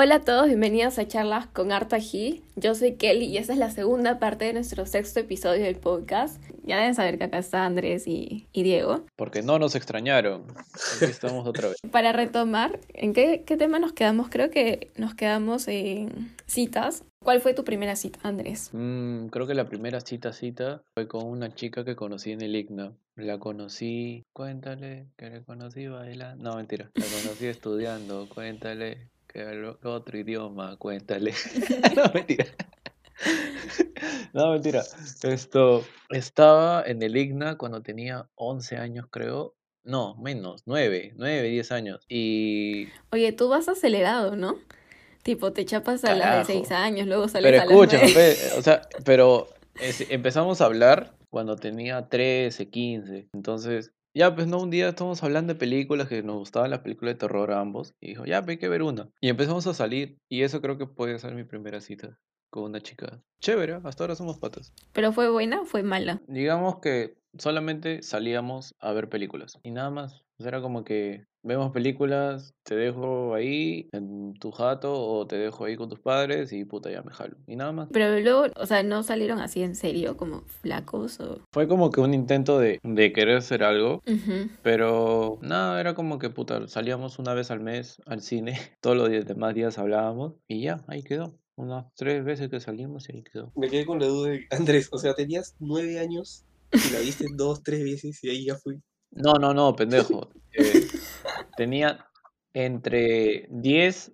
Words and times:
Hola 0.00 0.14
a 0.14 0.20
todos, 0.20 0.46
bienvenidos 0.46 0.96
a 1.00 1.08
Charlas 1.08 1.48
con 1.48 1.72
Arta 1.72 1.96
G. 1.96 2.40
Yo 2.54 2.76
soy 2.76 2.94
Kelly 2.94 3.24
y 3.24 3.36
esta 3.36 3.52
es 3.52 3.58
la 3.58 3.72
segunda 3.72 4.20
parte 4.20 4.44
de 4.44 4.52
nuestro 4.52 4.86
sexto 4.86 5.18
episodio 5.18 5.64
del 5.64 5.74
podcast. 5.74 6.40
Ya 6.62 6.76
deben 6.76 6.94
saber 6.94 7.18
que 7.18 7.24
acá 7.24 7.38
está 7.38 7.66
Andrés 7.66 8.06
y, 8.06 8.46
y 8.52 8.62
Diego. 8.62 9.06
Porque 9.16 9.42
no 9.42 9.58
nos 9.58 9.74
extrañaron. 9.74 10.44
Aquí 10.94 11.10
estamos 11.10 11.48
otra 11.48 11.70
vez. 11.70 11.78
Para 11.90 12.12
retomar, 12.12 12.78
¿en 12.94 13.12
qué, 13.12 13.42
qué 13.44 13.56
tema 13.56 13.80
nos 13.80 13.92
quedamos? 13.92 14.28
Creo 14.28 14.52
que 14.52 14.92
nos 14.96 15.16
quedamos 15.16 15.66
en 15.66 16.32
citas. 16.46 17.02
¿Cuál 17.24 17.40
fue 17.40 17.52
tu 17.52 17.64
primera 17.64 17.96
cita, 17.96 18.20
Andrés? 18.22 18.70
Mm, 18.72 19.26
creo 19.30 19.48
que 19.48 19.54
la 19.54 19.64
primera 19.64 20.00
cita 20.00 20.32
cita 20.32 20.80
fue 20.94 21.08
con 21.08 21.26
una 21.26 21.52
chica 21.56 21.84
que 21.84 21.96
conocí 21.96 22.30
en 22.30 22.42
el 22.42 22.54
IGNA. 22.54 22.92
La 23.16 23.40
conocí, 23.40 24.22
cuéntale 24.32 25.08
que 25.16 25.28
la 25.28 25.40
conocí 25.40 25.88
bailando. 25.88 26.50
No, 26.50 26.56
mentira. 26.56 26.88
La 26.94 27.04
conocí 27.04 27.46
estudiando, 27.46 28.28
cuéntale 28.32 29.08
que 29.38 29.44
hablo 29.48 29.78
otro 29.84 30.18
idioma, 30.18 30.76
cuéntale. 30.76 31.32
no, 31.96 32.10
mentira. 32.12 32.46
No, 34.32 34.52
mentira. 34.52 34.82
Esto, 35.24 35.84
estaba 36.10 36.82
en 36.86 37.02
el 37.02 37.16
IGNA 37.16 37.56
cuando 37.56 37.82
tenía 37.82 38.28
11 38.36 38.76
años, 38.76 39.06
creo. 39.10 39.56
No, 39.82 40.16
menos, 40.16 40.62
9, 40.66 41.14
9, 41.16 41.48
10 41.48 41.72
años. 41.72 42.04
Y... 42.08 42.88
Oye, 43.10 43.32
tú 43.32 43.48
vas 43.48 43.68
acelerado, 43.68 44.36
¿no? 44.36 44.56
Tipo, 45.22 45.52
te 45.52 45.64
chapas 45.64 46.04
a 46.04 46.10
las 46.14 46.18
de 46.18 46.22
Carajo. 46.22 46.46
6 46.46 46.70
años, 46.72 47.06
luego 47.08 47.26
sales 47.26 47.50
Pero 47.50 47.62
a 47.62 47.64
las 47.64 47.72
escúchame, 47.72 48.12
9. 48.12 48.36
pe, 48.52 48.58
o 48.58 48.62
sea, 48.62 48.82
pero 49.04 49.48
es- 49.80 50.08
empezamos 50.10 50.60
a 50.60 50.66
hablar 50.66 51.16
cuando 51.30 51.56
tenía 51.56 52.08
13, 52.08 52.68
15. 52.68 53.28
Entonces, 53.32 53.92
ya, 54.18 54.34
pues 54.34 54.48
no, 54.48 54.60
un 54.60 54.70
día 54.70 54.88
estábamos 54.88 55.22
hablando 55.22 55.54
de 55.54 55.58
películas 55.58 56.08
que 56.08 56.24
nos 56.24 56.38
gustaban 56.38 56.70
las 56.70 56.80
películas 56.80 57.14
de 57.14 57.20
terror 57.20 57.52
a 57.52 57.60
ambos. 57.60 57.94
Y 58.00 58.08
dijo, 58.08 58.24
ya, 58.24 58.40
pues, 58.42 58.54
hay 58.54 58.58
que 58.58 58.68
ver 58.68 58.82
una. 58.82 59.08
Y 59.20 59.28
empezamos 59.28 59.66
a 59.68 59.74
salir. 59.74 60.18
Y 60.28 60.42
eso 60.42 60.60
creo 60.60 60.76
que 60.76 60.86
puede 60.86 61.18
ser 61.20 61.34
mi 61.34 61.44
primera 61.44 61.80
cita 61.80 62.18
con 62.50 62.64
una 62.64 62.80
chica. 62.80 63.22
Chévere, 63.40 63.80
hasta 63.84 64.02
ahora 64.02 64.16
somos 64.16 64.38
patas. 64.38 64.72
¿Pero 64.92 65.12
fue 65.12 65.30
buena 65.30 65.60
o 65.60 65.64
fue 65.64 65.82
mala? 65.82 66.20
Digamos 66.26 66.80
que 66.80 67.17
solamente 67.36 68.02
salíamos 68.02 68.74
a 68.80 68.92
ver 68.92 69.08
películas. 69.08 69.58
Y 69.62 69.70
nada 69.70 69.90
más. 69.90 70.24
O 70.38 70.42
sea, 70.44 70.50
era 70.50 70.60
como 70.60 70.84
que 70.84 71.26
vemos 71.42 71.72
películas, 71.72 72.54
te 72.62 72.76
dejo 72.76 73.34
ahí 73.34 73.88
en 73.92 74.34
tu 74.34 74.52
jato 74.52 74.92
o 74.92 75.26
te 75.26 75.36
dejo 75.36 75.64
ahí 75.64 75.76
con 75.76 75.88
tus 75.88 76.00
padres 76.00 76.52
y 76.52 76.64
puta, 76.64 76.90
ya 76.90 77.02
me 77.02 77.12
jalo. 77.12 77.36
Y 77.46 77.56
nada 77.56 77.72
más. 77.72 77.88
Pero 77.92 78.20
luego, 78.20 78.46
o 78.56 78.66
sea, 78.66 78.82
no 78.82 79.02
salieron 79.02 79.40
así 79.40 79.62
en 79.62 79.74
serio, 79.74 80.16
como 80.16 80.42
flacos 80.42 81.18
o... 81.20 81.40
Fue 81.52 81.66
como 81.66 81.90
que 81.90 82.00
un 82.00 82.14
intento 82.14 82.58
de, 82.58 82.78
de 82.82 83.12
querer 83.12 83.38
hacer 83.38 83.64
algo, 83.64 84.02
Ujú. 84.06 84.48
pero 84.62 85.38
nada, 85.42 85.80
era 85.80 85.94
como 85.94 86.18
que 86.18 86.30
puta, 86.30 86.68
salíamos 86.68 87.18
una 87.18 87.34
vez 87.34 87.50
al 87.50 87.60
mes 87.60 88.00
al 88.06 88.20
cine, 88.20 88.52
todos 88.80 88.96
los 88.96 89.08
días, 89.10 89.26
demás 89.26 89.54
días 89.54 89.78
hablábamos 89.78 90.34
y 90.46 90.62
ya, 90.62 90.84
ahí 90.86 91.02
quedó. 91.02 91.34
Unas 91.56 91.86
tres 91.96 92.24
veces 92.24 92.50
que 92.50 92.60
salimos 92.60 93.08
y 93.08 93.16
ahí 93.16 93.24
quedó. 93.24 93.50
Me 93.56 93.68
quedé 93.68 93.84
con 93.84 93.98
la 93.98 94.06
duda 94.06 94.30
de 94.30 94.46
Andrés, 94.50 94.88
o 94.92 94.98
sea, 94.98 95.14
tenías 95.14 95.56
nueve 95.58 95.98
años 95.98 96.44
y 96.72 96.92
la 96.92 97.00
viste 97.00 97.26
dos, 97.34 97.62
tres 97.62 97.82
veces 97.82 98.22
y 98.22 98.30
ahí 98.30 98.46
ya 98.46 98.56
fui. 98.56 98.80
No, 99.10 99.34
no, 99.34 99.54
no, 99.54 99.74
pendejo. 99.74 100.30
Eh, 100.50 100.88
tenía 101.58 102.08
entre 102.54 103.46
10 103.50 104.12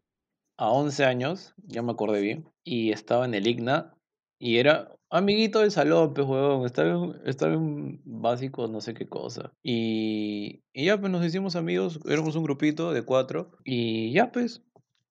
a 0.58 0.69
11 0.69 1.05
años, 1.05 1.55
ya 1.56 1.80
me 1.80 1.92
acordé 1.92 2.20
bien, 2.20 2.50
y 2.64 2.91
estaba 2.91 3.24
en 3.24 3.34
el 3.34 3.46
IGNA 3.46 3.94
y 4.38 4.58
era 4.58 4.94
amiguito 5.11 5.61
del 5.61 5.70
salón, 5.70 6.12
pues, 6.12 6.27
huevón, 6.27 6.66
estaba 6.66 6.91
en, 6.91 7.20
estaba 7.24 7.55
en 7.55 8.02
básico, 8.05 8.66
no 8.66 8.80
sé 8.80 8.94
qué 8.94 9.06
cosa. 9.06 9.52
Y, 9.62 10.64
y 10.72 10.86
ya, 10.86 10.98
pues, 11.00 11.11
nos 11.12 11.24
hicimos 11.24 11.56
amigos, 11.56 12.00
éramos 12.05 12.34
un 12.36 12.42
grupito 12.42 12.92
de 12.92 13.02
cuatro, 13.02 13.52
y 13.64 14.12
ya, 14.12 14.33
pues, 14.33 14.62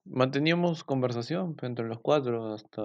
manteníamos 0.05 0.83
conversación 0.83 1.55
pues, 1.55 1.69
entre 1.69 1.87
los 1.87 1.99
cuatro 1.99 2.53
hasta 2.53 2.83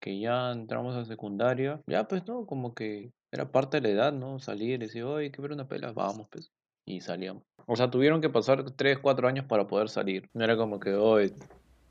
que 0.00 0.20
ya 0.20 0.52
entramos 0.52 0.94
a 0.94 1.04
secundaria. 1.04 1.80
Ya, 1.86 2.06
pues, 2.06 2.26
¿no? 2.26 2.46
Como 2.46 2.74
que 2.74 3.10
era 3.32 3.50
parte 3.50 3.80
de 3.80 3.88
la 3.88 3.94
edad, 3.94 4.12
¿no? 4.12 4.38
Salir 4.38 4.74
y 4.74 4.76
decir, 4.78 5.04
oye, 5.04 5.32
que 5.32 5.40
ver 5.40 5.52
una 5.52 5.66
pela, 5.66 5.92
vamos, 5.92 6.28
pues. 6.30 6.52
Y 6.84 7.00
salíamos. 7.00 7.42
O 7.66 7.76
sea, 7.76 7.90
tuvieron 7.90 8.20
que 8.20 8.28
pasar 8.28 8.70
3, 8.72 8.98
4 8.98 9.26
años 9.26 9.46
para 9.46 9.66
poder 9.66 9.88
salir. 9.88 10.28
No 10.34 10.44
era 10.44 10.56
como 10.56 10.78
que, 10.78 10.92
oye, 10.92 11.32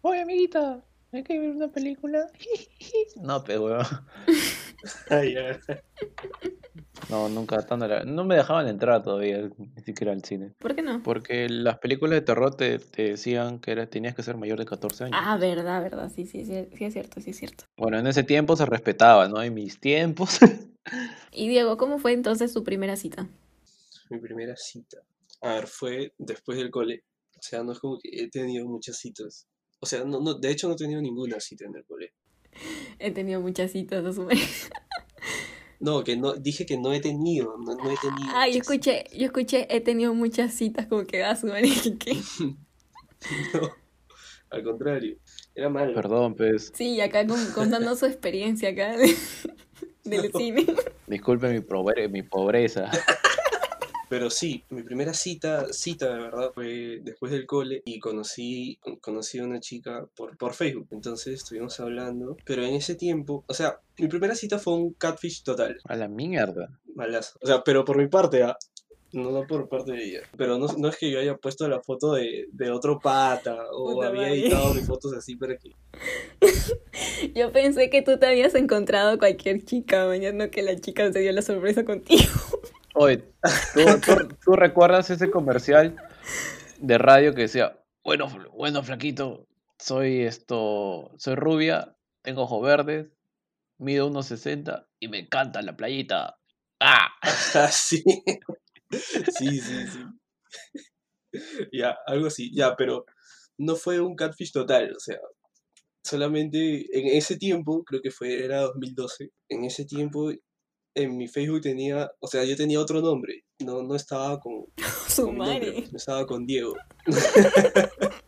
oye, 0.02 0.22
amiguita, 0.22 0.86
hay 1.12 1.24
que 1.24 1.40
ver 1.40 1.50
una 1.50 1.68
película. 1.72 2.28
No, 3.16 3.44
pues, 3.44 3.60
weón. 3.60 3.86
Ay, 5.10 5.34
ya. 5.36 5.60
No, 7.10 7.28
nunca 7.30 7.66
tan 7.66 7.84
a 7.84 7.88
la- 7.88 8.04
No 8.06 8.24
me 8.24 8.36
dejaban 8.36 8.68
entrar 8.68 9.02
todavía, 9.04 9.50
ni 9.58 9.84
siquiera 9.84 10.14
al 10.14 10.24
cine. 10.24 10.54
¿Por 10.60 10.76
qué 10.76 10.82
no? 10.82 11.02
Porque 11.04 11.50
las 11.50 11.78
películas 11.80 12.14
de 12.16 12.22
terror 12.22 12.56
te, 12.56 12.80
te 12.80 13.10
decían 13.12 13.60
que 13.60 13.72
era, 13.72 13.88
tenías 13.88 14.16
que 14.16 14.24
ser 14.24 14.38
mayor 14.38 14.60
de 14.60 14.66
14 14.66 15.06
años. 15.06 15.20
Ah, 15.22 15.38
verdad, 15.38 15.82
verdad, 15.82 16.12
sí, 16.14 16.26
sí, 16.26 16.46
sí, 16.46 16.68
sí 16.76 16.86
es 16.86 16.94
cierto, 16.94 17.20
sí 17.22 17.32
es 17.32 17.38
cierto. 17.38 17.66
Bueno, 17.78 17.98
en 18.00 18.08
ese 18.08 18.24
tiempo 18.24 18.56
se 18.56 18.66
respetaba, 18.66 19.28
¿no? 19.28 19.42
En 19.42 19.54
mis 19.54 19.80
tiempos. 19.80 20.40
Y 21.32 21.48
Diego, 21.48 21.78
¿cómo 21.78 22.00
fue 22.00 22.14
entonces 22.14 22.54
tu 22.54 22.64
primera 22.64 22.96
cita? 22.96 23.28
Mi 24.10 24.20
primera 24.20 24.56
cita. 24.58 24.98
A 25.42 25.56
ver, 25.56 25.68
fue 25.68 26.14
después 26.18 26.58
del 26.58 26.70
cole. 26.72 27.04
O 27.38 27.42
sea, 27.42 27.64
no 27.64 27.72
es 27.72 27.80
como 27.80 27.98
que 28.00 28.10
he 28.12 28.30
tenido 28.30 28.68
muchas 28.68 28.98
citas. 28.98 29.48
O 29.80 29.86
sea, 29.86 30.04
no, 30.04 30.20
no, 30.20 30.36
de 30.36 30.52
hecho 30.52 30.68
no 30.68 30.74
he 30.74 30.78
tenido 30.78 31.02
ninguna 31.02 31.40
cita 31.40 31.66
en 31.66 31.76
el 31.76 31.86
cole. 31.86 32.14
He 33.00 33.12
tenido 33.12 33.42
muchas 33.42 33.72
citas, 33.72 34.06
asume. 34.06 34.36
No, 35.80 36.04
que 36.04 36.16
no, 36.16 36.36
dije 36.36 36.64
que 36.68 36.78
no 36.78 36.94
he 36.94 37.00
tenido, 37.00 37.58
no, 37.58 37.74
no 37.74 37.90
he 37.90 37.96
tenido. 37.98 38.32
Ah, 38.36 38.48
yo 38.48 38.60
escuché, 38.60 39.06
yo 39.18 39.26
escuché, 39.26 39.66
he 39.76 39.82
tenido 39.82 40.14
muchas 40.14 40.54
citas, 40.54 40.86
como 40.86 41.06
que 41.06 41.24
asume, 41.24 41.60
¿qué? 42.00 42.22
No, 43.52 43.68
al 44.52 44.64
contrario, 44.64 45.18
era 45.56 45.70
malo. 45.70 45.96
Perdón, 45.96 46.36
pues. 46.36 46.72
Sí, 46.76 47.02
acá 47.02 47.26
con- 47.26 47.52
contando 47.54 47.96
su 47.96 48.06
experiencia 48.06 48.70
acá 48.70 48.96
del 50.04 50.32
No. 50.32 50.40
cine. 50.40 50.66
Disculpe 51.08 51.50
mi, 51.50 51.62
pobre, 51.62 52.08
mi 52.10 52.24
pobreza. 52.24 52.90
Pero 54.10 54.30
sí, 54.30 54.62
mi 54.72 54.84
primera 54.84 55.14
cita, 55.14 55.72
cita 55.72 56.14
de 56.14 56.20
verdad, 56.20 56.52
fue 56.54 57.00
después 57.02 57.32
del 57.32 57.46
cole 57.46 57.82
y 57.86 57.98
conocí, 58.00 58.78
conocí 59.00 59.40
a 59.40 59.46
una 59.46 59.62
chica 59.62 60.06
por, 60.18 60.36
por 60.38 60.54
Facebook. 60.54 60.88
Entonces 60.92 61.36
estuvimos 61.36 61.80
hablando, 61.80 62.36
pero 62.44 62.66
en 62.66 62.74
ese 62.76 62.96
tiempo, 62.96 63.46
o 63.48 63.54
sea, 63.54 63.80
mi 63.98 64.10
primera 64.10 64.36
cita 64.36 64.60
fue 64.60 64.74
un 64.74 64.92
catfish 64.96 65.44
total, 65.44 65.78
A 65.86 65.96
la 65.96 66.10
mierda. 66.10 66.78
malazo. 66.94 67.40
O 67.42 67.48
sea, 67.48 67.64
pero 67.64 67.86
por 67.86 67.96
mi 67.98 68.08
parte, 68.08 68.44
¿ah? 68.44 68.58
No, 69.14 69.32
no 69.32 69.46
por 69.46 69.68
parte 69.68 69.92
de 69.92 70.04
ella. 70.04 70.20
Pero 70.38 70.58
no, 70.58 70.68
no 70.78 70.88
es 70.90 70.98
que 70.98 71.12
yo 71.12 71.20
haya 71.20 71.36
puesto 71.36 71.68
la 71.68 71.82
foto 71.82 72.14
de, 72.14 72.48
de 72.52 72.72
otro 72.72 73.00
pata 73.00 73.58
o 73.74 73.94
Puta 73.94 74.08
había 74.08 74.22
madre. 74.24 74.40
editado 74.42 74.74
mis 74.74 74.86
fotos 74.88 75.14
así 75.14 75.36
para 75.36 75.58
que... 75.58 75.72
Yo 77.36 77.52
pensé 77.52 77.90
que 77.90 78.02
tú 78.02 78.18
te 78.18 78.26
habías 78.28 78.56
encontrado 78.56 79.18
cualquier 79.18 79.64
chica, 79.64 80.06
mañana 80.08 80.50
que 80.50 80.62
la 80.62 80.76
chica 80.80 81.12
se 81.12 81.20
dio 81.20 81.32
la 81.32 81.42
sorpresa 81.42 81.84
contigo. 81.86 82.24
Oye, 82.96 83.18
¿tú, 83.74 83.82
tú- 84.06 84.36
tú 84.44 84.52
recuerdas 84.54 85.10
ese 85.10 85.30
comercial 85.32 85.96
de 86.80 86.98
radio 86.98 87.34
que 87.34 87.42
decía, 87.44 87.78
bueno, 88.04 88.28
bueno, 88.54 88.84
flaquito, 88.84 89.48
soy 89.80 90.22
esto, 90.22 91.12
soy 91.18 91.36
rubia, 91.36 91.96
tengo 92.22 92.44
ojos 92.44 92.62
verdes, 92.64 93.08
mido 93.78 94.08
unos 94.08 94.26
60 94.28 94.88
y 95.00 95.08
me 95.08 95.20
encanta 95.20 95.62
la 95.62 95.76
playita. 95.76 96.38
¡Ah! 96.80 97.10
Ah, 97.54 97.70
sí. 98.92 99.60
Sí, 99.60 99.88
sí. 99.88 100.00
Ya, 101.72 101.96
algo 102.06 102.28
así, 102.28 102.52
ya, 102.54 102.76
pero 102.76 103.06
no 103.58 103.76
fue 103.76 104.00
un 104.02 104.16
catfish 104.16 104.52
total, 104.52 104.92
o 104.96 105.00
sea, 105.00 105.18
solamente 106.04 106.86
en 106.92 107.08
ese 107.18 107.38
tiempo, 107.38 107.84
creo 107.86 108.02
que 108.02 108.12
fue, 108.12 108.44
era 108.44 108.62
2012, 108.62 109.30
en 109.50 109.64
ese 109.64 109.86
tiempo 109.86 110.32
en 110.94 111.16
mi 111.18 111.28
Facebook 111.28 111.62
tenía, 111.62 112.12
o 112.20 112.28
sea, 112.28 112.44
yo 112.44 112.56
tenía 112.58 112.80
otro 112.82 113.02
nombre, 113.02 113.46
no, 113.60 113.82
no 113.84 113.96
estaba 113.96 114.40
con, 114.40 114.66
Su 115.08 115.28
con 115.28 115.38
nombre, 115.38 115.86
no 115.90 115.98
estaba 115.98 116.26
con 116.26 116.46
Diego. 116.46 116.76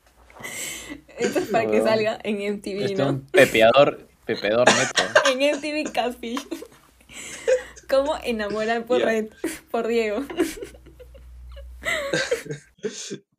Esto 1.17 1.39
es 1.39 1.49
para 1.49 1.65
que 1.65 1.73
Huevón. 1.79 1.88
salga 1.89 2.19
en 2.23 2.35
MTV, 2.55 2.81
Este 2.81 2.93
es 2.93 2.99
¿no? 2.99 3.09
un 3.09 3.25
pepeador, 3.27 4.07
pepeador 4.25 4.67
neto. 4.67 5.03
En 5.31 5.39
MTV 5.57 5.91
Catfish. 5.91 6.45
¿Cómo 7.93 8.17
enamorar 8.23 8.85
por 8.85 8.99
Ya. 8.99 9.05
red? 9.05 9.29
Por 9.71 9.87
Diego. 9.87 10.23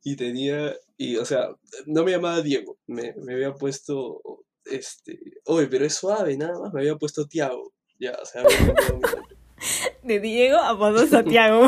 Y 0.07 0.17
tenía, 0.17 0.75
y 0.99 1.17
o 1.17 1.25
sea, 1.25 1.49
no 1.87 2.05
me 2.05 2.11
llamaba 2.11 2.43
Diego, 2.43 2.77
me, 2.87 3.15
me 3.17 3.33
había 3.33 3.55
puesto, 3.55 4.21
este, 4.67 5.19
oye, 5.47 5.67
pero 5.67 5.87
es 5.87 5.95
suave, 5.95 6.37
nada 6.37 6.59
más, 6.59 6.75
me 6.75 6.81
había 6.81 6.97
puesto 6.97 7.27
Tiago, 7.27 7.73
ya, 7.99 8.13
o 8.23 8.27
sea. 8.27 8.45
De 10.03 10.21
Diego 10.21 10.59
a 10.59 10.79
Pablo 10.79 11.07
Santiago. 11.07 11.67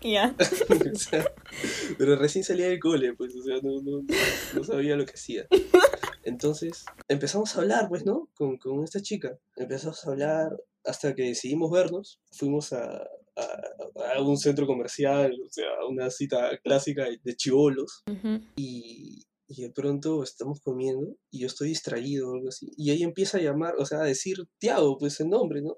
ya. 0.00 0.34
O 0.38 0.98
sea, 0.98 1.30
pero 1.98 2.16
recién 2.16 2.44
salía 2.44 2.68
del 2.68 2.80
cole, 2.80 3.12
pues, 3.12 3.34
o 3.36 3.42
sea, 3.42 3.56
no, 3.62 3.82
no, 3.82 4.02
no 4.54 4.64
sabía 4.64 4.96
lo 4.96 5.04
que 5.04 5.12
hacía. 5.12 5.46
Entonces, 6.22 6.86
empezamos 7.08 7.54
a 7.54 7.60
hablar, 7.60 7.88
pues, 7.90 8.06
¿no? 8.06 8.30
Con, 8.36 8.56
con 8.56 8.82
esta 8.84 9.02
chica. 9.02 9.36
Empezamos 9.56 10.02
a 10.06 10.10
hablar 10.10 10.50
hasta 10.84 11.14
que 11.14 11.24
decidimos 11.24 11.70
vernos. 11.70 12.20
Fuimos 12.32 12.72
a, 12.72 13.02
a, 13.36 14.16
a 14.16 14.22
un 14.22 14.36
centro 14.36 14.66
comercial, 14.66 15.32
o 15.44 15.50
sea, 15.50 15.66
una 15.88 16.10
cita 16.10 16.58
clásica 16.62 17.06
de 17.22 17.36
chivolos. 17.36 18.02
Y, 18.56 19.24
y 19.46 19.62
de 19.62 19.70
pronto 19.70 20.22
estamos 20.22 20.60
comiendo 20.60 21.16
y 21.30 21.40
yo 21.40 21.46
estoy 21.46 21.68
distraído 21.68 22.30
o 22.30 22.34
algo 22.34 22.48
así. 22.48 22.72
Y 22.76 22.90
ella 22.90 23.04
empieza 23.04 23.38
a 23.38 23.42
llamar, 23.42 23.74
o 23.78 23.86
sea, 23.86 24.00
a 24.00 24.04
decir 24.04 24.36
Tiago, 24.58 24.96
pues 24.98 25.20
el 25.20 25.28
nombre, 25.28 25.62
¿no? 25.62 25.76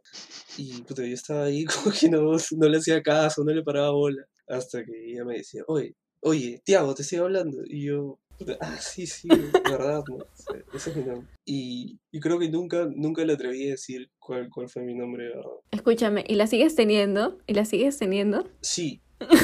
Y 0.56 0.82
puta, 0.82 1.04
yo 1.04 1.14
estaba 1.14 1.44
ahí 1.44 1.64
como 1.84 1.94
que 1.98 2.08
no, 2.08 2.36
no 2.56 2.68
le 2.68 2.78
hacía 2.78 3.02
caso, 3.02 3.44
no 3.44 3.52
le 3.52 3.62
paraba 3.62 3.90
bola. 3.90 4.26
Hasta 4.48 4.84
que 4.84 5.12
ella 5.12 5.24
me 5.24 5.38
decía, 5.38 5.62
oye, 5.66 5.96
oye, 6.20 6.62
Tiago, 6.64 6.94
te 6.94 7.02
estoy 7.02 7.18
hablando. 7.18 7.62
Y 7.64 7.86
yo, 7.86 8.18
ah, 8.60 8.76
sí, 8.80 9.06
sí, 9.06 9.28
verdad, 9.64 10.04
¿no? 10.08 10.18
Ese 10.74 10.90
es 10.90 10.96
mi 10.96 11.04
nombre. 11.04 11.28
Y, 11.44 11.98
y 12.10 12.20
creo 12.20 12.38
que 12.38 12.48
nunca, 12.48 12.88
nunca 12.94 13.24
le 13.24 13.34
atreví 13.34 13.68
a 13.68 13.70
decir 13.72 14.10
cuál, 14.18 14.48
cuál 14.50 14.68
fue 14.68 14.82
mi 14.82 14.94
nombre, 14.94 15.28
¿verdad? 15.28 15.50
Escúchame, 15.70 16.24
¿y 16.26 16.34
la 16.34 16.46
sigues 16.46 16.74
teniendo? 16.74 17.38
¿Y 17.46 17.54
la 17.54 17.64
sigues 17.64 17.98
teniendo? 17.98 18.48
Sí, 18.60 19.00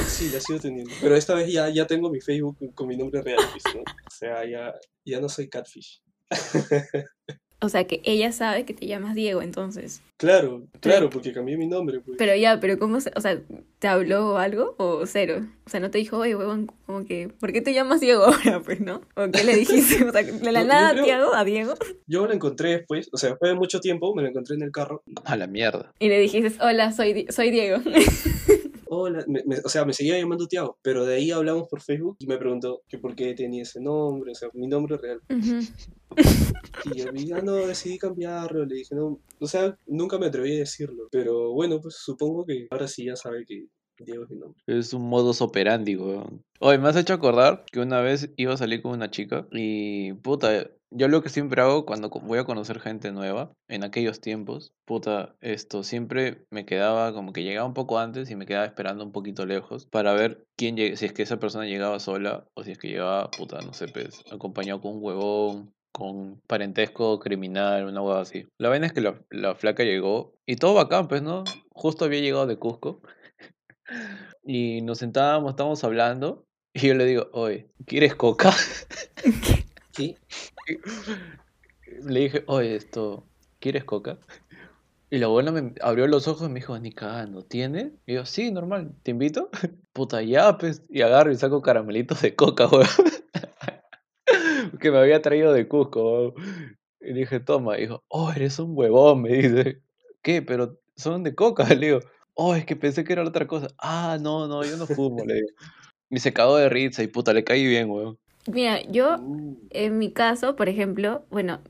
sí, 0.07 0.31
la 0.33 0.41
sigo 0.41 0.59
teniendo. 0.59 0.93
Pero 1.01 1.17
esta 1.17 1.35
vez 1.35 1.53
ya, 1.53 1.69
ya 1.71 1.87
tengo 1.87 2.11
mi 2.11 2.21
Facebook 2.21 2.57
con 2.75 2.89
mi 2.89 2.97
nombre 2.97 3.23
real, 3.23 3.41
¿no? 3.75 3.81
O 3.81 4.11
sea, 4.11 4.45
ya, 4.49 4.75
ya 5.05 5.21
no 5.21 5.29
soy 5.29 5.49
catfish. 5.49 6.03
O 7.63 7.69
sea, 7.69 7.85
que 7.85 8.01
ella 8.05 8.33
sabe 8.33 8.65
que 8.65 8.75
te 8.75 8.87
llamas 8.87 9.15
Diego, 9.15 9.41
entonces. 9.41 10.03
Claro, 10.17 10.63
claro, 10.81 11.11
porque 11.11 11.33
cambié 11.33 11.57
mi 11.57 11.67
nombre, 11.67 12.01
pues. 12.01 12.17
Pero 12.19 12.35
ya, 12.37 12.59
pero 12.61 12.79
¿cómo 12.79 13.01
se, 13.01 13.11
o 13.17 13.21
sea, 13.21 13.41
te 13.79 13.89
habló 13.89 14.37
algo 14.39 14.75
o 14.79 15.07
cero? 15.07 15.47
O 15.67 15.71
sea, 15.71 15.81
no 15.81 15.91
te 15.91 15.99
dijo, 15.99 16.19
oye, 16.19 16.35
huevón, 16.37 16.71
como 16.87 17.05
que, 17.05 17.29
¿por 17.29 17.53
qué 17.53 17.61
te 17.61 17.73
llamas 17.73 18.01
Diego 18.01 18.25
ahora, 18.25 18.61
pues, 18.65 18.81
no? 18.81 19.01
¿O 19.17 19.31
qué 19.31 19.45
le 19.45 19.57
dijiste? 19.57 20.05
O 20.05 20.13
sea, 20.13 20.23
de 20.23 20.53
la 20.53 20.61
No, 20.61 20.67
yo 20.67 20.73
nada, 20.75 20.93
creo- 20.93 21.05
Tiago, 21.05 21.35
a 21.35 21.45
Diego. 21.45 21.75
Yo 22.07 22.27
lo 22.27 22.33
encontré 22.33 22.71
después, 22.79 23.09
o 23.13 23.17
sea, 23.17 23.31
después 23.31 23.51
de 23.53 23.57
mucho 23.57 23.81
tiempo 23.81 24.15
me 24.15 24.23
lo 24.23 24.29
encontré 24.29 24.57
en 24.57 24.63
el 24.63 24.71
carro. 24.73 25.03
A 25.25 25.37
la 25.37 25.47
mierda. 25.47 25.93
Y 25.99 26.09
le 26.09 26.19
dijiste, 26.19 26.53
hola, 26.63 26.93
soy, 26.93 27.13
Di- 27.15 27.27
soy 27.31 27.51
Diego. 27.51 27.79
Hola, 28.95 29.25
me- 29.27 29.43
me- 29.47 29.57
o 29.65 29.69
sea, 29.71 29.87
me 29.87 29.95
seguía 29.95 30.19
llamando 30.19 30.47
Tiago, 30.47 30.79
pero 30.83 31.07
de 31.07 31.15
ahí 31.15 31.31
hablamos 31.31 31.67
por 31.67 31.81
Facebook 31.81 32.17
y 32.19 32.27
me 32.27 32.37
preguntó 32.37 32.83
que 32.87 32.99
por 32.99 33.15
qué 33.15 33.33
tenía 33.33 33.63
ese 33.63 33.81
nombre, 33.81 34.33
o 34.33 34.35
sea, 34.35 34.51
mi 34.53 34.67
nombre 34.67 34.99
real. 34.99 35.19
Y 36.85 36.99
yo 36.99 37.11
dije, 37.11 37.33
ah, 37.35 37.41
no, 37.43 37.55
decidí 37.55 37.97
cambiarlo, 37.97 38.67
le 38.67 38.75
dije, 38.75 38.95
no, 38.95 39.19
o 39.41 39.47
sea, 39.47 39.75
nunca 39.87 40.19
me 40.19 40.27
atreví 40.27 40.57
a 40.57 40.59
decirlo, 40.59 41.09
pero 41.11 41.53
bueno, 41.53 41.81
pues 41.81 41.95
supongo 42.05 42.45
que 42.45 42.67
ahora 42.71 42.87
sí 42.87 43.07
ya 43.07 43.17
sabe 43.17 43.47
que 43.47 43.65
Diego 43.99 44.25
es 44.25 44.31
mi 44.31 44.37
nombre. 44.37 44.61
Es 44.67 44.93
un 44.93 45.09
modus 45.09 45.41
operandi, 45.41 45.97
weón. 45.97 46.43
Oye, 46.61 46.77
me 46.77 46.89
has 46.89 46.97
hecho 46.97 47.15
acordar 47.15 47.65
que 47.73 47.81
una 47.81 48.03
vez 48.03 48.31
iba 48.37 48.53
a 48.53 48.59
salir 48.59 48.83
con 48.83 48.93
una 48.93 49.11
chica 49.11 49.47
y, 49.53 50.13
puta, 50.15 50.71
yo 50.95 51.09
lo 51.09 51.23
que 51.23 51.29
siempre 51.29 51.63
hago 51.63 51.85
cuando 51.87 52.09
voy 52.09 52.39
a 52.39 52.45
conocer 52.45 52.81
gente 52.81 53.13
nueva, 53.13 53.53
en 53.69 53.85
aquellos 53.85 54.21
tiempos, 54.21 54.73
puta, 54.85 55.35
esto, 55.41 55.83
siempre 55.85 56.45
me 56.51 56.65
quedaba 56.65 57.13
como 57.13 57.33
que 57.33 57.43
llegaba 57.43 57.67
un 57.67 57.75
poco 57.75 57.99
antes 57.99 58.31
y 58.31 58.37
me 58.37 58.47
quedaba 58.47 58.67
esperando 58.67 59.05
un 59.05 59.13
poquito 59.13 59.47
lejos 59.47 59.87
para 59.87 60.13
ver 60.13 60.47
quién 60.57 60.77
si 60.77 61.05
es 61.07 61.13
que 61.13 61.23
esa 61.23 61.39
persona 61.39 61.67
llegaba 61.67 61.99
sola 62.01 62.47
o 62.55 62.65
si 62.65 62.73
es 62.73 62.79
que 62.79 62.89
llegaba, 62.89 63.31
puta, 63.31 63.59
no 63.61 63.73
sé, 63.73 63.89
pues, 63.89 64.23
acompañado 64.31 64.81
con 64.81 64.97
un 64.97 65.03
huevón, 65.03 65.73
con 65.93 66.41
parentesco 66.47 67.19
criminal, 67.21 67.87
una 67.87 68.01
hueá 68.01 68.21
así. 68.21 68.47
La 68.59 68.69
vaina 68.69 68.87
es 68.87 68.93
que 68.93 69.03
la, 69.03 69.21
la 69.31 69.55
flaca 69.55 69.85
llegó 69.85 70.35
y 70.47 70.57
todo 70.57 70.75
bacán, 70.75 71.09
pues, 71.09 71.23
¿no? 71.23 71.45
Justo 71.71 72.05
había 72.05 72.21
llegado 72.21 72.47
de 72.47 72.57
Cusco. 72.57 73.01
Y 74.45 74.81
nos 74.83 74.99
sentábamos, 74.99 75.51
estábamos 75.51 75.85
hablando, 75.85 76.45
y 76.75 76.89
yo 76.89 76.95
le 76.95 77.05
digo, 77.05 77.29
oye, 77.33 77.69
¿quieres 77.87 78.15
coca? 78.15 78.51
¿Qué? 79.93 80.17
Le 82.05 82.21
dije, 82.21 82.45
oye, 82.47 82.77
esto, 82.77 83.27
¿quieres 83.61 83.85
coca? 83.85 84.19
Y 85.11 85.19
la 85.19 85.27
abuela 85.27 85.53
me 85.53 85.75
abrió 85.83 86.07
los 86.07 86.27
ojos 86.27 86.49
y 86.49 86.51
me 86.51 86.61
dijo, 86.61 86.79
ni 86.79 86.93
cagando, 86.93 87.43
¿tiene? 87.43 87.93
Y 88.07 88.15
yo, 88.15 88.25
sí, 88.25 88.51
normal, 88.51 88.95
¿te 89.03 89.11
invito? 89.11 89.51
Puta, 89.93 90.23
ya, 90.23 90.57
pues, 90.57 90.85
y 90.89 91.03
agarro 91.03 91.31
y 91.31 91.37
saco 91.37 91.61
caramelitos 91.61 92.23
de 92.23 92.35
coca, 92.35 92.67
weón. 92.67 92.87
que 94.81 94.91
me 94.91 94.99
había 94.99 95.21
traído 95.21 95.53
de 95.53 95.69
Cusco, 95.69 96.03
weón. 96.03 96.35
Y 97.01 97.13
dije, 97.13 97.41
toma, 97.41 97.77
y 97.79 97.83
dijo, 97.83 98.05
oh, 98.09 98.33
eres 98.33 98.59
un 98.59 98.77
huevón, 98.77 99.23
me 99.23 99.31
dice. 99.31 99.83
¿Qué? 100.23 100.41
Pero 100.41 100.79
son 100.97 101.23
de 101.25 101.35
coca, 101.35 101.65
le 101.75 101.87
digo. 101.87 102.01
Oh, 102.35 102.55
es 102.55 102.65
que 102.65 102.77
pensé 102.77 103.05
que 103.05 103.13
era 103.13 103.23
otra 103.23 103.47
cosa. 103.47 103.69
Ah, 103.79 104.17
no, 104.21 104.49
no, 104.49 104.65
yo 104.65 104.77
no 104.77 104.87
fumo, 104.87 105.25
le 105.27 105.35
digo. 105.35 105.49
Y 106.09 106.21
se 106.21 106.33
cagó 106.33 106.57
de 106.57 106.69
risa 106.69 107.03
y 107.03 107.09
puta, 107.09 107.35
le 107.35 107.45
caí 107.45 107.67
bien, 107.67 107.91
weón. 107.91 108.19
Mira, 108.47 108.83
yo, 108.83 109.19
Uh, 109.19 109.57
en 109.71 109.99
mi 109.99 110.11
caso, 110.11 110.57
por 110.57 110.69
ejemplo, 110.69 111.25
bueno, 111.31 111.61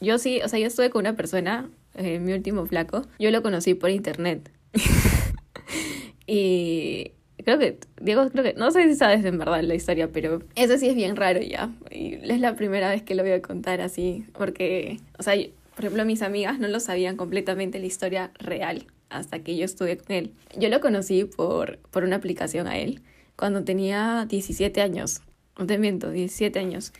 yo 0.00 0.18
sí, 0.18 0.40
o 0.44 0.48
sea, 0.48 0.58
yo 0.58 0.66
estuve 0.66 0.90
con 0.90 1.00
una 1.00 1.16
persona, 1.16 1.68
eh, 1.94 2.18
mi 2.18 2.32
último 2.32 2.66
flaco, 2.66 3.02
yo 3.18 3.30
lo 3.30 3.42
conocí 3.42 3.74
por 3.74 3.90
internet. 3.90 4.50
y 6.26 7.12
creo 7.44 7.58
que, 7.58 7.78
Diego, 8.00 8.28
creo 8.30 8.44
que, 8.44 8.54
no 8.54 8.70
sé 8.70 8.88
si 8.88 8.94
sabes 8.94 9.24
en 9.24 9.38
verdad 9.38 9.62
la 9.62 9.74
historia, 9.74 10.08
pero 10.12 10.42
eso 10.54 10.78
sí 10.78 10.88
es 10.88 10.94
bien 10.94 11.16
raro 11.16 11.40
ya. 11.40 11.70
Y 11.90 12.14
es 12.14 12.40
la 12.40 12.54
primera 12.56 12.88
vez 12.88 13.02
que 13.02 13.14
lo 13.14 13.22
voy 13.22 13.32
a 13.32 13.42
contar 13.42 13.80
así, 13.80 14.24
porque, 14.32 15.00
o 15.18 15.22
sea, 15.22 15.34
por 15.74 15.84
ejemplo, 15.84 16.04
mis 16.04 16.22
amigas 16.22 16.58
no 16.58 16.68
lo 16.68 16.80
sabían 16.80 17.16
completamente 17.16 17.78
la 17.78 17.86
historia 17.86 18.30
real 18.38 18.86
hasta 19.08 19.40
que 19.40 19.56
yo 19.56 19.64
estuve 19.64 19.98
con 19.98 20.14
él. 20.14 20.32
Yo 20.58 20.68
lo 20.68 20.80
conocí 20.80 21.24
por, 21.24 21.78
por 21.90 22.04
una 22.04 22.16
aplicación 22.16 22.66
a 22.66 22.78
él 22.78 23.02
cuando 23.36 23.64
tenía 23.64 24.26
17 24.28 24.80
años. 24.80 25.20
No 25.58 25.66
te 25.66 25.78
miento, 25.78 26.10
17 26.10 26.58
años. 26.58 26.92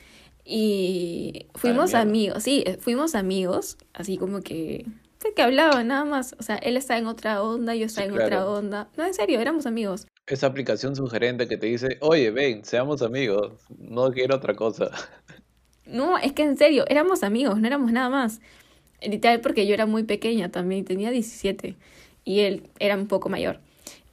Y 0.44 1.46
fuimos 1.54 1.94
amigos, 1.94 2.42
sí, 2.42 2.64
fuimos 2.80 3.14
amigos, 3.14 3.78
así 3.94 4.16
como 4.18 4.40
que, 4.40 4.86
que 5.36 5.42
hablaban 5.42 5.88
nada 5.88 6.04
más. 6.04 6.34
O 6.38 6.42
sea, 6.42 6.56
él 6.56 6.76
estaba 6.76 6.98
en 6.98 7.06
otra 7.06 7.42
onda, 7.42 7.74
yo 7.74 7.86
estaba 7.86 8.06
Sí, 8.06 8.08
en 8.08 8.14
otra 8.14 8.28
claro. 8.28 8.52
onda. 8.54 8.88
No, 8.96 9.06
en 9.06 9.14
serio, 9.14 9.40
éramos 9.40 9.66
amigos. 9.66 10.06
Esa 10.26 10.46
aplicación 10.48 10.96
sugerente 10.96 11.46
que 11.48 11.56
te 11.56 11.66
dice, 11.66 11.98
oye, 12.00 12.30
ven, 12.30 12.64
seamos 12.64 13.02
amigos, 13.02 13.52
no 13.78 14.10
quiero 14.12 14.36
otra 14.36 14.54
cosa. 14.54 14.90
No, 15.84 16.16
es 16.16 16.32
que 16.32 16.42
en 16.44 16.56
serio, 16.56 16.84
éramos 16.88 17.22
amigos, 17.24 17.58
no 17.60 17.66
éramos 17.66 17.90
nada 17.92 18.08
más. 18.08 18.40
Literal, 19.02 19.40
porque 19.40 19.66
yo 19.66 19.74
era 19.74 19.84
muy 19.84 20.04
pequeña 20.04 20.48
también, 20.50 20.84
tenía 20.84 21.10
17 21.10 21.76
y 22.24 22.40
él 22.40 22.70
era 22.78 22.96
un 22.96 23.08
poco 23.08 23.28
mayor. 23.28 23.58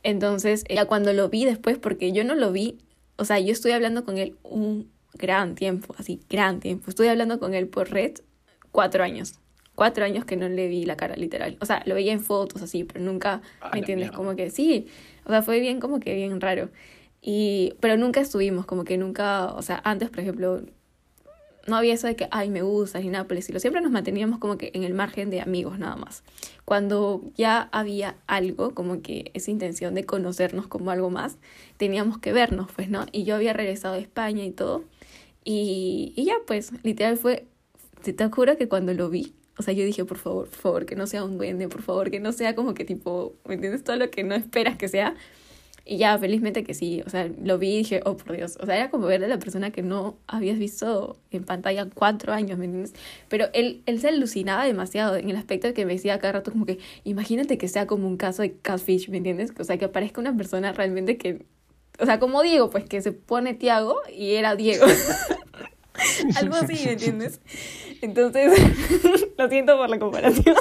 Entonces, 0.01 0.63
ya 0.67 0.85
cuando 0.85 1.13
lo 1.13 1.29
vi 1.29 1.45
después, 1.45 1.77
porque 1.77 2.11
yo 2.11 2.23
no 2.23 2.33
lo 2.33 2.51
vi, 2.51 2.79
o 3.19 3.25
sea, 3.25 3.39
yo 3.39 3.51
estoy 3.51 3.71
hablando 3.73 4.03
con 4.05 4.17
él 4.17 4.35
un 4.43 4.89
gran 5.13 5.55
tiempo, 5.55 5.93
así, 5.97 6.21
gran 6.29 6.59
tiempo. 6.59 6.89
Estuve 6.89 7.09
hablando 7.09 7.39
con 7.39 7.53
él 7.53 7.67
por 7.67 7.89
red 7.91 8.13
cuatro 8.71 9.03
años. 9.03 9.35
Cuatro 9.75 10.03
años 10.03 10.25
que 10.25 10.35
no 10.35 10.49
le 10.49 10.67
vi 10.67 10.85
la 10.85 10.97
cara, 10.97 11.15
literal. 11.15 11.57
O 11.61 11.65
sea, 11.65 11.81
lo 11.85 11.95
veía 11.95 12.11
en 12.11 12.19
fotos 12.19 12.61
así, 12.61 12.83
pero 12.83 12.99
nunca, 13.03 13.41
A 13.61 13.67
la 13.67 13.71
¿me 13.73 13.79
entiendes? 13.79 14.07
mierda. 14.07 14.17
Como 14.17 14.35
que 14.35 14.49
sí. 14.49 14.87
O 15.25 15.29
sea, 15.29 15.41
fue 15.41 15.59
bien, 15.59 15.79
como 15.79 15.99
que 15.99 16.13
bien 16.15 16.41
raro. 16.41 16.69
Y, 17.21 17.73
pero 17.79 17.95
nunca 17.97 18.19
estuvimos, 18.19 18.65
como 18.65 18.83
que 18.83 18.97
nunca, 18.97 19.53
o 19.53 19.61
sea, 19.61 19.81
antes, 19.83 20.09
por 20.09 20.19
ejemplo, 20.19 20.61
no 21.69 21.77
había 21.77 21.93
eso 21.93 22.07
de 22.07 22.15
que, 22.15 22.27
ay, 22.31 22.49
me 22.49 22.61
gusta, 22.61 22.99
ni 22.99 23.09
nada 23.09 23.25
por 23.25 23.37
el. 23.37 23.43
Siempre 23.43 23.81
nos 23.81 23.91
manteníamos 23.91 24.39
como 24.39 24.57
que 24.57 24.71
en 24.73 24.83
el 24.83 24.93
margen 24.93 25.29
de 25.29 25.41
amigos 25.41 25.79
nada 25.79 25.95
más. 25.95 26.23
Cuando 26.65 27.21
ya 27.35 27.69
había 27.71 28.17
algo, 28.27 28.73
como 28.75 29.01
que 29.01 29.31
esa 29.33 29.51
intención 29.51 29.93
de 29.95 30.05
conocernos 30.05 30.67
como 30.67 30.91
algo 30.91 31.09
más, 31.09 31.37
teníamos 31.77 32.17
que 32.17 32.33
vernos, 32.33 32.69
pues, 32.75 32.89
¿no? 32.89 33.05
Y 33.11 33.23
yo 33.23 33.35
había 33.35 33.53
regresado 33.53 33.95
de 33.95 34.01
España 34.01 34.43
y 34.43 34.51
todo. 34.51 34.83
Y, 35.43 36.13
y 36.15 36.25
ya, 36.25 36.35
pues, 36.45 36.71
literal 36.83 37.17
fue, 37.17 37.47
te, 38.03 38.13
te 38.13 38.29
juro 38.29 38.57
que 38.57 38.67
cuando 38.67 38.93
lo 38.93 39.09
vi, 39.09 39.33
o 39.57 39.63
sea, 39.63 39.73
yo 39.73 39.83
dije, 39.83 40.05
por 40.05 40.17
favor, 40.17 40.47
por 40.47 40.57
favor, 40.57 40.85
que 40.85 40.95
no 40.95 41.05
sea 41.05 41.23
un 41.23 41.37
duende, 41.37 41.67
por 41.67 41.81
favor, 41.81 42.09
que 42.09 42.21
no 42.21 42.31
sea 42.31 42.55
como 42.55 42.73
que 42.73 42.85
tipo, 42.85 43.35
¿me 43.45 43.55
entiendes? 43.55 43.83
Todo 43.83 43.97
lo 43.97 44.09
que 44.09 44.23
no 44.23 44.33
esperas 44.35 44.77
que 44.77 44.87
sea. 44.87 45.15
Y 45.91 45.97
ya, 45.97 46.19
felizmente 46.19 46.63
que 46.63 46.75
sí, 46.75 47.01
o 47.07 47.09
sea, 47.09 47.27
lo 47.43 47.57
vi 47.57 47.73
y 47.73 47.77
dije, 47.79 48.01
oh, 48.05 48.15
por 48.15 48.35
Dios, 48.35 48.59
o 48.61 48.65
sea, 48.67 48.75
era 48.75 48.91
como 48.91 49.07
ver 49.07 49.23
a 49.23 49.27
la 49.27 49.39
persona 49.39 49.71
que 49.71 49.81
no 49.81 50.19
habías 50.27 50.59
visto 50.59 51.17
en 51.31 51.45
pantalla 51.45 51.87
cuatro 51.91 52.31
años, 52.31 52.59
¿me 52.59 52.65
entiendes? 52.65 52.93
Pero 53.27 53.47
él, 53.53 53.81
él 53.87 53.99
se 53.99 54.09
alucinaba 54.09 54.65
demasiado 54.65 55.15
en 55.15 55.31
el 55.31 55.35
aspecto 55.35 55.65
de 55.65 55.73
que 55.73 55.87
me 55.87 55.93
decía 55.93 56.19
cada 56.19 56.33
rato 56.33 56.51
como 56.51 56.67
que, 56.67 56.77
imagínate 57.05 57.57
que 57.57 57.67
sea 57.67 57.87
como 57.87 58.07
un 58.07 58.17
caso 58.17 58.43
de 58.43 58.53
catfish, 58.53 59.09
¿me 59.09 59.17
entiendes? 59.17 59.51
O 59.57 59.63
sea, 59.63 59.79
que 59.79 59.85
aparezca 59.85 60.21
una 60.21 60.37
persona 60.37 60.73
realmente 60.73 61.17
que, 61.17 61.43
o 61.97 62.05
sea, 62.05 62.19
como 62.19 62.43
Diego, 62.43 62.69
pues 62.69 62.85
que 62.85 63.01
se 63.01 63.11
pone 63.11 63.55
Tiago 63.55 63.99
y 64.15 64.35
era 64.35 64.55
Diego. 64.55 64.85
Algo 66.35 66.53
así, 66.53 66.85
¿me 66.85 66.91
entiendes? 66.91 67.41
Entonces, 68.03 68.53
lo 69.39 69.49
siento 69.49 69.75
por 69.75 69.89
la 69.89 69.97
comparación. 69.97 70.55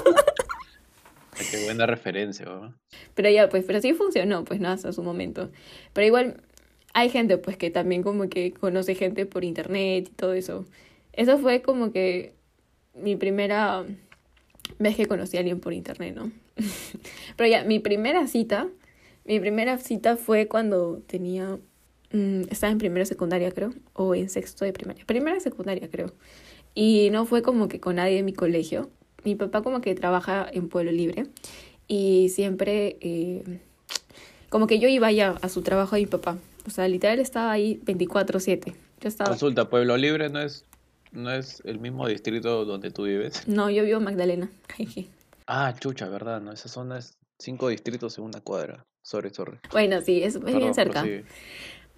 Qué 1.51 1.65
buena 1.65 1.87
referencia, 1.87 2.47
weón. 2.47 2.77
Pero 3.15 3.31
ya, 3.31 3.49
pues, 3.49 3.65
pero 3.65 3.81
sí 3.81 3.95
funcionó, 3.95 4.45
pues, 4.45 4.61
¿no? 4.61 4.69
Hasta 4.69 4.93
su 4.93 5.03
momento. 5.03 5.51
Pero 5.93 6.07
igual 6.07 6.43
hay 6.95 7.11
gente, 7.11 7.39
pues, 7.39 7.57
que 7.57 7.71
también 7.71 8.03
como 8.03 8.29
que 8.29 8.53
conoce 8.53 8.95
gente 8.95 9.27
por 9.27 9.45
internet 9.45 10.09
y 10.09 10.15
todo 10.15 10.33
eso. 10.33 10.67
Eso 11.13 11.39
fue 11.39 11.63
como 11.63 11.93
que 11.93 12.35
mi 12.95 13.17
primera 13.17 13.85
vez 14.79 14.97
que 14.97 15.07
conocí 15.07 15.37
a 15.37 15.41
alguien 15.41 15.61
por 15.61 15.73
internet, 15.73 16.15
¿no? 16.15 16.33
Pero 17.37 17.49
ya, 17.49 17.65
mi 17.65 17.79
primera 17.79 18.27
cita, 18.27 18.69
mi 19.25 19.41
primera 19.41 19.79
cita 19.79 20.17
fue 20.17 20.49
cuando 20.49 21.03
tenía, 21.07 21.59
mm, 22.13 22.43
estaba 22.51 22.73
en 22.73 22.79
primera 22.79 23.05
secundaria, 23.05 23.51
creo, 23.53 23.73
o 23.93 24.15
en 24.15 24.29
sexto 24.29 24.65
de 24.65 24.73
primaria. 24.73 25.05
Primera 25.07 25.41
secundaria, 25.41 25.89
creo. 25.91 26.13
Y 26.75 27.11
no 27.11 27.27
fue 27.27 27.43
como 27.43 27.69
que 27.69 27.81
con 27.81 27.97
nadie 27.97 28.17
de 28.17 28.23
mi 28.23 28.33
colegio. 28.33 28.91
Mi 29.25 29.35
papá 29.35 29.63
como 29.63 29.81
que 29.81 29.95
trabaja 29.95 30.49
en 30.53 30.69
Pueblo 30.69 30.93
Libre 30.93 31.27
y 31.87 32.29
siempre 32.29 32.97
eh, 33.01 33.61
como 34.49 34.67
que 34.67 34.79
yo 34.79 34.89
iba 34.89 35.11
ya 35.13 35.37
a 35.43 35.49
su 35.49 35.63
trabajo 35.63 35.97
de 35.97 36.03
mi 36.03 36.07
papá. 36.07 36.39
O 36.67 36.71
sea, 36.71 36.87
literal 36.89 37.19
estaba 37.19 37.51
ahí 37.51 37.81
24/7. 37.85 38.75
Yo 39.01 39.09
estaba... 39.09 39.31
Consulta, 39.31 39.69
Pueblo 39.69 39.97
Libre 39.97 40.29
no 40.29 40.41
es, 40.41 40.65
no 41.13 41.31
es 41.31 41.63
el 41.65 41.79
mismo 41.79 42.07
distrito 42.07 42.65
donde 42.65 42.91
tú 42.91 43.05
vives. 43.05 43.43
No, 43.47 43.71
yo 43.71 43.85
vivo 43.85 43.99
en 43.99 44.05
Magdalena. 44.05 44.51
Ah, 45.51 45.75
chucha, 45.81 46.11
¿verdad? 46.11 46.43
No, 46.43 46.53
esa 46.53 46.69
zona 46.69 46.99
es 46.99 47.17
cinco 47.39 47.71
distritos 47.71 48.19
en 48.19 48.25
una 48.25 48.43
cuadra. 48.43 48.85
Sorry, 49.01 49.31
sorry. 49.31 49.59
bueno, 49.73 50.03
sí, 50.03 50.23
es, 50.23 50.35
es 50.35 50.45
bien 50.45 50.75
cerca. 50.75 51.01
prosigue. 51.01 51.25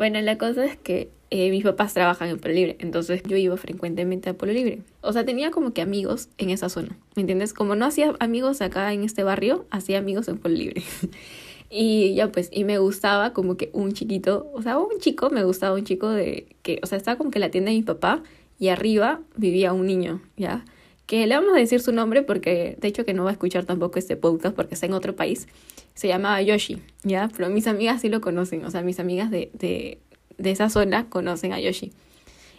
Bueno, 0.00 0.18
la 0.22 0.38
cosa 0.38 0.64
es 0.64 0.78
que 0.78 1.10
eh, 1.28 1.50
mis 1.50 1.62
papás 1.62 1.92
trabajan 1.92 2.30
en 2.30 2.38
Pueblo 2.38 2.54
Libre, 2.54 2.76
entonces 2.78 3.22
yo 3.22 3.36
iba 3.36 3.54
frecuentemente 3.58 4.30
a 4.30 4.32
Pueblo 4.32 4.54
Libre. 4.54 4.82
O 5.02 5.12
sea, 5.12 5.26
tenía 5.26 5.50
como 5.50 5.74
que 5.74 5.82
amigos 5.82 6.30
en 6.38 6.48
esa 6.48 6.70
zona, 6.70 6.96
¿me 7.16 7.20
entiendes? 7.20 7.52
Como 7.52 7.74
no 7.76 7.84
hacía 7.84 8.14
amigos 8.18 8.62
acá 8.62 8.94
en 8.94 9.04
este 9.04 9.24
barrio, 9.24 9.66
hacía 9.70 9.98
amigos 9.98 10.26
en 10.28 10.38
Pueblo 10.38 10.56
Libre. 10.56 10.82
y 11.68 12.14
ya 12.14 12.32
pues, 12.32 12.48
y 12.50 12.64
me 12.64 12.78
gustaba 12.78 13.34
como 13.34 13.58
que 13.58 13.68
un 13.74 13.92
chiquito, 13.92 14.50
o 14.54 14.62
sea, 14.62 14.78
un 14.78 15.00
chico, 15.00 15.28
me 15.28 15.44
gustaba 15.44 15.76
un 15.76 15.84
chico 15.84 16.08
de 16.08 16.46
que, 16.62 16.80
o 16.82 16.86
sea, 16.86 16.96
estaba 16.96 17.18
como 17.18 17.30
que 17.30 17.38
la 17.38 17.50
tienda 17.50 17.70
de 17.70 17.76
mi 17.76 17.82
papá 17.82 18.22
y 18.58 18.68
arriba 18.68 19.20
vivía 19.36 19.74
un 19.74 19.84
niño, 19.84 20.22
¿ya? 20.38 20.64
Que 21.04 21.26
le 21.26 21.34
vamos 21.34 21.52
a 21.52 21.58
decir 21.58 21.80
su 21.80 21.92
nombre 21.92 22.22
porque, 22.22 22.78
de 22.80 22.88
hecho, 22.88 23.04
que 23.04 23.12
no 23.12 23.24
va 23.24 23.30
a 23.30 23.32
escuchar 23.34 23.66
tampoco 23.66 23.98
este 23.98 24.16
podcast 24.16 24.56
porque 24.56 24.72
está 24.72 24.86
en 24.86 24.94
otro 24.94 25.14
país. 25.14 25.46
Se 25.94 26.08
llamaba 26.08 26.40
Yoshi, 26.42 26.82
¿ya? 27.02 27.30
Pero 27.36 27.50
mis 27.50 27.66
amigas 27.66 28.00
sí 28.00 28.08
lo 28.08 28.20
conocen, 28.20 28.64
o 28.64 28.70
sea, 28.70 28.82
mis 28.82 29.00
amigas 29.00 29.30
de, 29.30 29.50
de, 29.54 29.98
de 30.38 30.50
esa 30.50 30.70
zona 30.70 31.08
conocen 31.08 31.52
a 31.52 31.60
Yoshi. 31.60 31.92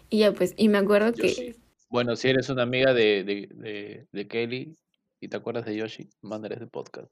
Y 0.10 0.20
ya 0.20 0.34
pues, 0.34 0.54
y 0.58 0.68
me 0.68 0.78
acuerdo 0.78 1.14
que... 1.14 1.56
Bueno, 1.90 2.16
si 2.16 2.30
eres 2.30 2.50
una 2.50 2.64
amiga 2.64 2.94
de, 2.94 3.24
de, 3.24 4.06
de, 4.12 4.28
Kelly 4.28 4.76
y 5.20 5.28
te 5.28 5.38
acuerdas 5.38 5.66
de 5.66 5.76
Yoshi, 5.76 6.10
mándale 6.22 6.56
este 6.56 6.68
podcast. 6.68 7.10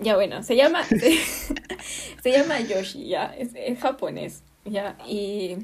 Ya 0.00 0.14
bueno, 0.16 0.42
se 0.42 0.56
llama, 0.56 0.84
se, 0.84 0.98
se 2.22 2.30
llama 2.30 2.60
Yoshi, 2.60 3.08
ya, 3.08 3.34
es, 3.36 3.50
es 3.54 3.78
japonés, 3.78 4.42
ya, 4.64 4.98
y 5.08 5.56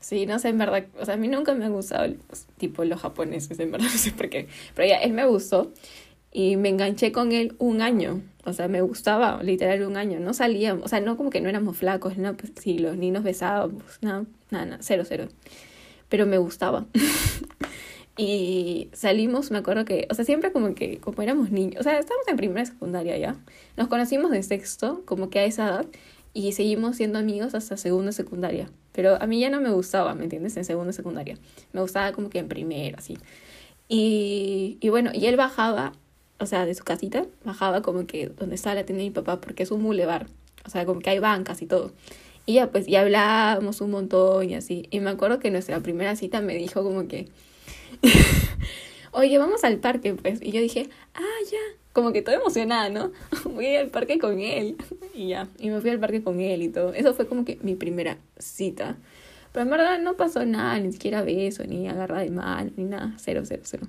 sí, 0.00 0.26
no 0.26 0.38
sé, 0.38 0.48
en 0.48 0.58
verdad, 0.58 0.86
o 0.98 1.04
sea, 1.04 1.14
a 1.14 1.16
mí 1.16 1.28
nunca 1.28 1.54
me 1.54 1.64
han 1.64 1.72
gustado, 1.72 2.12
pues, 2.26 2.46
tipo, 2.56 2.84
los 2.84 3.00
japoneses, 3.00 3.58
en 3.60 3.70
verdad, 3.70 3.86
no 3.92 3.98
sé 3.98 4.12
por 4.12 4.28
qué, 4.28 4.48
pero 4.74 4.88
ya, 4.88 4.96
él 4.96 5.12
me 5.12 5.26
gustó 5.26 5.72
y 6.32 6.56
me 6.56 6.68
enganché 6.68 7.12
con 7.12 7.32
él 7.32 7.54
un 7.58 7.80
año, 7.80 8.22
o 8.48 8.52
sea, 8.52 8.68
me 8.68 8.80
gustaba, 8.80 9.42
literal, 9.42 9.82
un 9.84 9.96
año, 9.96 10.20
no 10.20 10.34
salíamos, 10.34 10.84
o 10.84 10.88
sea, 10.88 11.00
no 11.00 11.16
como 11.16 11.30
que 11.30 11.40
no 11.40 11.48
éramos 11.48 11.76
flacos, 11.76 12.16
no, 12.16 12.36
pues 12.36 12.52
los 12.80 12.96
ni 12.96 13.10
nos 13.10 13.22
besábamos, 13.22 13.98
nada, 14.00 14.24
nada, 14.50 14.66
nada, 14.66 14.78
cero, 14.80 15.04
cero, 15.06 15.28
pero 16.08 16.26
me 16.26 16.38
gustaba. 16.38 16.86
Y 18.20 18.90
salimos, 18.94 19.52
me 19.52 19.58
acuerdo 19.58 19.84
que, 19.84 20.08
o 20.10 20.14
sea, 20.14 20.24
siempre 20.24 20.50
como 20.50 20.74
que, 20.74 20.98
como 20.98 21.22
éramos 21.22 21.52
niños, 21.52 21.76
o 21.78 21.82
sea, 21.84 22.00
estábamos 22.00 22.26
en 22.26 22.36
primera 22.36 22.66
secundaria 22.66 23.16
ya. 23.16 23.36
Nos 23.76 23.86
conocimos 23.86 24.32
de 24.32 24.42
sexto, 24.42 25.02
como 25.04 25.30
que 25.30 25.38
a 25.38 25.44
esa 25.44 25.68
edad, 25.68 25.86
y 26.34 26.50
seguimos 26.50 26.96
siendo 26.96 27.20
amigos 27.20 27.54
hasta 27.54 27.76
segundo 27.76 28.10
y 28.10 28.12
secundaria. 28.12 28.68
Pero 28.90 29.22
a 29.22 29.26
mí 29.28 29.38
ya 29.38 29.50
no 29.50 29.60
me 29.60 29.70
gustaba, 29.70 30.16
¿me 30.16 30.24
entiendes? 30.24 30.56
En 30.56 30.64
segundo 30.64 30.90
y 30.90 30.94
secundaria. 30.94 31.38
Me 31.72 31.80
gustaba 31.80 32.10
como 32.10 32.28
que 32.28 32.40
en 32.40 32.48
primero, 32.48 32.98
así. 32.98 33.16
Y, 33.86 34.78
y 34.80 34.88
bueno, 34.88 35.12
y 35.14 35.26
él 35.26 35.36
bajaba, 35.36 35.92
o 36.40 36.46
sea, 36.46 36.66
de 36.66 36.74
su 36.74 36.84
casita, 36.84 37.26
bajaba 37.44 37.82
como 37.82 38.06
que 38.06 38.28
donde 38.28 38.54
estaba 38.54 38.74
la 38.74 38.84
tienda 38.84 39.02
de 39.02 39.10
mi 39.10 39.14
papá, 39.14 39.40
porque 39.40 39.64
es 39.64 39.70
un 39.70 39.82
bulevar. 39.82 40.26
O 40.64 40.70
sea, 40.70 40.84
como 40.86 41.00
que 41.00 41.10
hay 41.10 41.18
bancas 41.18 41.62
y 41.62 41.66
todo. 41.66 41.92
Y 42.46 42.54
ya, 42.54 42.70
pues, 42.70 42.88
y 42.88 42.96
hablábamos 42.96 43.80
un 43.80 43.90
montón 43.90 44.48
y 44.48 44.54
así. 44.54 44.86
Y 44.90 45.00
me 45.00 45.10
acuerdo 45.10 45.38
que 45.38 45.50
nuestra 45.50 45.80
primera 45.80 46.16
cita 46.16 46.40
me 46.40 46.54
dijo 46.54 46.82
como 46.82 47.06
que, 47.06 47.28
oye, 49.12 49.38
vamos 49.38 49.64
al 49.64 49.78
parque, 49.78 50.14
pues. 50.14 50.40
Y 50.40 50.52
yo 50.52 50.60
dije, 50.60 50.88
ah, 51.14 51.44
ya. 51.50 51.58
Como 51.92 52.12
que 52.12 52.22
toda 52.22 52.36
emocionada, 52.36 52.88
¿no? 52.90 53.12
Voy 53.44 53.74
al 53.76 53.88
parque 53.88 54.18
con 54.18 54.40
él. 54.40 54.76
Y 55.14 55.28
ya. 55.28 55.48
Y 55.58 55.68
me 55.68 55.80
fui 55.80 55.90
al 55.90 55.98
parque 55.98 56.22
con 56.22 56.40
él 56.40 56.62
y 56.62 56.68
todo. 56.68 56.94
Eso 56.94 57.12
fue 57.12 57.26
como 57.26 57.44
que 57.44 57.58
mi 57.62 57.74
primera 57.74 58.18
cita. 58.38 58.96
Pero 59.52 59.64
en 59.64 59.70
verdad 59.70 59.98
no 59.98 60.16
pasó 60.16 60.46
nada, 60.46 60.78
ni 60.78 60.92
siquiera 60.92 61.22
beso, 61.22 61.64
ni 61.64 61.88
agarra 61.88 62.20
de 62.20 62.30
mano, 62.30 62.70
ni 62.76 62.84
nada. 62.84 63.14
Cero, 63.18 63.42
cero, 63.44 63.62
cero. 63.64 63.88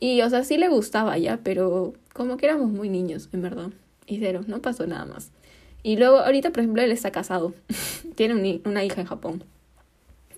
Y, 0.00 0.22
o 0.22 0.30
sea, 0.30 0.44
sí 0.44 0.56
le 0.56 0.68
gustaba 0.68 1.18
ya, 1.18 1.40
pero 1.44 1.92
como 2.14 2.36
que 2.36 2.46
éramos 2.46 2.70
muy 2.70 2.88
niños, 2.88 3.28
en 3.32 3.42
verdad. 3.42 3.70
Y 4.06 4.18
cero, 4.18 4.40
no 4.46 4.62
pasó 4.62 4.86
nada 4.86 5.04
más. 5.04 5.30
Y 5.82 5.96
luego, 5.96 6.18
ahorita, 6.18 6.50
por 6.50 6.60
ejemplo, 6.60 6.82
él 6.82 6.90
está 6.90 7.12
casado. 7.12 7.54
tiene 8.16 8.34
un 8.34 8.62
una 8.64 8.82
hija 8.82 9.00
en 9.00 9.06
Japón. 9.06 9.44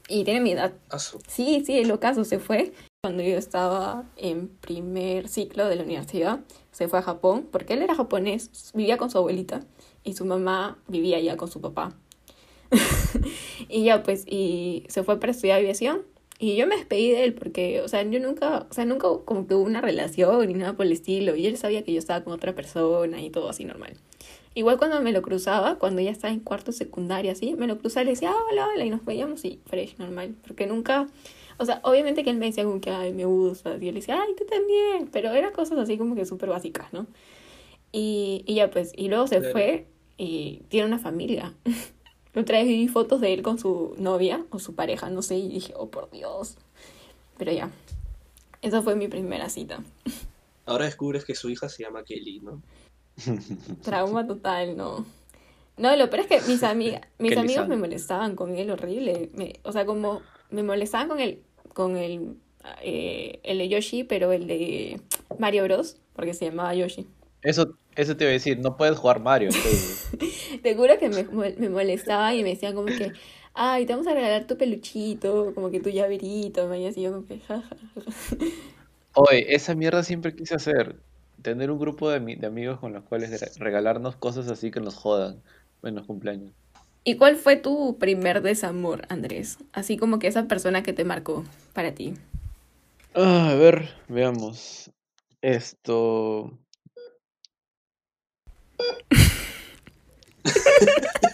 Y 0.09 0.25
tiene 0.25 0.41
mi 0.41 0.53
edad. 0.53 0.73
Asu. 0.91 1.19
Sí, 1.29 1.63
sí, 1.65 1.79
el 1.79 1.91
ocaso 1.91 2.25
se 2.25 2.39
fue 2.39 2.73
cuando 3.03 3.23
yo 3.23 3.37
estaba 3.37 4.05
en 4.17 4.49
primer 4.49 5.29
ciclo 5.29 5.67
de 5.69 5.77
la 5.77 5.85
universidad. 5.85 6.41
Se 6.71 6.89
fue 6.89 6.99
a 6.99 7.03
Japón 7.03 7.49
porque 7.51 7.75
él 7.75 7.83
era 7.83 7.95
japonés, 7.95 8.73
vivía 8.75 8.97
con 8.97 9.11
su 9.11 9.19
abuelita 9.19 9.65
y 10.05 10.15
su 10.15 10.25
mamá 10.25 10.79
vivía 10.89 11.21
ya 11.21 11.37
con 11.37 11.51
su 11.51 11.61
papá. 11.61 11.95
y 13.69 13.85
ya 13.85 14.03
pues, 14.03 14.25
y 14.27 14.85
se 14.89 15.03
fue 15.03 15.19
para 15.19 15.33
estudiar 15.33 15.59
aviación. 15.59 16.03
Y 16.39 16.57
yo 16.57 16.67
me 16.67 16.77
despedí 16.77 17.11
de 17.11 17.25
él 17.25 17.35
porque, 17.35 17.81
o 17.83 17.89
sea, 17.89 18.03
yo 18.03 18.19
nunca, 18.19 18.67
o 18.69 18.73
sea, 18.75 18.85
nunca 18.85 19.07
como 19.25 19.47
que 19.47 19.55
hubo 19.55 19.63
una 19.65 19.81
relación 19.81 20.47
ni 20.49 20.55
nada 20.55 20.73
por 20.73 20.87
el 20.87 20.93
estilo. 20.93 21.37
Y 21.37 21.47
él 21.47 21.57
sabía 21.57 21.83
que 21.85 21.93
yo 21.93 21.99
estaba 22.01 22.25
con 22.25 22.33
otra 22.33 22.55
persona 22.55 23.23
y 23.23 23.31
todo 23.31 23.49
así 23.49 23.65
normal. 23.65 23.95
Igual 24.55 24.77
cuando 24.77 25.01
me 25.01 25.13
lo 25.13 25.23
cruzaba, 25.23 25.77
cuando 25.79 26.03
ya 26.03 26.11
estaba 26.11 26.33
en 26.33 26.41
cuarto 26.41 26.73
secundaria, 26.73 27.33
así, 27.33 27.55
me 27.55 27.67
lo 27.67 27.79
cruzaba 27.79 28.03
y 28.03 28.07
le 28.07 28.11
decía, 28.13 28.33
ah, 28.33 28.45
hola, 28.51 28.69
hola, 28.75 28.85
y 28.85 28.91
nos 28.91 29.05
veíamos 29.05 29.45
y 29.45 29.61
fresh, 29.67 29.97
normal. 29.99 30.35
Porque 30.47 30.67
nunca, 30.67 31.07
o 31.59 31.65
sea, 31.65 31.81
obviamente 31.85 32.23
que 32.25 32.31
él 32.31 32.37
me 32.37 32.47
decía 32.47 32.65
como 32.65 32.81
que, 32.81 32.91
ay, 32.91 33.13
me 33.15 33.25
gusta, 33.25 33.77
y 33.77 33.87
yo 33.87 33.93
le 33.93 34.01
decía, 34.01 34.21
ay, 34.21 34.35
tú 34.37 34.45
también, 34.45 35.09
pero 35.13 35.31
eran 35.33 35.53
cosas 35.53 35.79
así 35.79 35.97
como 35.97 36.15
que 36.15 36.27
súper 36.27 36.51
básicas, 36.51 36.93
¿no? 36.93 37.07
Y, 37.93 38.43
y 38.47 38.55
ya 38.57 38.71
pues, 38.71 38.93
y 38.97 39.09
luego 39.09 39.27
se 39.27 39.39
Claro. 39.39 39.53
fue 39.53 39.87
y 40.19 40.63
tiene 40.69 40.87
una 40.87 40.99
familia. 40.99 41.55
Otra 42.35 42.59
vez 42.59 42.67
vi 42.67 42.89
fotos 42.89 43.21
de 43.21 43.35
él 43.35 43.43
con 43.43 43.59
su 43.59 43.95
novia 43.99 44.45
o 44.51 44.59
su 44.59 44.75
pareja, 44.75 45.11
no 45.11 45.21
sé, 45.23 45.37
y 45.37 45.49
dije, 45.49 45.75
oh, 45.77 45.89
por 45.89 46.11
Dios. 46.11 46.57
Pero 47.37 47.53
ya, 47.53 47.71
esa 48.63 48.81
fue 48.83 48.97
mi 48.97 49.09
primera 49.09 49.49
cita. 49.51 49.83
Ahora 50.65 50.87
descubres 50.87 51.25
que 51.25 51.35
su 51.35 51.51
hija 51.51 51.69
se 51.69 51.83
llama 51.83 52.05
Kelly, 52.05 52.41
¿no? 52.41 52.63
Trauma 53.83 54.27
total, 54.27 54.77
no. 54.77 55.05
No, 55.77 55.97
lo 55.97 56.09
peor 56.11 56.21
es 56.21 56.27
que 56.29 56.41
mis, 56.49 56.63
amigas 56.63 57.03
mis 57.19 57.37
amigos 57.37 57.69
me 57.69 57.77
molestaban 57.77 58.37
con 58.37 58.57
él 58.57 58.71
horrible. 58.71 59.31
Me- 59.35 59.61
o 59.65 59.73
sea, 59.73 59.85
como 59.85 60.23
me 60.51 60.63
molestaban 60.63 61.09
con 61.09 61.21
el, 61.21 61.43
con 61.75 61.97
el, 61.97 62.37
eh, 62.83 63.41
el 63.43 63.59
de 63.59 63.69
Yoshi, 63.69 64.05
pero 64.05 64.33
el 64.33 64.47
de 64.47 65.01
Mario 65.39 65.65
Bros, 65.65 65.97
porque 66.15 66.35
se 66.35 66.47
llamaba 66.47 66.75
Yoshi. 66.75 67.07
Eso, 67.43 67.75
eso 67.97 68.17
te 68.17 68.25
iba 68.25 68.31
a 68.31 68.33
decir, 68.35 68.59
no 68.59 68.77
puedes 68.77 68.99
jugar 68.99 69.21
Mario. 69.21 69.51
Te 70.63 70.75
juro 70.75 70.99
que 70.99 71.09
me, 71.09 71.25
me 71.59 71.69
molestaba 71.69 72.35
y 72.35 72.43
me 72.43 72.51
decían 72.51 72.75
como 72.75 72.89
que, 72.95 73.13
ay, 73.55 73.87
te 73.87 73.93
vamos 73.93 74.07
a 74.07 74.15
regalar 74.15 74.47
tu 74.47 74.57
peluchito, 74.57 75.53
como 75.55 75.71
que 75.71 75.81
tu 75.81 75.91
llaverito, 75.91 76.73
y 76.75 76.87
así 76.87 77.03
yo 77.03 77.13
como 77.13 77.27
que, 77.27 77.41
ja, 77.41 77.61
ja, 77.63 77.77
ja. 77.95 78.37
Oye, 79.15 79.55
esa 79.55 79.75
mierda 79.75 80.03
siempre 80.03 80.35
quise 80.35 80.55
hacer. 80.55 81.03
Tener 81.43 81.71
un 81.71 81.79
grupo 81.79 82.11
de, 82.11 82.21
de 82.37 82.47
amigos 82.47 82.79
con 82.79 82.93
los 82.93 83.05
cuales 83.05 83.31
re- 83.41 83.51
regalarnos 83.57 84.17
cosas 84.17 84.49
así 84.49 84.71
que 84.71 84.81
nos 84.81 84.97
jodan 84.97 85.43
en 85.83 85.95
los 85.95 86.07
cumpleaños. 86.07 86.53
¿Y 87.05 87.17
cuál 87.17 87.37
fue 87.37 87.57
tu 87.57 87.99
primer 87.99 88.43
desamor, 88.43 89.07
Andrés? 89.09 89.59
Así 89.73 89.97
como 89.97 90.19
que 90.19 90.29
esa 90.29 90.47
persona 90.47 90.83
que 90.83 90.93
te 90.93 91.05
marcó 91.05 91.45
para 91.75 91.93
ti. 91.95 92.15
Ah, 93.15 93.51
a 93.51 93.55
ver, 93.55 93.89
veamos. 94.09 94.91
Esto. 95.43 96.59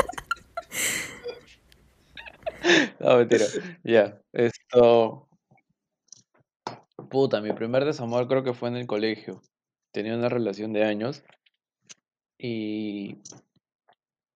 No, 3.01 3.17
mentira. 3.17 3.45
Ya, 3.85 4.21
esto. 4.33 5.29
Puta, 7.09 7.41
mi 7.41 7.53
primer 7.53 7.85
desamor 7.85 8.29
creo 8.29 8.45
que 8.45 8.53
fue 8.53 8.69
en 8.69 8.77
el 8.77 8.87
colegio. 8.87 9.41
Tenía 9.93 10.17
una 10.17 10.29
relación 10.29 10.73
de 10.73 10.85
años 10.85 11.25
y. 12.39 13.17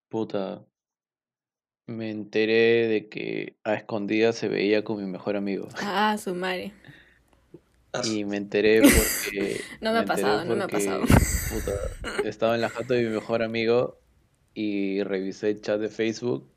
Puta. 0.09 0.65
Me 1.85 2.09
enteré 2.09 2.87
de 2.87 3.09
que 3.09 3.57
a 3.65 3.73
escondidas 3.73 4.37
se 4.37 4.47
veía 4.47 4.83
con 4.83 4.97
mi 4.97 5.05
mejor 5.05 5.35
amigo. 5.35 5.67
Ah, 5.81 6.17
su 6.17 6.33
madre. 6.33 6.73
Y 8.05 8.25
me 8.25 8.37
enteré 8.37 8.81
porque. 8.81 9.57
No 9.81 9.91
me 9.91 9.99
ha 9.99 10.05
pasado, 10.05 10.45
no 10.45 10.55
me 10.55 10.63
ha 10.63 10.67
pasado. 10.67 11.03
puta, 11.49 11.71
estaba 12.23 12.55
en 12.55 12.61
la 12.61 12.69
jato 12.69 12.93
de 12.93 13.03
mi 13.03 13.09
mejor 13.09 13.43
amigo 13.43 13.97
y 14.53 15.03
revisé 15.03 15.49
el 15.51 15.61
chat 15.61 15.79
de 15.79 15.89
Facebook, 15.89 16.47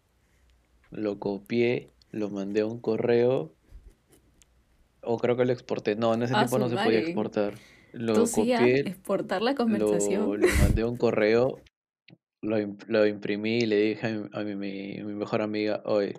lo 0.90 1.18
copié, 1.18 1.90
lo 2.12 2.30
mandé 2.30 2.60
a 2.60 2.66
un 2.66 2.80
correo, 2.80 3.52
o 5.02 5.18
creo 5.18 5.36
que 5.36 5.44
lo 5.44 5.52
exporté. 5.52 5.96
No, 5.96 6.14
en 6.14 6.22
ese 6.22 6.34
Ah, 6.34 6.38
tiempo 6.38 6.58
no 6.58 6.68
se 6.68 6.76
podía 6.76 7.00
exportar. 7.00 7.54
Lo 7.92 8.14
Tú 8.14 8.26
sí 8.26 8.52
a 8.52 8.60
copié, 8.60 8.82
exportar 8.82 9.42
la 9.42 9.54
conversación. 9.54 10.40
lo 10.40 10.48
mandé 10.62 10.82
a 10.82 10.86
un 10.86 10.96
correo, 10.98 11.62
lo, 12.42 12.56
lo 12.88 13.06
imprimí 13.06 13.58
y 13.58 13.66
le 13.66 13.76
dije 13.76 14.06
a 14.06 14.10
mi, 14.12 14.28
a 14.32 14.42
mi, 14.44 14.54
mi- 14.54 15.02
mi 15.04 15.14
mejor 15.14 15.42
amiga, 15.42 15.82
oye, 15.84 16.14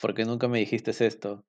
¿por 0.00 0.14
qué 0.14 0.24
nunca 0.24 0.48
me 0.48 0.58
dijiste 0.58 0.90
esto? 1.06 1.44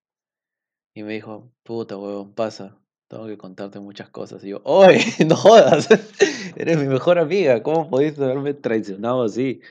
Y 0.95 1.03
me 1.03 1.13
dijo, 1.13 1.51
puta 1.63 1.97
huevón, 1.97 2.33
pasa, 2.33 2.77
tengo 3.13 3.27
que 3.27 3.37
contarte 3.37 3.79
muchas 3.79 4.09
cosas. 4.09 4.43
Y 4.43 4.49
yo, 4.49 4.61
oye, 4.63 4.99
no 5.27 5.35
jodas, 5.35 5.87
eres 6.55 6.77
mi 6.77 6.87
mejor 6.87 7.19
amiga, 7.19 7.61
¿cómo 7.63 7.89
pudiste 7.89 8.23
haberme 8.23 8.53
traicionado 8.53 9.23
así? 9.23 9.61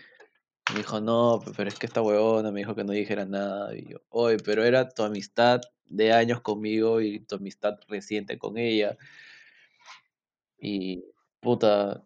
Me 0.70 0.78
dijo, 0.78 1.00
no, 1.00 1.40
pero 1.56 1.68
es 1.68 1.78
que 1.78 1.87
esta 1.87 2.02
huevona 2.02 2.52
me 2.52 2.61
dijo 2.61 2.75
que 2.75 2.84
no 2.84 2.92
dijera 2.92 3.26
nada. 3.26 3.76
Y 3.76 3.88
yo, 3.90 3.99
oye, 4.11 4.37
pero 4.38 4.64
era 4.64 4.88
tu 4.88 5.02
amistad 5.02 5.61
de 5.87 6.12
años 6.12 6.40
conmigo 6.40 7.00
y 7.00 7.20
tu 7.20 7.37
amistad 7.37 7.75
reciente 7.88 8.38
con 8.38 8.56
ella. 8.58 8.96
Y 10.58 11.04
puta, 11.40 12.04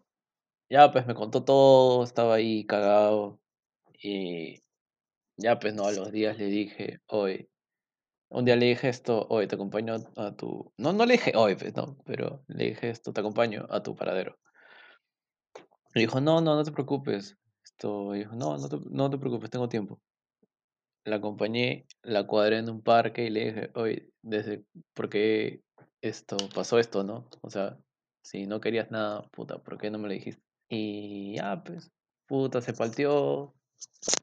ya 0.69 0.91
pues 0.91 1.05
me 1.07 1.15
contó 1.15 1.43
todo, 1.43 2.03
estaba 2.03 2.35
ahí 2.35 2.65
cagado. 2.65 3.39
Y 4.01 4.63
ya 5.37 5.59
pues 5.59 5.73
no, 5.75 5.85
a 5.85 5.91
los 5.91 6.11
días 6.11 6.37
le 6.37 6.47
dije, 6.47 7.01
oye, 7.07 7.49
un 8.29 8.45
día 8.45 8.55
le 8.55 8.67
dije 8.67 8.89
esto, 8.89 9.25
oye, 9.29 9.47
te 9.47 9.55
acompaño 9.55 9.95
a 10.15 10.35
tu... 10.35 10.71
No, 10.77 10.93
no 10.93 11.05
le 11.05 11.13
dije, 11.13 11.33
oye, 11.35 11.55
pues 11.55 11.75
no, 11.75 11.97
pero 12.05 12.43
le 12.47 12.65
dije 12.65 12.89
esto, 12.89 13.13
te 13.13 13.21
acompaño 13.21 13.65
a 13.69 13.81
tu 13.81 13.95
paradero. 13.95 14.37
Me 15.95 16.01
dijo, 16.01 16.19
no, 16.21 16.41
no, 16.41 16.55
no 16.55 16.63
te 16.63 16.71
preocupes. 16.71 17.37
Esto, 17.63 18.11
dijo, 18.11 18.35
no, 18.35 18.57
no 18.57 18.69
te, 18.69 18.77
no 18.89 19.09
te 19.09 19.17
preocupes, 19.17 19.49
tengo 19.49 19.69
tiempo. 19.69 20.01
La 21.05 21.17
acompañé, 21.17 21.87
la 22.03 22.27
cuadré 22.27 22.57
en 22.57 22.69
un 22.69 22.81
parque 22.81 23.25
y 23.25 23.29
le 23.29 23.45
dije, 23.45 23.71
oye, 23.75 24.09
desde, 24.21 24.65
¿por 24.93 25.09
qué 25.09 25.63
esto 26.01 26.37
pasó 26.53 26.79
esto, 26.79 27.03
no? 27.03 27.29
O 27.41 27.49
sea, 27.49 27.77
si 28.21 28.45
no 28.45 28.59
querías 28.59 28.91
nada, 28.91 29.23
puta, 29.29 29.57
¿por 29.59 29.77
qué 29.77 29.89
no 29.89 29.99
me 29.99 30.07
lo 30.07 30.13
dijiste? 30.13 30.43
Y 30.69 31.35
ya, 31.37 31.63
pues, 31.63 31.91
puta, 32.25 32.61
se 32.61 32.73
partió, 32.73 33.55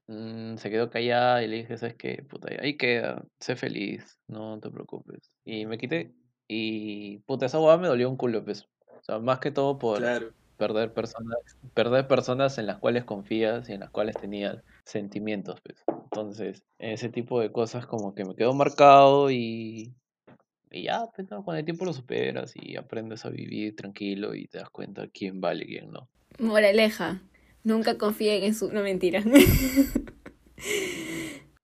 mm, 0.07 0.57
se 0.57 0.71
quedó 0.71 0.91
callada 0.91 1.43
y 1.43 1.49
le 1.49 1.57
dije, 1.57 1.79
¿sabes 1.79 1.97
qué? 1.97 2.25
Puta, 2.29 2.49
ahí 2.61 2.77
queda, 2.77 3.25
sé 3.41 3.57
feliz, 3.57 4.19
no 4.29 4.59
te 4.61 4.71
preocupes. 4.71 5.31
Y 5.45 5.67
me 5.67 5.79
quité 5.79 6.15
y, 6.49 7.19
puta, 7.21 7.47
esa 7.47 7.59
hueá 7.59 7.77
me 7.79 7.89
dolió 7.89 8.09
un 8.09 8.17
culo, 8.17 8.45
pues. 8.45 8.69
O 8.87 9.03
sea, 9.03 9.19
más 9.19 9.39
que 9.39 9.51
todo 9.51 9.79
por 9.79 9.99
Claro. 9.99 10.33
perder 10.57 10.93
personas, 10.93 11.39
perder 11.75 12.07
personas 12.07 12.59
en 12.59 12.67
las 12.67 12.79
cuales 12.79 13.05
confías 13.05 13.69
y 13.69 13.73
en 13.73 13.81
las 13.81 13.91
cuales 13.91 14.17
tenías 14.17 14.63
sentimientos, 14.85 15.61
pues. 15.63 15.83
Entonces, 15.89 16.63
ese 16.79 17.09
tipo 17.09 17.41
de 17.41 17.51
cosas 17.51 17.87
como 17.87 18.15
que 18.15 18.25
me 18.25 18.35
quedó 18.35 18.55
marcado 18.55 19.31
y, 19.31 19.95
y 20.71 20.83
ya, 20.85 21.07
pues, 21.15 21.31
¿no? 21.31 21.45
con 21.45 21.57
el 21.57 21.65
tiempo 21.65 21.85
lo 21.85 21.93
superas 21.93 22.53
y 22.55 22.77
aprendes 22.77 23.25
a 23.25 23.31
vivir 23.31 23.75
tranquilo 23.75 24.35
y 24.35 24.47
te 24.47 24.59
das 24.59 24.71
cuenta 24.71 25.09
quién 25.09 25.41
vale 25.41 25.65
y 25.65 25.69
quién 25.69 25.91
no. 25.91 26.09
Moraleja, 26.39 27.23
nunca 27.65 27.99
confíen 27.99 28.45
en 28.45 28.55
su... 28.55 28.71
No, 28.73 28.83
mentira. 28.83 29.23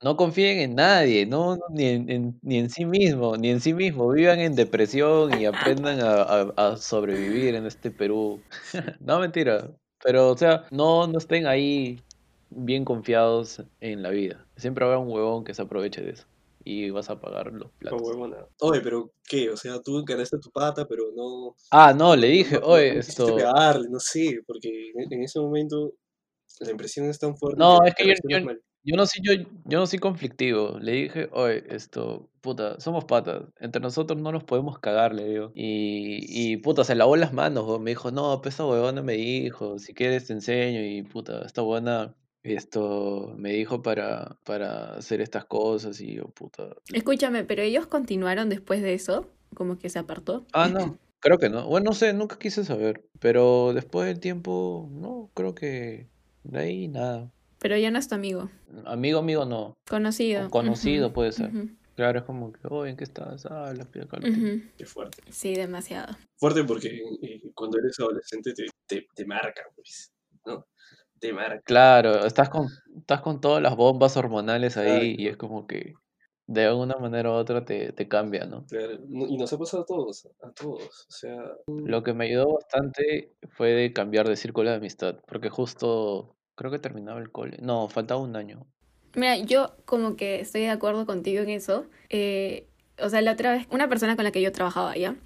No 0.03 0.17
confíen 0.17 0.59
en 0.61 0.75
nadie, 0.77 1.27
no, 1.27 1.59
ni 1.71 1.85
en, 1.85 2.09
en- 2.11 2.39
ni 2.43 2.59
en 2.59 2.71
sí 2.71 2.87
mismo, 2.87 3.37
ni 3.37 3.51
en 3.51 3.61
sí 3.61 3.75
mismo. 3.75 4.11
Vivan 4.11 4.41
en 4.41 4.55
depresión 4.55 5.31
y 5.39 5.45
aprendan 5.45 6.01
a, 6.01 6.23
a- 6.23 6.53
a 6.73 6.77
sobrevivir 6.79 7.55
en 7.55 7.67
este 7.67 7.91
Perú. 7.91 8.43
No, 9.01 9.19
mentira. 9.21 9.71
Pero, 10.03 10.31
o 10.31 10.37
sea, 10.39 10.67
no, 10.71 11.07
no 11.07 11.19
estén 11.19 11.47
ahí 11.47 12.03
bien 12.49 12.85
confiados 12.87 13.63
en 13.81 14.03
la 14.03 14.09
vida. 14.11 14.47
Siempre 14.57 14.85
habrá 14.87 14.99
un 14.99 15.09
huevón 15.13 15.45
que 15.45 15.53
se 15.55 15.63
aproveche 15.63 16.01
de 16.03 16.13
eso. 16.13 16.25
Y 16.63 16.91
vas 16.91 17.09
a 17.11 17.21
pagar 17.21 17.53
los 17.53 17.71
platos. 17.73 18.03
Oye, 18.61 18.81
pero 18.81 19.13
¿qué? 19.27 19.51
O 19.51 19.57
sea, 19.57 19.81
tú 19.81 19.99
encaraste 19.99 20.37
a 20.37 20.41
tu 20.41 20.51
pata, 20.51 20.87
pero 20.87 21.05
no, 21.15 21.57
Ah, 21.71 21.95
no, 21.97 22.15
le 22.15 22.29
dije, 22.29 22.61
no, 22.61 22.67
oye, 22.67 22.95
no 22.95 23.01
esto. 23.01 23.37
pegarle, 23.37 23.89
no 23.89 23.99
sé, 23.99 24.41
porque 24.47 24.93
en, 24.95 25.23
ese 25.23 25.41
momento 25.41 25.95
la 26.61 26.71
impresión 26.71 27.09
es 27.09 27.19
tan 27.19 27.37
fuerte 27.37 27.59
No, 27.59 27.79
que, 27.81 27.89
es 28.13 28.21
que 28.21 28.33
yo, 28.33 28.39
yo, 28.39 28.47
yo 28.83 28.97
no 28.97 29.07
soy, 29.07 29.21
yo, 29.23 29.33
yo 29.67 29.79
no 29.79 29.87
soy 29.87 29.99
conflictivo. 29.99 30.79
Le 30.81 30.93
dije, 30.93 31.29
oye, 31.33 31.65
esto, 31.69 32.31
puta, 32.41 32.81
somos 32.81 33.05
patas. 33.05 33.43
Entre 33.59 33.81
nosotros 33.81 34.19
no 34.21 34.33
nos 34.33 34.45
podemos 34.45 34.79
cagar, 34.79 35.15
le 35.15 35.29
digo. 35.29 35.53
Y, 35.55 36.53
y 36.53 36.57
puta, 36.59 36.85
se 36.85 36.95
lavó 36.95 37.17
las 37.17 37.33
manos. 37.35 37.79
Me 37.81 37.91
dijo, 37.91 38.11
no, 38.11 38.41
pues 38.41 38.55
esta 38.55 38.65
huevona 38.67 39.03
me 39.03 39.15
dijo, 39.15 39.79
si 39.79 39.93
quieres 39.93 40.27
te 40.27 40.33
enseño. 40.33 40.81
Y 40.83 41.03
puta, 41.03 41.45
esta 41.45 41.63
huevona, 41.63 42.15
esto, 42.43 43.35
me 43.37 43.53
dijo 43.53 43.83
para, 43.83 44.39
para 44.45 44.95
hacer 44.95 45.21
estas 45.21 45.45
cosas. 45.45 46.01
Y 46.01 46.15
yo, 46.15 46.25
puta. 46.29 46.77
Escúchame, 46.93 47.45
pero 47.45 47.63
ellos 47.63 47.87
continuaron 47.87 48.49
después 48.49 48.83
de 48.83 48.95
eso, 48.95 49.31
como 49.55 49.79
que 49.79 49.91
se 49.91 49.99
apartó. 49.99 50.47
Ah, 50.53 50.69
no, 50.69 50.99
creo 51.21 51.39
que 51.39 51.51
no. 51.51 51.67
Bueno, 51.67 51.91
no 51.91 51.95
sé, 51.95 52.13
nunca 52.13 52.39
quise 52.39 52.65
saber. 52.65 53.05
Pero 53.19 53.73
después 53.75 54.07
del 54.07 54.21
tiempo, 54.21 54.89
no, 54.91 55.31
creo 55.35 55.55
que 55.55 56.09
de 56.45 56.59
ahí 56.59 56.89
nada. 56.89 57.31
Pero 57.59 57.77
ya 57.77 57.91
no 57.91 57.99
es 57.99 58.09
tu 58.09 58.15
amigo. 58.15 58.51
Amigo, 58.87 59.19
amigo, 59.19 59.45
no. 59.45 59.75
Conocido. 59.89 60.47
O 60.47 60.51
conocido 60.51 61.13
puede 61.13 61.33
ser. 61.33 61.51
Claro, 61.95 62.21
es 62.21 62.25
como 62.25 62.51
que, 62.51 62.61
oye, 62.71 62.93
¿en 62.93 62.97
qué 62.97 63.05
estás? 63.05 63.45
Ah, 63.45 63.75
la 63.77 63.85
piel 63.85 64.09
lo 64.11 64.19
tengo". 64.21 64.39
ujú. 64.39 64.63
Qué 64.79 64.87
fuerte. 64.87 65.23
Sí, 65.31 65.55
demasiado. 65.55 66.17
Fuerte 66.39 66.65
porque 66.65 66.89
eh, 67.21 67.43
cuando 67.55 67.79
eres 67.79 68.01
adolescente 68.01 68.55
te, 68.55 68.67
te, 68.87 69.07
te 69.15 69.27
marca, 69.27 69.65
pues, 69.77 70.11
¿no? 70.47 70.67
Claro, 71.65 72.25
estás 72.25 72.49
con, 72.49 72.69
estás 72.99 73.21
con 73.21 73.41
todas 73.41 73.63
las 73.63 73.77
bombas 73.77 74.17
hormonales 74.17 74.77
ahí 74.77 75.15
y 75.19 75.29
es 75.29 75.37
como 75.37 75.67
que 75.67 75.95
de 76.47 76.67
alguna 76.67 76.97
manera 76.97 77.31
u 77.31 77.35
otra 77.35 77.65
te, 77.65 77.93
te 77.93 78.09
cambia, 78.09 78.45
¿no? 78.47 78.67
Claro, 78.67 78.99
no- 79.07 79.27
Y 79.27 79.37
nos 79.37 79.53
ha 79.53 79.59
pasado 79.59 79.83
a 79.83 79.87
todos, 79.87 80.27
a 80.43 80.51
todos. 80.53 81.07
O 81.09 81.13
sea, 81.13 81.37
Lo 81.67 82.03
que 82.03 82.13
me 82.13 82.27
ayudó 82.27 82.55
bastante 82.55 83.33
fue 83.51 83.71
de 83.71 83.93
cambiar 83.93 84.29
de 84.29 84.37
círculo 84.37 84.71
de 84.71 84.77
amistad, 84.77 85.17
porque 85.27 85.51
justo 85.51 86.35
creo 86.57 86.71
que 86.71 86.79
terminaba 86.79 87.21
el 87.21 87.31
cole. 87.31 87.59
No, 87.63 87.89
faltaba 87.89 88.21
un 88.21 88.37
año. 88.37 88.67
Mira, 89.15 89.37
yo 89.39 89.75
como 89.87 90.17
que 90.17 90.41
estoy 90.41 90.63
de 90.63 90.71
acuerdo 90.71 91.05
contigo 91.07 91.43
en 91.43 91.51
eso. 91.51 91.87
Eh, 92.09 92.70
o 93.03 93.09
sea, 93.11 93.21
la 93.23 93.33
otra 93.33 93.53
vez, 93.53 93.67
una 93.71 93.89
persona 93.89 94.17
con 94.17 94.25
la 94.25 94.31
que 94.31 94.41
yo 94.43 94.53
trabajaba 94.53 94.97
ya, 94.97 95.17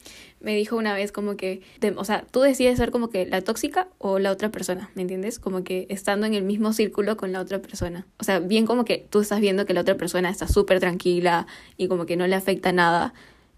me 0.40 0.54
dijo 0.54 0.76
una 0.76 0.94
vez 0.94 1.10
como 1.12 1.36
que, 1.36 1.62
te- 1.80 1.92
o 1.92 2.04
sea, 2.04 2.24
tú 2.30 2.40
decides 2.40 2.76
ser 2.78 2.90
como 2.90 3.08
que 3.10 3.26
la 3.26 3.40
tóxica 3.40 3.88
o 3.98 4.18
la 4.18 4.30
otra 4.30 4.50
persona, 4.50 4.90
¿me 4.94 5.02
entiendes? 5.02 5.38
Como 5.38 5.64
que 5.64 5.86
estando 5.88 6.26
en 6.26 6.34
el 6.34 6.42
mismo 6.44 6.72
círculo 6.72 7.16
con 7.16 7.32
la 7.32 7.40
otra 7.40 7.60
persona. 7.60 8.06
O 8.18 8.24
sea, 8.24 8.40
bien 8.40 8.66
como 8.66 8.84
que 8.84 9.06
tú 9.08 9.20
estás 9.20 9.40
viendo 9.40 9.64
que 9.66 9.74
la 9.74 9.80
otra 9.82 9.96
persona 9.96 10.28
está 10.30 10.46
súper 10.48 10.80
tranquila 10.80 11.46
y 11.76 11.88
como 11.88 12.06
que 12.06 12.16
no 12.16 12.26
le 12.26 12.34
afecta 12.34 12.72
nada. 12.72 13.14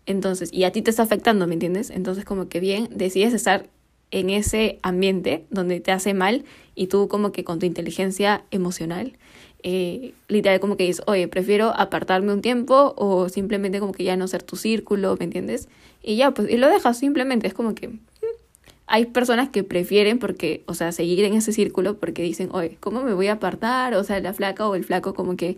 Entonces, 0.06 0.50
y 0.52 0.64
a 0.64 0.70
ti 0.72 0.82
te 0.82 0.90
está 0.90 1.02
afectando, 1.02 1.46
¿me 1.46 1.54
entiendes? 1.54 1.90
Entonces, 1.90 2.24
como 2.24 2.48
que 2.48 2.60
bien, 2.60 2.88
decides 2.92 3.34
estar 3.34 3.68
en 4.12 4.30
ese 4.30 4.78
ambiente 4.82 5.44
donde 5.50 5.80
te 5.80 5.90
hace 5.90 6.14
mal 6.14 6.44
y 6.76 6.86
tú 6.86 7.08
como 7.08 7.32
que 7.32 7.42
con 7.42 7.58
tu 7.58 7.66
inteligencia 7.66 8.44
emocional 8.52 9.14
eh, 9.62 10.12
literal 10.28 10.60
como 10.60 10.76
que 10.76 10.84
dices, 10.84 11.02
oye, 11.06 11.28
prefiero 11.28 11.72
apartarme 11.76 12.32
un 12.32 12.42
tiempo 12.42 12.94
o 12.96 13.28
simplemente 13.28 13.80
como 13.80 13.92
que 13.92 14.04
ya 14.04 14.16
no 14.16 14.28
ser 14.28 14.42
tu 14.42 14.56
círculo, 14.56 15.16
¿me 15.18 15.24
entiendes? 15.24 15.68
Y 16.02 16.16
ya, 16.16 16.30
pues, 16.32 16.50
y 16.50 16.56
lo 16.56 16.68
dejas 16.68 16.98
simplemente, 16.98 17.46
es 17.46 17.54
como 17.54 17.74
que 17.74 17.88
mm, 17.88 17.98
hay 18.86 19.06
personas 19.06 19.48
que 19.48 19.64
prefieren 19.64 20.18
porque, 20.18 20.62
o 20.66 20.74
sea, 20.74 20.92
seguir 20.92 21.24
en 21.24 21.34
ese 21.34 21.52
círculo 21.52 21.98
porque 21.98 22.22
dicen, 22.22 22.50
oye, 22.52 22.76
¿cómo 22.80 23.02
me 23.02 23.14
voy 23.14 23.26
a 23.28 23.34
apartar? 23.34 23.94
O 23.94 24.04
sea, 24.04 24.20
la 24.20 24.32
flaca 24.32 24.68
o 24.68 24.74
el 24.74 24.84
flaco 24.84 25.14
como 25.14 25.36
que, 25.36 25.56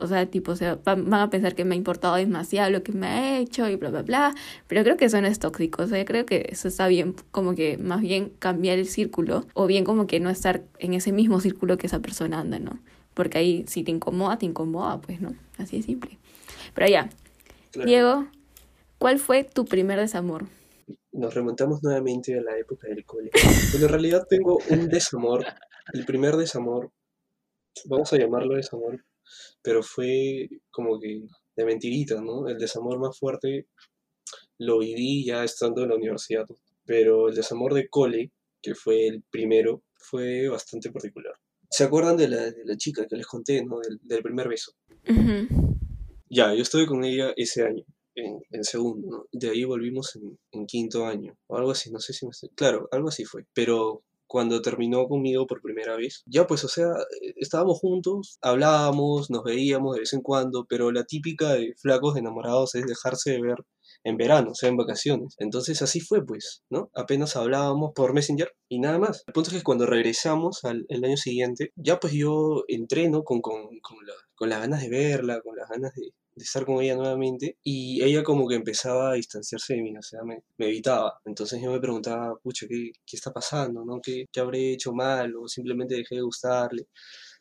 o 0.00 0.06
sea, 0.06 0.26
tipo, 0.26 0.52
o 0.52 0.56
sea, 0.56 0.78
van, 0.84 1.12
a 1.14 1.30
pensar 1.30 1.54
que 1.54 1.64
me 1.64 1.74
ha 1.74 1.78
importado 1.78 2.16
demasiado 2.16 2.70
lo 2.70 2.82
que 2.82 2.92
me 2.92 3.06
ha 3.06 3.38
hecho 3.38 3.68
y 3.68 3.76
bla, 3.76 3.90
bla, 3.90 4.02
bla. 4.02 4.34
Pero 4.66 4.82
creo 4.84 4.96
que 4.96 5.06
eso 5.06 5.20
no 5.20 5.26
es 5.26 5.38
tóxico, 5.38 5.82
o 5.82 5.86
sea, 5.86 6.04
creo 6.04 6.26
que 6.26 6.48
eso 6.50 6.68
está 6.68 6.86
bien, 6.88 7.14
como 7.30 7.54
que 7.54 7.78
más 7.78 8.00
bien 8.00 8.30
cambiar 8.38 8.78
el 8.78 8.86
círculo 8.86 9.46
o 9.54 9.66
bien 9.66 9.84
como 9.84 10.06
que 10.06 10.20
no 10.20 10.30
estar 10.30 10.62
en 10.78 10.94
ese 10.94 11.12
mismo 11.12 11.40
círculo 11.40 11.78
que 11.78 11.86
esa 11.86 12.00
persona 12.00 12.40
anda, 12.40 12.58
¿no? 12.58 12.78
Porque 13.18 13.38
ahí 13.38 13.64
si 13.66 13.82
te 13.82 13.90
incomoda, 13.90 14.38
te 14.38 14.46
incomoda, 14.46 15.00
pues, 15.00 15.20
¿no? 15.20 15.34
Así 15.58 15.76
de 15.76 15.82
simple. 15.82 16.18
Pero 16.72 16.86
ya, 16.86 17.10
claro, 17.72 17.88
Diego, 17.88 18.26
¿cuál 18.98 19.18
fue 19.18 19.42
tu 19.44 19.64
primer 19.64 19.98
desamor? 19.98 20.46
nos 21.12 21.34
remontamos 21.34 21.82
nuevamente 21.82 22.38
a 22.38 22.42
la 22.42 22.56
época 22.56 22.88
del 22.88 23.04
cole. 23.04 23.30
Bueno, 23.72 23.86
en 23.86 23.92
realidad 23.92 24.26
tengo 24.28 24.58
un 24.70 24.88
desamor, 24.88 25.44
el 25.92 26.04
primer 26.04 26.36
desamor, 26.36 26.92
vamos 27.86 28.12
a 28.12 28.18
llamarlo 28.18 28.54
desamor, 28.54 29.04
pero 29.62 29.82
fue 29.82 30.48
como 30.70 31.00
que 31.00 31.22
de 31.56 31.64
mentirita, 31.64 32.20
¿no? 32.20 32.48
El 32.48 32.58
desamor 32.58 32.98
más 33.00 33.18
fuerte 33.18 33.66
lo 34.58 34.78
viví 34.78 35.24
ya 35.24 35.44
estando 35.44 35.82
en 35.82 35.90
la 35.90 35.96
universidad, 35.96 36.46
pero 36.84 37.28
el 37.28 37.34
desamor 37.34 37.74
de 37.74 37.88
cole, 37.88 38.32
que 38.62 38.74
fue 38.74 39.08
el 39.08 39.22
primero, 39.30 39.82
fue 39.94 40.48
bastante 40.48 40.90
particular. 40.92 41.34
¿Se 41.70 41.84
acuerdan 41.84 42.16
de 42.16 42.28
la, 42.28 42.50
de 42.50 42.64
la 42.64 42.76
chica 42.76 43.06
que 43.06 43.16
les 43.16 43.26
conté, 43.26 43.64
¿no? 43.64 43.78
Del, 43.80 43.98
del 44.02 44.22
primer 44.22 44.48
beso. 44.48 44.72
Ya, 46.30 46.54
yo 46.54 46.62
estuve 46.62 46.86
con 46.86 47.04
ella 47.04 47.32
ese 47.36 47.64
año, 47.64 47.84
en, 48.14 48.38
en 48.50 48.64
segundo, 48.64 49.08
¿no? 49.08 49.24
De 49.32 49.50
ahí 49.50 49.64
volvimos 49.64 50.16
en, 50.16 50.38
en 50.52 50.66
quinto 50.66 51.06
año, 51.06 51.34
o 51.46 51.56
algo 51.56 51.70
así, 51.70 51.90
no 51.90 52.00
sé 52.00 52.12
si 52.12 52.26
me 52.26 52.30
estoy... 52.30 52.50
Claro, 52.54 52.88
algo 52.92 53.08
así 53.08 53.24
fue. 53.24 53.46
Pero 53.54 54.02
cuando 54.26 54.60
terminó 54.60 55.08
conmigo 55.08 55.46
por 55.46 55.62
primera 55.62 55.96
vez, 55.96 56.22
ya 56.26 56.46
pues, 56.46 56.62
o 56.64 56.68
sea, 56.68 56.88
estábamos 57.36 57.78
juntos, 57.78 58.38
hablábamos, 58.42 59.30
nos 59.30 59.42
veíamos 59.42 59.94
de 59.94 60.00
vez 60.00 60.12
en 60.12 60.20
cuando, 60.20 60.66
pero 60.68 60.92
la 60.92 61.04
típica 61.04 61.54
de 61.54 61.74
flacos 61.78 62.16
enamorados 62.16 62.74
es 62.74 62.84
dejarse 62.86 63.30
de 63.30 63.40
ver 63.40 63.64
en 64.04 64.16
verano, 64.16 64.52
o 64.52 64.54
sea, 64.54 64.68
en 64.68 64.76
vacaciones. 64.76 65.34
Entonces 65.38 65.82
así 65.82 66.00
fue, 66.00 66.24
pues, 66.24 66.62
¿no? 66.70 66.90
Apenas 66.94 67.36
hablábamos 67.36 67.92
por 67.94 68.14
Messenger 68.14 68.52
y 68.68 68.78
nada 68.80 68.98
más. 68.98 69.24
El 69.26 69.32
punto 69.34 69.50
es 69.50 69.56
que 69.58 69.62
cuando 69.62 69.86
regresamos 69.86 70.64
al 70.64 70.86
el 70.88 71.04
año 71.04 71.16
siguiente, 71.16 71.72
ya 71.76 71.98
pues 72.00 72.12
yo 72.14 72.64
entreno 72.68 73.22
con, 73.24 73.40
con, 73.40 73.62
con, 73.80 74.06
la- 74.06 74.12
con 74.34 74.48
las 74.48 74.60
ganas 74.60 74.80
de 74.82 74.88
verla, 74.88 75.40
con 75.42 75.56
las 75.56 75.68
ganas 75.68 75.92
de, 75.94 76.02
de 76.36 76.44
estar 76.44 76.64
con 76.64 76.80
ella 76.82 76.96
nuevamente, 76.96 77.58
y 77.64 78.02
ella 78.02 78.22
como 78.22 78.46
que 78.48 78.54
empezaba 78.54 79.10
a 79.10 79.14
distanciarse 79.14 79.74
de 79.74 79.82
mí, 79.82 79.96
o 79.96 80.02
sea, 80.02 80.22
me, 80.24 80.42
me 80.56 80.66
evitaba. 80.66 81.18
Entonces 81.24 81.60
yo 81.62 81.70
me 81.72 81.80
preguntaba, 81.80 82.36
pucha, 82.42 82.66
¿qué, 82.68 82.92
qué 83.06 83.16
está 83.16 83.32
pasando? 83.32 83.84
¿no? 83.84 84.00
¿Qué, 84.02 84.26
qué 84.32 84.40
habré 84.40 84.72
hecho 84.72 84.92
mal? 84.92 85.34
O 85.36 85.48
simplemente 85.48 85.94
dejé 85.96 86.14
de 86.16 86.22
gustarle. 86.22 86.86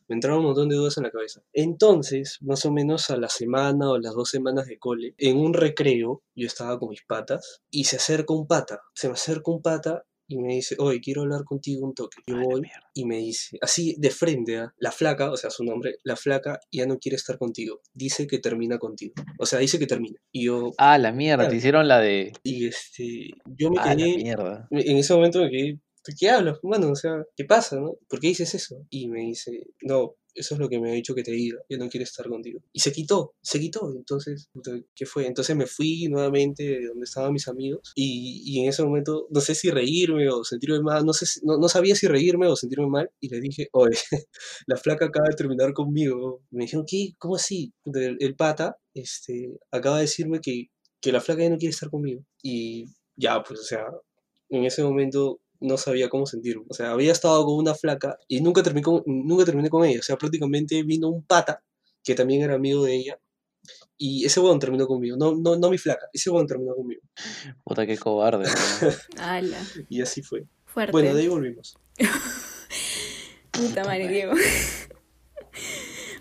Me 0.08 0.15
entraron 0.15 0.39
un 0.39 0.46
montón 0.46 0.70
de 0.70 0.76
dudas 0.76 0.98
en 0.98 1.04
la 1.04 1.12
cabeza. 1.12 1.41
Entonces, 1.54 2.38
más 2.41 2.65
o 2.65 2.72
menos 2.72 3.10
a 3.10 3.17
la 3.17 3.30
semana 3.30 3.89
o 3.91 3.98
las 4.00 4.13
dos 4.13 4.30
semanas 4.30 4.65
de 4.67 4.78
cole, 4.80 5.13
en 5.17 5.38
un 5.38 5.54
recreo, 5.54 6.24
yo 6.36 6.48
estaba 6.48 6.80
con 6.80 6.89
mis 6.89 7.04
patas 7.06 7.62
y 7.70 7.84
se 7.86 7.98
acerca 7.98 8.34
un 8.34 8.48
pata. 8.48 8.82
Se 8.93 9.08
me 9.08 9.13
acerca 9.13 9.52
un 9.52 9.62
pata 9.62 10.04
y 10.30 10.38
me 10.39 10.56
dice, 10.56 10.76
oye, 10.80 11.00
quiero 11.00 11.22
hablar 11.22 11.46
contigo 11.46 11.86
un 11.86 11.93
toque. 11.93 12.17
Yo 12.28 12.36
la 12.36 12.43
voy 12.43 12.60
mierda. 12.62 12.89
y 12.93 13.06
me 13.06 13.17
dice, 13.17 13.58
así 13.62 13.96
de 13.98 14.10
frente, 14.10 14.58
¿ah? 14.58 14.74
la 14.78 14.91
flaca, 14.91 15.32
o 15.32 15.38
sea, 15.38 15.50
su 15.50 15.63
nombre, 15.63 16.00
la 16.04 16.17
flaca 16.17 16.60
ya 16.70 16.86
no 16.86 16.98
quiere 17.00 17.15
estar 17.15 17.38
contigo. 17.38 17.80
Dice 17.93 18.28
que 18.28 18.39
termina 18.39 18.78
contigo. 18.78 19.13
O 19.39 19.46
sea, 19.46 19.60
dice 19.60 19.80
que 19.80 19.88
termina. 19.88 20.20
Y 20.34 20.46
yo, 20.48 20.72
Ah, 20.78 20.98
la 20.98 21.13
mierda, 21.13 21.43
Claro. 21.43 21.52
te 21.52 21.56
hicieron 21.58 21.88
la 21.88 22.00
de. 22.00 22.34
y 22.43 22.67
este, 22.67 23.30
yo 23.46 23.70
me 23.72 23.78
Ah, 23.80 23.86
la 23.88 23.96
quedé, 23.96 24.17
mierda. 24.17 24.67
en 24.72 24.98
ese 24.98 25.13
momento 25.13 25.39
me 25.41 25.50
quedé, 25.50 25.80
¿de 26.08 26.13
qué 26.17 26.30
hablas, 26.30 26.60
mano? 26.63 26.91
O 26.91 26.96
sea, 26.96 27.24
¿qué 27.36 27.46
pasa, 27.46 27.78
no? 27.80 27.96
¿Por 28.10 28.20
qué 28.20 28.28
dices 28.30 28.54
eso? 28.56 28.86
Y 28.89 29.08
me 29.10 29.22
dice, 29.22 29.65
no, 29.82 30.15
eso 30.34 30.54
es 30.56 30.60
lo 30.60 30.70
que 30.70 30.80
me 30.80 30.89
ha 30.91 30.93
dicho 30.93 31.15
que 31.15 31.24
te 31.24 31.32
diga, 31.32 31.58
yo 31.70 31.78
no 31.78 31.89
quiero 31.89 32.04
estar 32.04 32.28
contigo. 32.30 32.60
Y 32.74 32.80
se 32.82 32.91
quitó, 32.91 33.36
se 33.41 33.60
quitó. 33.60 33.91
Entonces, 33.96 34.50
¿qué 34.96 35.06
fue? 35.06 35.26
Entonces 35.28 35.56
me 35.56 35.65
fui 35.65 36.08
nuevamente 36.08 36.63
de 36.63 36.88
donde 36.88 37.06
estaban 37.06 37.34
mis 37.34 37.48
amigos 37.48 37.91
y, 37.96 38.41
y 38.46 38.62
en 38.62 38.70
ese 38.70 38.84
momento 38.84 39.28
no 39.32 39.41
sé 39.41 39.56
si 39.56 39.70
reírme 39.72 40.30
o 40.30 40.43
sentirme 40.43 40.82
mal, 40.82 41.06
no, 41.06 41.13
sé 41.13 41.26
si- 41.26 41.39
no, 41.46 41.58
no 41.58 41.67
sabía 41.70 41.96
si 41.96 42.08
reírme 42.08 42.48
o 42.48 42.56
sentirme 42.56 42.88
mal 42.88 43.10
y 43.20 43.30
le 43.30 43.39
dije, 43.41 43.70
oye, 43.74 43.98
la 44.67 44.78
flaca 44.78 45.06
acaba 45.06 45.28
de 45.30 45.36
terminar 45.36 45.74
conmigo. 45.74 46.43
Y 46.52 46.56
me 46.58 46.63
dijeron, 46.65 46.86
¿qué? 46.88 47.13
¿Cómo 47.17 47.36
así? 47.36 47.74
El, 47.86 48.17
el 48.20 48.36
pata 48.36 48.78
este, 48.93 49.50
acaba 49.72 49.98
de 49.98 50.04
decirme 50.04 50.39
que, 50.41 50.67
que 51.02 51.12
la 51.12 51.22
flaca 51.22 51.43
ya 51.43 51.50
no 51.50 51.58
quiere 51.58 51.72
estar 51.74 51.89
conmigo. 51.89 52.22
Y 52.43 52.86
ya, 53.15 53.41
pues, 53.43 53.60
o 53.60 53.63
sea, 53.63 53.86
en 54.50 54.65
ese 54.65 54.84
momento 54.84 55.39
no 55.60 55.78
sabía 55.78 56.10
cómo 56.10 56.26
sentirme. 56.26 56.65
O 56.70 56.74
sea, 56.74 56.91
había 56.91 57.12
estado 57.12 57.46
con 57.46 57.56
una 57.56 57.76
flaca 57.76 58.17
y 58.28 58.41
nunca 58.41 58.63
terminé 58.63 58.84
con, 58.84 59.04
nunca 59.06 59.46
terminé 59.46 59.70
con 59.70 59.86
ella. 59.86 60.00
O 60.00 60.04
sea, 60.04 60.17
prácticamente 60.17 60.84
vino 60.84 61.10
un 61.10 61.24
pata 61.24 61.63
que 62.04 62.15
también 62.15 62.41
era 62.41 62.56
amigo 62.56 62.84
de 62.84 62.96
ella. 62.96 63.20
Y 63.98 64.26
ese 64.26 64.39
huevón 64.39 64.60
terminó 64.60 64.88
conmigo. 64.88 65.17
No, 65.17 65.36
no, 65.36 65.58
no 65.58 65.70
mi 65.70 65.78
flaca, 65.78 66.08
ese 66.13 66.30
huevón 66.30 66.48
terminó 66.48 66.76
conmigo. 66.76 67.02
Puta, 67.63 67.86
qué 67.86 67.98
cobarde. 67.98 68.46
¿no? 69.17 69.86
Y 69.89 70.02
así 70.02 70.22
fue. 70.22 70.46
fuerte. 70.65 70.91
Bueno, 70.91 71.13
de 71.13 71.22
ahí 71.22 71.28
volvimos. 71.28 71.78
Puta 73.52 73.84
madre, 73.84 74.08
Diego. 74.08 74.34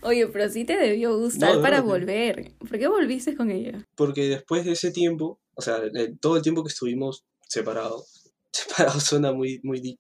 Oye, 0.03 0.27
pero 0.29 0.49
sí 0.49 0.65
te 0.65 0.77
debió 0.77 1.19
gustar 1.19 1.57
No, 1.57 1.63
para 1.63 1.83
volver. 1.83 2.53
¿Por 2.59 2.79
qué 2.79 2.87
volviste 2.87 3.37
con 3.37 3.51
ella? 3.51 3.85
Porque 3.95 4.29
después 4.29 4.65
de 4.65 4.73
ese 4.73 4.91
tiempo, 4.91 5.41
o 5.55 5.63
sea, 5.63 5.81
todo 6.21 6.37
el 6.37 6.43
tiempo 6.43 6.63
que 6.63 6.69
estuvimos 6.69 7.27
separados, 7.49 8.16
separados 8.97 9.05
suena 9.05 9.33
muy, 9.33 9.61
muy 9.63 9.81
deep. 9.81 9.99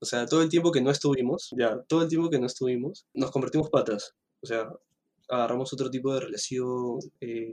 O 0.00 0.06
sea, 0.06 0.26
todo 0.26 0.42
el 0.42 0.48
tiempo 0.48 0.72
que 0.72 0.80
no 0.82 0.90
estuvimos, 0.90 1.50
ya, 1.58 1.82
todo 1.88 2.02
el 2.02 2.08
tiempo 2.08 2.30
que 2.30 2.38
no 2.38 2.46
estuvimos, 2.46 3.06
nos 3.14 3.30
convertimos 3.32 3.70
patas. 3.70 4.14
O 4.42 4.46
sea, 4.46 4.70
agarramos 5.28 5.72
otro 5.72 5.90
tipo 5.90 6.14
de 6.14 6.20
relación, 6.20 6.98
eh, 7.20 7.52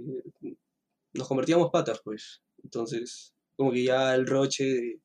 nos 1.14 1.28
convertíamos 1.28 1.70
patas, 1.72 2.02
pues. 2.04 2.42
Entonces, 2.64 3.34
como 3.56 3.72
que 3.72 3.84
ya 3.84 4.14
el 4.16 4.28
roche 4.28 4.64
de, 4.66 5.02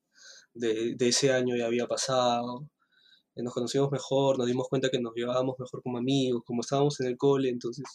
de- 0.53 0.95
de 0.95 1.07
ese 1.09 1.31
año 1.33 1.55
ya 1.55 1.67
había 1.67 1.87
pasado, 1.87 2.67
eh, 3.35 3.43
nos 3.43 3.53
conocíamos 3.53 3.91
mejor, 3.91 4.37
nos 4.39 4.47
dimos 4.47 4.67
cuenta 4.69 4.89
que 4.89 4.99
nos 5.01 5.13
llevábamos 5.15 5.57
mejor 5.59 5.81
como 5.83 5.97
amigos, 5.99 6.43
como 6.45 6.61
estábamos 6.61 6.99
en 7.01 7.07
el 7.07 7.17
cole, 7.17 7.49
entonces 7.49 7.85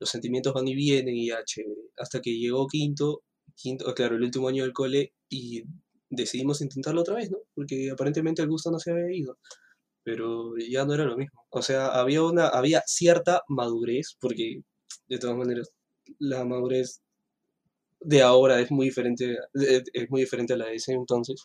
los 0.00 0.10
sentimientos 0.10 0.54
van 0.54 0.68
y 0.68 0.74
vienen 0.74 1.16
y 1.16 1.28
ya, 1.28 1.44
chévere. 1.44 1.82
Hasta 1.98 2.20
que 2.22 2.32
llegó 2.38 2.66
quinto, 2.68 3.22
quinto, 3.56 3.94
claro, 3.94 4.16
el 4.16 4.22
último 4.24 4.48
año 4.48 4.64
del 4.64 4.72
cole 4.72 5.14
y 5.28 5.64
decidimos 6.10 6.60
intentarlo 6.60 7.00
otra 7.00 7.14
vez, 7.14 7.30
¿no? 7.30 7.38
Porque 7.54 7.90
aparentemente 7.90 8.42
el 8.42 8.48
gusto 8.48 8.70
no 8.70 8.78
se 8.78 8.90
había 8.90 9.16
ido, 9.16 9.38
pero 10.02 10.54
ya 10.58 10.84
no 10.84 10.94
era 10.94 11.04
lo 11.04 11.16
mismo. 11.16 11.44
O 11.50 11.62
sea, 11.62 11.88
había 11.88 12.22
una, 12.22 12.48
había 12.48 12.82
cierta 12.86 13.42
madurez, 13.48 14.16
porque 14.20 14.62
de 15.08 15.18
todas 15.18 15.36
maneras 15.36 15.70
la 16.18 16.44
madurez 16.44 17.00
de 18.00 18.22
ahora 18.22 18.60
es 18.60 18.70
muy 18.70 18.86
diferente, 18.86 19.38
es 19.54 20.10
muy 20.10 20.22
diferente 20.22 20.54
a 20.54 20.56
la 20.56 20.66
de 20.66 20.76
ese 20.76 20.92
entonces. 20.92 21.44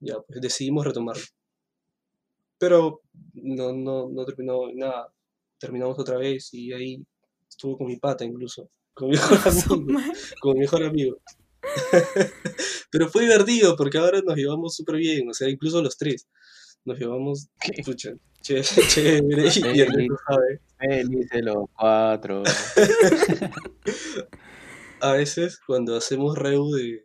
Ya, 0.00 0.16
pues 0.20 0.40
decidimos 0.40 0.84
retomarlo. 0.84 1.22
Pero 2.58 3.00
no, 3.34 3.72
no, 3.72 4.08
no 4.10 4.24
terminó 4.24 4.72
nada. 4.74 5.12
Terminamos 5.58 5.98
otra 5.98 6.18
vez 6.18 6.52
y 6.52 6.72
ahí 6.72 7.06
estuvo 7.48 7.78
con 7.78 7.86
mi 7.86 7.96
pata 7.96 8.24
incluso. 8.24 8.70
Con 8.94 9.08
mi 9.08 9.14
mejor 9.14 9.38
amigo. 9.46 10.00
Con 10.40 10.54
mi 10.54 10.60
mejor 10.60 10.82
amigo. 10.84 11.16
Pero 12.90 13.08
fue 13.08 13.22
divertido 13.22 13.76
porque 13.76 13.98
ahora 13.98 14.20
nos 14.24 14.36
llevamos 14.36 14.74
súper 14.74 14.96
bien. 14.96 15.28
O 15.28 15.34
sea, 15.34 15.48
incluso 15.48 15.82
los 15.82 15.96
tres. 15.96 16.26
Nos 16.84 16.98
llevamos, 16.98 17.48
¿Qué? 17.60 17.82
pucha, 17.82 18.12
chévere, 18.40 18.64
chévere. 19.50 19.74
Y 19.74 19.80
el 19.80 19.92
resto 19.92 20.16
sabe. 20.28 20.60
Felices 20.78 21.42
los 21.42 21.66
cuatro. 21.74 22.42
A 25.00 25.12
veces 25.12 25.60
cuando 25.66 25.96
hacemos 25.96 26.38
reu 26.38 26.70
de 26.70 27.04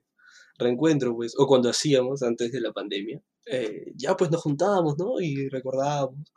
reencuentro, 0.58 1.16
pues, 1.16 1.34
o 1.38 1.48
cuando 1.48 1.70
hacíamos 1.70 2.24
antes 2.24 2.52
de 2.52 2.62
la 2.62 2.72
pandemia, 2.72 3.22
eh, 3.48 3.92
ya 3.96 4.16
pues 4.16 4.32
nos 4.32 4.42
juntábamos, 4.42 4.98
¿no? 4.98 5.20
Y 5.20 5.50
recordábamos, 5.50 6.32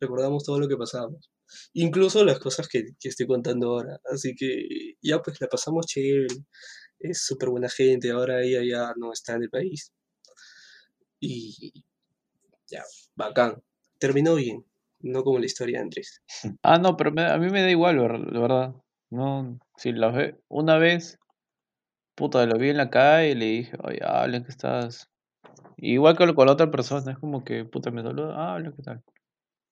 recordábamos 0.00 0.44
todo 0.44 0.60
lo 0.60 0.68
que 0.68 0.76
pasábamos. 0.76 1.30
Incluso 1.72 2.24
las 2.24 2.38
cosas 2.40 2.68
que, 2.68 2.84
que 3.00 3.08
estoy 3.08 3.26
contando 3.26 3.68
ahora. 3.68 4.00
Así 4.12 4.34
que 4.34 4.96
ya 5.00 5.22
pues 5.22 5.40
la 5.40 5.46
pasamos 5.48 5.86
chévere. 5.86 6.26
Es 7.00 7.24
súper 7.24 7.48
buena 7.50 7.68
gente. 7.68 8.10
Ahora 8.10 8.42
ella 8.42 8.60
ya 8.64 8.92
no 8.96 9.12
está 9.12 9.34
en 9.34 9.42
el 9.44 9.50
país. 9.50 9.92
Y 11.20 11.72
ya, 12.68 12.82
bacán. 13.16 13.62
Terminó 13.98 14.34
bien. 14.36 14.64
No 15.00 15.22
como 15.24 15.38
la 15.38 15.46
historia 15.46 15.78
de 15.78 15.84
Andrés. 15.84 16.22
Ah, 16.62 16.78
no, 16.78 16.96
pero 16.96 17.12
me- 17.12 17.24
a 17.26 17.38
mí 17.38 17.50
me 17.50 17.62
da 17.62 17.70
igual, 17.70 17.96
la 17.96 18.40
verdad. 18.40 18.74
No, 19.10 19.58
si 19.76 19.92
la 19.92 20.08
ve, 20.10 20.36
una 20.48 20.76
vez, 20.78 21.18
puta, 22.14 22.44
lo 22.46 22.58
vi 22.58 22.70
en 22.70 22.76
la 22.78 22.90
calle 22.90 23.30
y 23.30 23.34
le 23.34 23.44
dije, 23.46 23.76
oye, 23.82 24.00
hablen 24.04 24.44
que 24.44 24.50
estás. 24.50 25.08
Igual 25.78 26.16
que 26.18 26.34
con 26.34 26.46
la 26.46 26.52
otra 26.52 26.70
persona, 26.70 27.12
es 27.12 27.18
como 27.18 27.44
que, 27.44 27.64
puta, 27.64 27.90
me 27.90 28.02
saluda, 28.02 28.52
hablen, 28.54 28.72
¿qué 28.74 28.82
tal? 28.82 29.02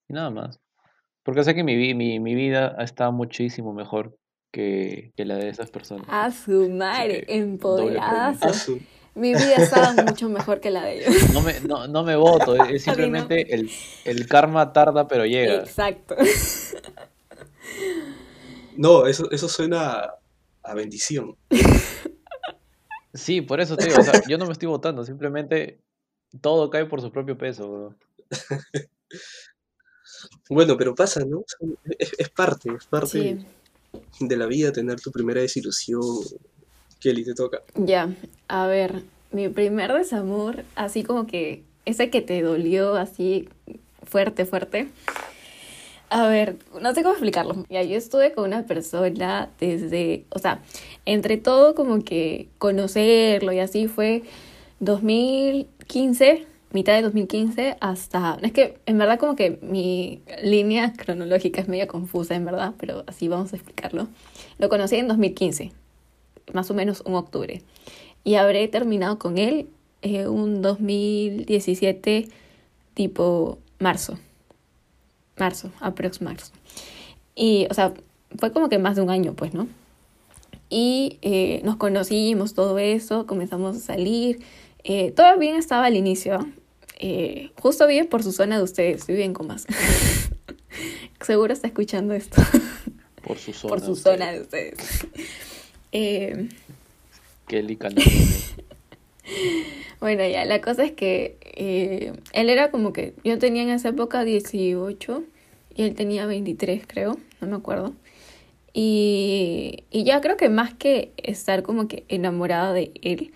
Y 0.09 0.15
nada 0.15 0.31
más. 0.31 0.61
Porque 1.25 1.45
sé 1.45 1.55
que 1.55 1.65
mi, 1.65 1.95
mi, 1.95 2.21
mi 2.21 2.35
vida 2.35 2.77
está 2.81 3.11
muchísimo 3.11 3.75
mejor 3.75 4.17
que, 4.57 5.13
que 5.15 5.27
la 5.27 5.37
de 5.37 5.51
esas 5.51 5.71
personas. 5.71 6.07
A 6.09 6.31
su 6.31 6.71
madre, 6.71 7.27
su- 8.55 8.81
Mi 9.15 9.35
vida 9.35 9.57
estaba 9.57 9.93
mucho 9.93 10.31
mejor 10.31 10.61
que 10.61 10.71
la 10.71 10.83
de 10.83 10.97
ellos. 10.97 11.31
No 11.35 11.43
me, 11.43 11.61
no, 11.61 11.87
no 11.87 12.03
me 12.05 12.17
voto, 12.17 12.57
es, 12.57 12.83
simplemente 12.83 13.55
el, 13.55 13.71
el 14.07 14.27
karma 14.27 14.73
tarda 14.73 15.07
pero 15.09 15.27
llega. 15.27 15.57
Exacto. 15.57 16.17
No, 18.79 19.07
eso, 19.07 19.31
eso 19.31 19.47
suena 19.47 20.11
a, 20.63 20.75
bendición. 20.75 21.37
Sí, 23.13 23.43
por 23.43 23.61
eso 23.61 23.77
te 23.77 23.87
digo, 23.87 23.99
o 24.01 24.03
sea, 24.03 24.23
yo 24.27 24.39
no 24.39 24.47
me 24.47 24.53
estoy 24.53 24.69
votando, 24.69 25.05
simplemente 25.05 25.81
todo 26.41 26.71
cae 26.71 26.87
por 26.87 27.03
su 27.03 27.13
propio 27.13 27.37
peso, 27.37 27.71
bro. 27.71 27.95
Bueno, 30.49 30.77
pero 30.77 30.95
pasa, 30.95 31.25
¿no? 31.27 31.45
Es, 31.99 32.15
es 32.19 32.29
parte, 32.31 32.71
es 32.75 32.87
parte 32.87 33.07
Sí, 33.09 33.47
de 34.21 34.37
la 34.37 34.47
vida 34.47 34.73
tener 34.73 35.01
tu 35.01 35.11
primera 35.11 35.41
desilusión. 35.41 36.03
Kelly, 37.01 37.25
te 37.25 37.35
toca. 37.35 37.63
ya. 37.75 38.15
A 38.49 38.67
ver, 38.67 39.03
mi 39.33 39.49
primer 39.49 39.93
desamor, 39.93 40.65
así 40.75 41.03
como 41.03 41.27
que 41.27 41.63
ese 41.85 42.11
que 42.11 42.21
te 42.21 42.43
dolió 42.43 42.97
así 42.97 43.49
fuerte, 44.03 44.45
fuerte. 44.47 44.89
A 46.09 46.29
ver, 46.29 46.57
no 46.81 46.95
sé 46.95 47.03
cómo 47.03 47.15
explicarlo. 47.15 47.65
Ya, 47.69 47.83
yo 47.83 47.97
estuve 47.97 48.33
con 48.33 48.45
una 48.45 48.65
persona 48.65 49.51
desde, 49.59 50.25
o 50.31 50.39
sea, 50.39 50.63
entre 51.05 51.37
todo 51.37 51.75
como 51.75 52.05
que 52.05 52.49
conocerlo 52.59 53.53
y 53.53 53.59
así 53.59 53.89
fue 53.89 54.23
2015, 54.81 56.47
mitad 56.77 56.93
de 56.93 57.01
2015 57.01 57.79
hasta... 57.81 58.39
Es 58.43 58.53
que 58.53 58.79
en 58.85 58.99
verdad 58.99 59.19
como 59.19 59.35
que 59.35 59.59
mi 59.63 60.21
línea 60.43 60.93
cronológica 60.93 61.63
es 61.63 61.69
media 61.69 61.87
confusa 61.87 62.35
en 62.35 62.45
verdad, 62.45 62.75
pero 62.79 63.03
así 63.07 63.29
vamos 63.29 63.55
a 63.55 63.57
explicarlo. 63.57 64.09
Lo 64.59 64.69
conocí 64.69 64.97
en 64.97 65.09
2015, 65.09 65.73
más 66.53 66.71
o 66.71 66.75
menos 66.75 67.03
un 67.07 67.15
octubre. 67.15 67.63
Y 68.25 68.35
habré 68.35 68.69
terminado 68.69 69.19
con 69.19 69.39
él 69.39 69.69
eh, 70.03 70.29
un 70.29 70.61
2017 70.61 72.29
tipo 72.93 73.59
marzo. 73.79 74.19
Marzo, 75.39 75.71
aprox 75.81 76.21
marzo. 76.21 76.53
Y, 77.35 77.67
o 77.71 77.75
sea, 77.75 77.95
fue 78.39 78.53
como 78.53 78.69
que 78.69 78.79
más 78.79 78.97
de 78.97 79.03
un 79.03 79.09
año, 79.09 79.33
pues, 79.33 79.55
¿no? 79.55 79.67
Y 80.69 81.19
eh, 81.23 81.63
nos 81.65 81.77
conocimos, 81.77 82.53
todo 82.53 82.79
eso, 82.79 83.27
comenzamos 83.27 83.77
a 83.77 83.81
salir. 83.81 84.41
Eh, 84.85 85.13
todo 85.13 85.39
bien 85.39 85.57
estaba 85.57 85.87
al 85.87 85.97
inicio. 85.97 86.47
Eh, 86.97 87.51
justo 87.61 87.87
bien 87.87 88.07
por 88.07 88.23
su 88.23 88.33
zona 88.33 88.57
de 88.59 88.63
ustedes, 88.65 89.07
viven 89.07 89.35
con 89.35 89.47
más. 89.49 89.67
Seguro 91.21 91.53
está 91.53 91.67
escuchando 91.67 92.15
esto 92.15 92.41
Por 93.23 93.39
su 93.39 93.53
zona. 93.53 93.69
por 93.71 93.81
su 93.81 93.93
ustedes. 93.93 94.19
zona 94.19 94.33
de 94.33 94.41
ustedes. 94.41 95.07
Eh, 95.93 96.49
Kelly. 97.49 97.79
Bueno, 99.99 100.27
ya, 100.29 100.45
la 100.45 100.61
cosa 100.61 100.85
es 100.85 100.93
que 100.93 101.39
eh, 101.43 102.13
él 102.33 102.51
era 102.51 102.71
como 102.71 102.93
que 102.93 103.15
yo 103.25 103.39
tenía 103.39 103.63
en 103.63 103.71
esa 103.71 103.89
época 103.89 104.25
18 104.25 105.25
y 105.75 105.83
él 105.83 105.95
tenía 105.95 106.27
23, 106.27 106.83
creo, 106.87 107.19
no 107.41 107.49
me 107.49 107.57
acuerdo. 107.57 107.95
Y, 108.73 109.85
y 109.91 110.05
ya 110.05 110.21
creo 110.21 110.37
que 110.37 110.49
más 110.51 110.75
que 110.75 111.13
estar 111.17 111.63
como 111.63 111.89
que 111.89 112.05
enamorada 112.09 112.73
de 112.75 112.93
él, 113.03 113.33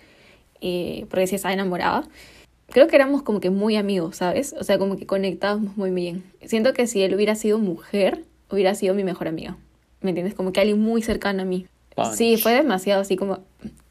eh, 0.61 1.05
porque 1.09 1.25
sí 1.27 1.35
estaba 1.35 1.53
enamorada, 1.53 2.07
creo 2.71 2.87
que 2.87 2.95
éramos 2.95 3.21
como 3.21 3.39
que 3.39 3.49
muy 3.49 3.75
amigos, 3.75 4.17
¿sabes? 4.17 4.55
O 4.59 4.63
sea, 4.63 4.77
como 4.77 4.97
que 4.97 5.05
conectábamos 5.05 5.77
muy 5.77 5.91
bien. 5.91 6.23
Siento 6.43 6.73
que 6.73 6.87
si 6.87 7.01
él 7.03 7.13
hubiera 7.13 7.35
sido 7.35 7.59
mujer, 7.59 8.23
hubiera 8.49 8.73
sido 8.75 8.95
mi 8.95 9.03
mejor 9.03 9.27
amiga. 9.27 9.57
¿Me 10.01 10.09
entiendes? 10.09 10.33
Como 10.33 10.51
que 10.51 10.61
alguien 10.61 10.79
muy 10.79 11.01
cercano 11.01 11.43
a 11.43 11.45
mí. 11.45 11.67
Sí, 12.15 12.37
fue 12.37 12.53
demasiado 12.53 13.01
así 13.01 13.15
como... 13.15 13.39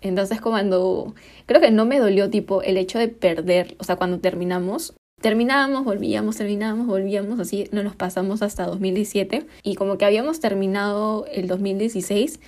Entonces 0.00 0.40
cuando... 0.40 1.14
Creo 1.46 1.60
que 1.60 1.70
no 1.70 1.84
me 1.84 1.98
dolió 1.98 2.30
tipo 2.30 2.62
el 2.62 2.76
hecho 2.76 2.98
de 2.98 3.08
perder, 3.08 3.76
o 3.78 3.84
sea, 3.84 3.96
cuando 3.96 4.18
terminamos, 4.18 4.94
terminábamos, 5.20 5.84
volvíamos, 5.84 6.36
terminábamos, 6.36 6.86
volvíamos, 6.86 7.38
así 7.38 7.68
no 7.72 7.82
nos 7.82 7.94
pasamos 7.94 8.42
hasta 8.42 8.66
2017 8.66 9.46
y 9.62 9.74
como 9.74 9.98
que 9.98 10.04
habíamos 10.06 10.40
terminado 10.40 11.26
el 11.32 11.46
2016 11.46 12.40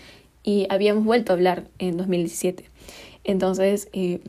y 0.42 0.66
habíamos 0.70 1.04
vuelto 1.04 1.32
a 1.32 1.34
hablar 1.34 1.64
en 1.78 1.96
2017. 1.96 2.64
Entonces, 3.24 3.88
eh, 3.92 4.20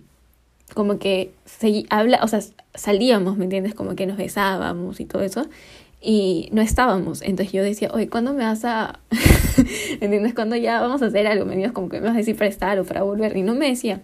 como 0.74 1.00
que 1.00 1.34
se 1.46 1.86
habla, 1.90 2.20
o 2.24 2.28
sea, 2.28 2.42
salíamos, 2.74 3.38
¿me 3.38 3.46
entiendes? 3.46 3.76
Como 3.76 3.96
que 3.96 4.06
nos 4.06 4.18
besábamos 4.18 5.00
y 5.00 5.06
todo 5.06 5.22
eso 5.22 5.48
y 6.04 6.50
no 6.52 6.62
estábamos. 6.62 7.22
Entonces 7.22 7.54
yo 7.54 7.64
decía, 7.64 7.90
oye, 7.94 8.10
¿cuándo 8.10 8.34
me 8.34 8.44
vas 8.44 8.66
a... 8.66 9.00
¿Me 10.02 10.06
entiendes? 10.06 10.34
¿Cuándo 10.34 10.58
ya 10.58 10.82
vamos 10.82 11.02
a 11.02 11.06
hacer 11.06 11.26
algo? 11.26 11.46
Me 11.46 11.56
digas 11.56 11.72
como 11.72 11.88
que 11.88 12.02
me 12.02 12.08
vas 12.08 12.16
a 12.16 12.18
decir 12.18 12.36
para 12.36 12.50
estar 12.50 12.78
o 12.78 12.84
para 12.84 13.04
volver. 13.04 13.38
Y 13.38 13.42
no 13.42 13.56
me 13.56 13.70
decía. 13.70 14.02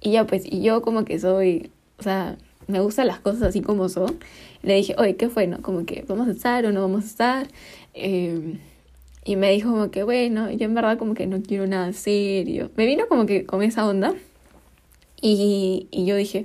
Y 0.00 0.12
ya 0.12 0.26
pues, 0.26 0.44
y 0.46 0.62
yo 0.62 0.80
como 0.80 1.04
que 1.04 1.18
soy, 1.20 1.70
o 1.98 2.02
sea, 2.02 2.38
me 2.66 2.80
gustan 2.80 3.06
las 3.06 3.20
cosas 3.20 3.42
así 3.42 3.60
como 3.60 3.90
son. 3.90 4.18
Le 4.62 4.74
dije, 4.74 4.94
oye, 4.96 5.16
¿qué 5.16 5.28
fue? 5.28 5.46
No? 5.46 5.60
Como 5.60 5.84
que 5.84 6.04
vamos 6.08 6.26
a 6.26 6.30
estar 6.30 6.64
o 6.64 6.72
no 6.72 6.80
vamos 6.80 7.04
a 7.04 7.06
estar. 7.06 7.48
Eh, 7.92 8.58
y 9.26 9.36
me 9.36 9.50
dijo 9.50 9.70
como 9.70 9.90
que, 9.90 10.02
bueno, 10.04 10.50
yo 10.50 10.64
en 10.64 10.74
verdad 10.74 10.96
como 10.96 11.12
que 11.12 11.26
no 11.26 11.42
quiero 11.42 11.66
nada 11.66 11.92
serio. 11.92 12.70
Me 12.76 12.86
vino 12.86 13.06
como 13.08 13.26
que 13.26 13.44
con 13.44 13.62
esa 13.62 13.86
onda. 13.86 14.14
Y, 15.20 15.88
y 15.90 16.06
yo 16.06 16.16
dije, 16.16 16.44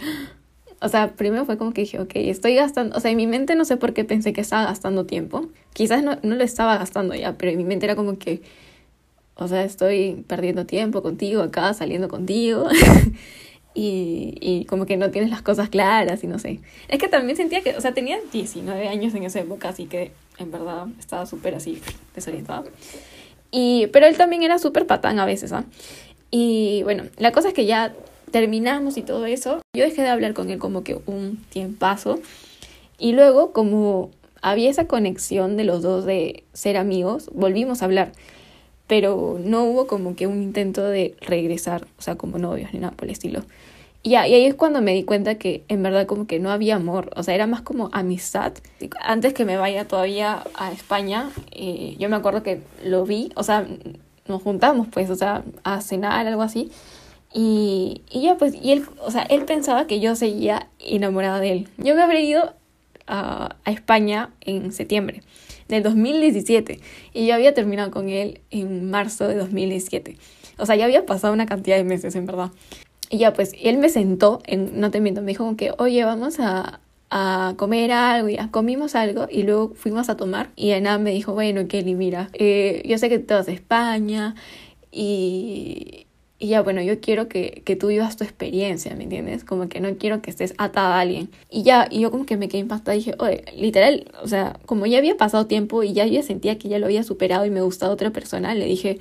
o 0.82 0.90
sea, 0.90 1.14
primero 1.16 1.46
fue 1.46 1.58
como 1.58 1.74
que 1.74 1.82
dije, 1.82 2.00
ok, 2.00 2.12
estoy 2.16 2.56
gastando, 2.56 2.96
o 2.96 3.00
sea, 3.00 3.12
en 3.12 3.18
mi 3.18 3.28
mente 3.28 3.56
no 3.56 3.66
sé 3.66 3.78
por 3.78 3.94
qué 3.94 4.04
pensé 4.04 4.34
que 4.34 4.42
estaba 4.42 4.66
gastando 4.66 5.06
tiempo. 5.06 5.48
Quizás 5.74 6.04
no, 6.04 6.18
no 6.22 6.36
lo 6.36 6.44
estaba 6.44 6.78
gastando 6.78 7.16
ya, 7.16 7.38
pero 7.38 7.52
en 7.52 7.58
mi 7.58 7.64
mente 7.64 7.86
era 7.86 7.96
como 7.96 8.18
que, 8.18 8.42
o 9.36 9.48
sea, 9.48 9.64
estoy 9.64 10.24
perdiendo 10.28 10.66
tiempo 10.66 11.02
contigo 11.02 11.42
acá, 11.42 11.74
saliendo 11.74 12.08
contigo. 12.08 12.68
y, 13.74 14.38
y 14.42 14.66
como 14.66 14.86
que 14.86 14.98
no 14.98 15.12
tienes 15.12 15.30
las 15.30 15.42
cosas 15.42 15.70
claras 15.70 16.24
y 16.24 16.28
no 16.28 16.40
sé. 16.40 16.60
Es 16.88 17.00
que 17.00 17.08
también 17.08 17.36
sentía 17.38 17.62
que, 17.62 17.76
o 17.76 17.82
sea, 17.82 17.94
tenía 17.94 18.18
19 18.32 18.88
años 18.88 19.14
en 19.16 19.24
esa 19.24 19.40
época, 19.40 19.70
así 19.70 19.86
que 19.86 20.12
en 20.38 20.52
verdad 20.52 20.88
estaba 21.00 21.26
súper 21.26 21.56
así 21.56 21.82
desorientada. 22.14 22.64
Y, 23.52 23.88
pero 23.88 24.06
él 24.06 24.18
también 24.18 24.44
era 24.44 24.60
súper 24.60 24.86
patán 24.86 25.20
a 25.20 25.26
veces, 25.26 25.54
¿ah? 25.54 25.66
Y 26.30 26.82
bueno, 26.84 27.06
la 27.18 27.32
cosa 27.32 27.48
es 27.48 27.54
que 27.54 27.66
ya 27.66 27.94
terminamos 28.36 28.98
y 28.98 29.02
todo 29.02 29.26
eso. 29.26 29.62
Yo 29.74 29.86
dejé 29.86 30.02
de 30.02 30.10
hablar 30.10 30.34
con 30.34 30.50
él 30.50 30.60
como 30.60 30.84
que 30.84 31.00
un 31.06 31.38
tiempazo. 31.48 32.20
Y 32.98 33.14
luego, 33.14 33.54
como 33.54 34.10
había 34.42 34.70
esa 34.70 34.88
conexión 34.88 35.56
de 35.56 35.64
los 35.64 35.82
dos 35.82 36.04
de 36.04 36.44
ser 36.52 36.76
amigos, 36.76 37.30
volvimos 37.34 37.82
a 37.82 37.86
hablar 37.86 38.12
pero 38.88 39.40
no 39.44 39.64
hubo 39.64 39.88
como 39.88 40.16
que 40.16 40.28
un 40.28 40.44
intento 40.44 40.84
de 40.84 41.16
regresar, 41.22 41.88
o 41.98 42.02
sea, 42.04 42.18
como 42.18 42.38
novios 42.38 42.72
ni 42.72 42.80
nada 42.80 42.94
por 42.94 43.06
el 43.06 43.12
estilo. 43.14 43.42
Y, 44.04 44.12
y 44.12 44.16
ahí 44.16 44.46
es 44.46 44.54
cuando 44.54 44.80
me 44.82 44.94
di 44.94 45.04
cuenta 45.04 45.36
que 45.40 45.64
en 45.68 45.82
verdad 45.82 46.06
como 46.06 46.28
que 46.28 46.38
no 46.38 46.52
había 46.52 46.76
amor, 46.76 47.10
o 47.16 47.24
sea, 47.24 47.34
era 47.34 47.48
más 47.48 47.62
como 47.62 47.90
amistad. 47.94 48.54
Antes 49.02 49.34
que 49.34 49.44
me 49.44 49.58
vaya 49.58 49.88
todavía 49.88 50.44
a 50.54 50.72
España, 50.72 51.32
eh, 51.52 51.96
yo 51.98 52.10
me 52.10 52.16
acuerdo 52.16 52.44
que 52.44 52.62
lo 52.84 53.06
vi, 53.06 53.32
o 53.36 53.42
sea, 53.42 53.66
nos 54.28 54.44
juntamos 54.44 54.88
pues, 54.92 55.10
o 55.10 55.16
sea, 55.16 55.44
a 55.64 55.82
cenar, 55.82 56.28
algo 56.28 56.44
así. 56.44 56.70
Y, 57.38 58.02
y 58.10 58.22
ya 58.22 58.38
pues, 58.38 58.56
y 58.56 58.72
él, 58.72 58.86
o 59.02 59.12
sea, 59.12 59.24
él 59.24 59.44
pensaba 59.44 59.88
que 59.88 60.00
yo 60.00 60.16
seguía 60.16 60.70
enamorada 60.80 61.42
de 61.42 61.52
él. 61.52 61.68
Yo 61.78 61.94
me 61.94 62.02
habría 62.02 62.22
ido 62.22 62.54
a, 63.08 63.58
España 63.66 64.32
en 64.40 64.72
septiembre 64.72 65.22
del 65.68 65.84
2017 65.84 66.80
y 67.14 67.28
yo 67.28 67.36
había 67.36 67.54
terminado 67.54 67.92
con 67.92 68.08
él 68.08 68.40
en 68.52 68.90
marzo 68.90 69.28
de 69.28 69.36
2017. 69.36 70.18
O 70.58 70.66
sea, 70.66 70.78
ya 70.78 70.86
había 70.86 71.06
pasado 71.06 71.34
una 71.34 71.46
cantidad 71.46 71.76
de 71.76 71.84
meses, 71.84 72.16
en 72.16 72.26
verdad. 72.26 72.52
Y 73.10 73.18
ya 73.18 73.34
pues, 73.34 73.52
él 73.62 73.80
me 73.80 73.90
sentó, 73.90 74.42
en, 74.46 74.80
no 74.80 74.90
te 74.90 75.02
miento, 75.02 75.22
me 75.22 75.28
dijo 75.28 75.58
que, 75.58 75.74
oye, 75.78 76.06
vamos 76.06 76.40
a, 76.40 76.80
a 77.10 77.54
comer 77.58 77.92
algo, 77.92 78.30
ya 78.30 78.50
comimos 78.50 78.96
algo 78.96 79.28
y 79.30 79.44
luego 79.44 79.74
fuimos 79.76 80.08
a 80.08 80.16
tomar 80.16 80.52
y 80.56 80.72
Ana 80.72 80.98
me 81.00 81.12
dijo, 81.12 81.34
bueno, 81.34 81.68
Kelly, 81.68 81.96
mira, 81.96 82.30
eh, 82.34 82.82
yo 82.86 82.98
sé 82.98 83.10
que 83.10 83.20
tú 83.20 83.34
vas 83.34 83.50
a 83.50 83.52
España 83.52 84.36
y, 84.92 86.08
y 86.38 86.48
ya, 86.50 86.62
bueno, 86.62 86.82
yo 86.82 87.00
quiero 87.00 87.30
que, 87.30 87.62
que 87.66 87.76
tú 87.76 87.88
vivas 87.88 88.18
tu 88.18 88.24
experiencia, 88.24 88.94
¿me 88.96 89.04
entiendes? 89.04 89.46
Como 89.46 89.70
que 89.70 89.80
no 89.80 89.96
quiero 89.98 90.22
que 90.22 90.30
estés 90.30 90.54
atada 90.58 90.98
a 90.98 91.00
alguien. 91.00 91.30
Y 91.50 91.64
ya, 91.64 91.88
y 91.90 92.02
yo 92.02 92.12
como 92.12 92.26
que 92.26 92.36
me 92.36 92.50
quedé 92.50 92.60
impactada 92.60 92.96
y 92.96 93.00
dije, 93.00 93.16
oye, 93.20 93.46
literal, 93.56 94.12
o 94.22 94.28
sea, 94.28 94.60
como 94.66 94.86
ya 94.86 94.98
había 94.98 95.16
pasado 95.16 95.48
tiempo 95.48 95.84
y 95.84 95.94
ya 95.94 96.06
yo 96.06 96.22
sentía 96.24 96.58
que 96.58 96.68
ya 96.68 96.78
lo 96.78 96.88
había 96.88 97.04
superado 97.04 97.46
y 97.46 97.52
me 97.52 97.62
gustaba 97.62 97.94
otra 97.94 98.12
persona, 98.12 98.54
le 98.54 98.66
dije, 98.66 98.98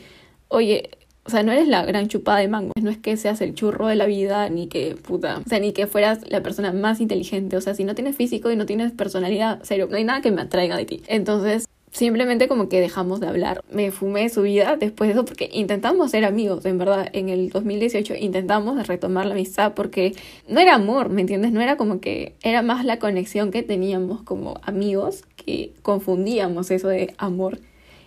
oye, 0.48 0.90
o 1.26 1.30
sea, 1.30 1.42
no 1.42 1.52
eres 1.52 1.68
la 1.68 1.84
gran 1.84 2.08
chupada 2.08 2.38
de 2.38 2.48
mango. 2.48 2.72
No 2.80 2.90
es 2.90 2.98
que 2.98 3.16
seas 3.16 3.40
el 3.40 3.54
churro 3.54 3.88
de 3.88 3.96
la 3.96 4.06
vida, 4.06 4.48
ni 4.50 4.68
que 4.68 4.94
puta. 4.94 5.38
O 5.38 5.48
sea, 5.48 5.58
ni 5.58 5.72
que 5.72 5.86
fueras 5.86 6.20
la 6.30 6.42
persona 6.42 6.70
más 6.72 7.00
inteligente. 7.00 7.56
O 7.56 7.60
sea, 7.62 7.74
si 7.74 7.84
no 7.84 7.94
tienes 7.94 8.14
físico 8.14 8.50
y 8.50 8.56
no 8.56 8.66
tienes 8.66 8.92
personalidad, 8.92 9.62
serio, 9.62 9.88
no 9.90 9.96
hay 9.96 10.04
nada 10.04 10.20
que 10.20 10.30
me 10.30 10.42
atraiga 10.42 10.76
de 10.76 10.84
ti. 10.84 11.02
Entonces, 11.06 11.66
simplemente 11.94 12.48
como 12.48 12.68
que 12.68 12.80
dejamos 12.80 13.20
de 13.20 13.28
hablar. 13.28 13.62
Me 13.70 13.92
fumé 13.92 14.28
su 14.28 14.42
vida 14.42 14.76
después 14.76 15.08
de 15.08 15.14
eso 15.14 15.24
porque 15.24 15.48
intentamos 15.52 16.10
ser 16.10 16.24
amigos, 16.24 16.66
en 16.66 16.76
verdad. 16.76 17.08
En 17.12 17.28
el 17.28 17.50
2018 17.50 18.16
intentamos 18.16 18.86
retomar 18.88 19.26
la 19.26 19.34
amistad 19.34 19.74
porque 19.74 20.14
no 20.48 20.58
era 20.58 20.74
amor, 20.74 21.08
¿me 21.08 21.20
entiendes? 21.20 21.52
No 21.52 21.60
era 21.60 21.76
como 21.76 22.00
que 22.00 22.34
era 22.42 22.62
más 22.62 22.84
la 22.84 22.98
conexión 22.98 23.52
que 23.52 23.62
teníamos 23.62 24.22
como 24.22 24.60
amigos 24.62 25.22
que 25.36 25.72
confundíamos 25.82 26.72
eso 26.72 26.88
de 26.88 27.14
amor. 27.16 27.60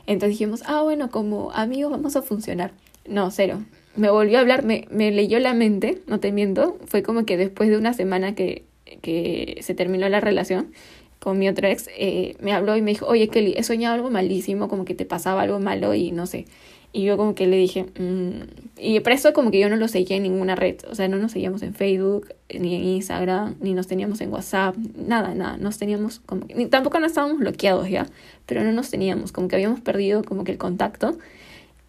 Entonces 0.05 0.37
dijimos, 0.37 0.63
ah, 0.65 0.81
bueno, 0.81 1.09
como 1.09 1.51
amigos 1.53 1.91
vamos 1.91 2.17
a 2.17 2.21
funcionar. 2.21 2.71
No, 3.07 3.31
cero. 3.31 3.63
Me 3.95 4.09
volvió 4.09 4.37
a 4.37 4.41
hablar, 4.41 4.65
me, 4.65 4.85
me 4.91 5.11
leyó 5.11 5.39
la 5.39 5.53
mente, 5.53 6.01
no 6.07 6.19
te 6.19 6.33
miento. 6.33 6.77
Fue 6.87 7.03
como 7.03 7.25
que 7.25 7.37
después 7.37 7.69
de 7.69 7.77
una 7.77 7.93
semana 7.93 8.35
que, 8.35 8.65
que 9.01 9.59
se 9.61 9.73
terminó 9.75 10.09
la 10.09 10.19
relación, 10.19 10.73
con 11.19 11.37
mi 11.39 11.49
otro 11.49 11.67
ex, 11.67 11.89
eh, 11.97 12.35
me 12.39 12.53
habló 12.53 12.75
y 12.77 12.81
me 12.81 12.91
dijo, 12.91 13.05
oye 13.07 13.27
Kelly, 13.27 13.53
he 13.57 13.63
soñado 13.63 13.95
algo 13.95 14.09
malísimo, 14.09 14.67
como 14.67 14.85
que 14.85 14.95
te 14.95 15.05
pasaba 15.05 15.41
algo 15.41 15.59
malo 15.59 15.93
y 15.93 16.11
no 16.11 16.27
sé. 16.27 16.45
Y 16.93 17.03
yo 17.03 17.17
como 17.17 17.35
que 17.35 17.47
le 17.47 17.57
dije, 17.57 17.85
mm", 17.99 18.79
y 18.79 18.99
por 19.01 19.11
eso 19.11 19.33
como 19.33 19.51
que 19.51 19.59
yo 19.59 19.69
no 19.69 19.75
lo 19.75 19.87
seguía 19.87 20.17
en 20.17 20.23
ninguna 20.23 20.55
red, 20.55 20.77
o 20.89 20.95
sea, 20.95 21.07
no 21.07 21.17
nos 21.17 21.33
seguíamos 21.33 21.61
en 21.61 21.73
Facebook, 21.73 22.33
ni 22.57 22.75
en 22.75 22.83
Instagram, 22.83 23.55
ni 23.59 23.73
nos 23.73 23.87
teníamos 23.87 24.21
en 24.21 24.31
WhatsApp, 24.31 24.75
nada, 24.95 25.35
nada, 25.35 25.57
nos 25.57 25.77
teníamos 25.77 26.19
como 26.21 26.45
ni, 26.55 26.67
tampoco 26.67 26.99
no 26.99 27.05
estábamos 27.05 27.39
bloqueados 27.39 27.89
ya, 27.89 28.07
pero 28.45 28.63
no 28.63 28.71
nos 28.71 28.89
teníamos, 28.89 29.31
como 29.31 29.47
que 29.47 29.55
habíamos 29.55 29.81
perdido 29.81 30.23
como 30.23 30.43
que 30.43 30.53
el 30.53 30.57
contacto. 30.57 31.17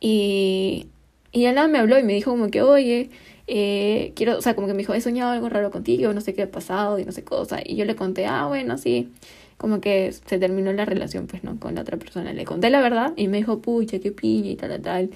Y, 0.00 0.86
y 1.32 1.44
nada 1.44 1.68
me 1.68 1.78
habló 1.78 1.98
y 1.98 2.02
me 2.02 2.14
dijo 2.14 2.30
como 2.30 2.50
que, 2.50 2.62
oye, 2.62 3.10
eh, 3.46 4.12
quiero, 4.14 4.38
o 4.38 4.42
sea, 4.42 4.54
como 4.54 4.66
que 4.66 4.74
me 4.74 4.80
dijo, 4.80 4.94
he 4.94 5.00
soñado 5.00 5.32
algo 5.32 5.48
raro 5.48 5.70
contigo, 5.70 6.12
no 6.12 6.20
sé 6.20 6.34
qué 6.34 6.42
ha 6.42 6.50
pasado 6.50 6.98
y 6.98 7.04
no 7.04 7.12
sé 7.12 7.24
cosa. 7.24 7.60
Y 7.64 7.76
yo 7.76 7.84
le 7.84 7.96
conté, 7.96 8.26
ah, 8.26 8.46
bueno, 8.46 8.78
sí, 8.78 9.10
como 9.56 9.80
que 9.80 10.12
se 10.12 10.38
terminó 10.38 10.72
la 10.72 10.84
relación, 10.84 11.26
pues, 11.26 11.44
¿no? 11.44 11.58
Con 11.58 11.74
la 11.74 11.82
otra 11.82 11.96
persona. 11.96 12.32
Le 12.32 12.44
conté 12.44 12.70
la 12.70 12.80
verdad 12.80 13.12
y 13.16 13.28
me 13.28 13.38
dijo, 13.38 13.60
pucha, 13.60 13.98
qué 13.98 14.12
piña 14.12 14.50
y 14.50 14.56
tal, 14.56 14.80
tal. 14.80 15.10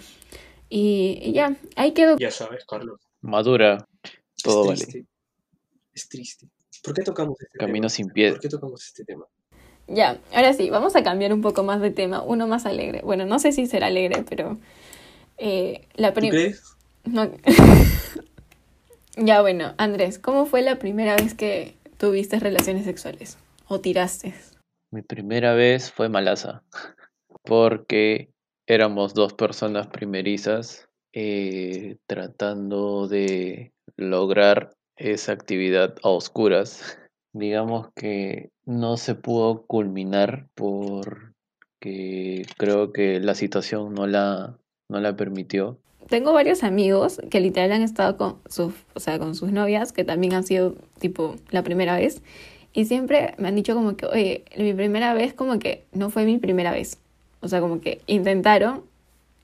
Y, 0.68 1.32
ya, 1.32 1.56
ahí 1.76 1.92
quedó. 1.92 2.16
Ya 2.18 2.30
sabes, 2.30 2.64
Carlos. 2.64 3.00
Madura, 3.20 3.86
todo 4.42 4.72
es 4.72 4.80
triste. 4.80 4.98
vale. 4.98 5.08
Es 5.94 6.08
triste. 6.08 6.48
¿Por 6.82 6.94
qué 6.94 7.02
tocamos 7.02 7.40
este 7.40 7.58
Camino 7.58 7.82
tema? 7.82 7.90
sin 7.90 8.08
piedra. 8.08 8.34
¿Por 8.34 8.40
qué 8.40 8.48
tocamos 8.48 8.84
este 8.86 9.04
tema? 9.04 9.26
Ya, 9.88 10.18
ahora 10.32 10.54
sí, 10.54 10.70
vamos 10.70 10.96
a 10.96 11.02
cambiar 11.02 11.32
un 11.32 11.42
poco 11.42 11.62
más 11.62 11.80
de 11.80 11.90
tema, 11.90 12.22
uno 12.22 12.46
más 12.46 12.66
alegre. 12.66 13.02
Bueno, 13.04 13.26
no 13.26 13.38
sé 13.38 13.52
si 13.52 13.66
será 13.66 13.88
alegre, 13.88 14.24
pero 14.28 14.58
eh, 15.38 15.86
la 15.94 16.12
¿Tú 16.12 16.20
primera... 16.20 16.36
crees? 16.36 16.76
No. 17.04 17.30
ya 19.16 19.40
bueno, 19.42 19.74
Andrés, 19.78 20.18
¿cómo 20.18 20.46
fue 20.46 20.62
la 20.62 20.78
primera 20.78 21.16
vez 21.16 21.34
que 21.34 21.76
tuviste 21.98 22.38
relaciones 22.38 22.84
sexuales? 22.84 23.38
¿O 23.68 23.80
tiraste? 23.80 24.34
Mi 24.90 25.02
primera 25.02 25.54
vez 25.54 25.90
fue 25.90 26.08
malaza, 26.08 26.62
porque 27.44 28.30
éramos 28.66 29.14
dos 29.14 29.34
personas 29.34 29.88
primerizas 29.88 30.88
eh, 31.12 31.96
tratando 32.06 33.08
de 33.08 33.72
lograr 33.96 34.74
esa 34.96 35.32
actividad 35.32 35.96
a 36.02 36.08
oscuras. 36.08 36.98
Digamos 37.34 37.88
que 37.94 38.50
no 38.64 38.96
se 38.96 39.14
pudo 39.14 39.66
culminar 39.66 40.48
porque 40.54 42.44
creo 42.58 42.92
que 42.92 43.20
la 43.20 43.34
situación 43.34 43.94
no 43.94 44.06
la, 44.06 44.58
no 44.92 45.00
la 45.00 45.16
permitió. 45.16 45.78
Tengo 46.08 46.32
varios 46.32 46.62
amigos 46.62 47.20
que 47.30 47.40
literal 47.40 47.72
han 47.72 47.82
estado 47.82 48.16
con 48.16 48.36
sus, 48.48 48.74
o 48.94 49.00
sea, 49.00 49.18
con 49.18 49.34
sus 49.34 49.50
novias, 49.50 49.92
que 49.92 50.04
también 50.04 50.34
han 50.34 50.44
sido 50.44 50.74
tipo 50.98 51.36
la 51.50 51.62
primera 51.62 51.96
vez. 51.96 52.22
Y 52.74 52.84
siempre 52.84 53.34
me 53.38 53.48
han 53.48 53.56
dicho 53.56 53.74
como 53.74 53.96
que, 53.96 54.06
oye, 54.06 54.44
mi 54.56 54.74
primera 54.74 55.14
vez 55.14 55.32
como 55.32 55.58
que 55.58 55.84
no 55.92 56.10
fue 56.10 56.24
mi 56.24 56.38
primera 56.38 56.70
vez. 56.70 56.98
O 57.40 57.48
sea, 57.48 57.60
como 57.60 57.80
que 57.80 58.00
intentaron 58.06 58.82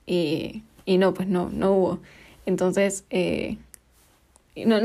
y, 0.07 0.63
y 0.85 0.99
no, 0.99 1.15
pues 1.15 1.27
no, 1.27 1.49
no 1.51 1.73
hubo. 1.73 1.99
Entonces, 2.47 3.05
eh, 3.11 3.57
no, 4.67 4.81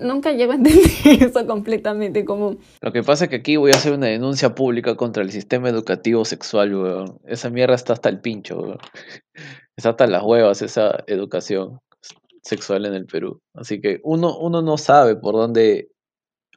nunca 0.00 0.32
llego 0.32 0.52
a 0.52 0.56
entender 0.56 0.90
eso 1.20 1.46
completamente 1.46 2.24
como... 2.24 2.56
Lo 2.80 2.92
que 2.92 3.02
pasa 3.02 3.24
es 3.24 3.30
que 3.30 3.36
aquí 3.36 3.56
voy 3.56 3.70
a 3.72 3.76
hacer 3.76 3.92
una 3.92 4.06
denuncia 4.06 4.54
pública 4.54 4.96
contra 4.96 5.22
el 5.22 5.30
sistema 5.30 5.68
educativo 5.68 6.24
sexual. 6.24 7.18
Esa 7.26 7.50
mierda 7.50 7.74
está 7.74 7.92
hasta 7.92 8.08
el 8.08 8.20
pincho, 8.20 8.58
weón. 8.58 8.78
Está 9.76 9.90
hasta 9.90 10.06
las 10.06 10.22
huevas 10.22 10.62
esa 10.62 11.02
educación 11.06 11.80
sexual 12.42 12.86
en 12.86 12.94
el 12.94 13.06
Perú. 13.06 13.40
Así 13.54 13.80
que 13.80 14.00
uno, 14.02 14.36
uno 14.38 14.62
no 14.62 14.78
sabe 14.78 15.16
por 15.16 15.34
dónde... 15.34 15.90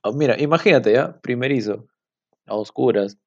Oh, 0.04 0.14
mira, 0.14 0.40
imagínate 0.40 0.94
ya, 0.94 1.20
primerizo, 1.22 1.88
a 2.46 2.56
oscuras, 2.56 3.18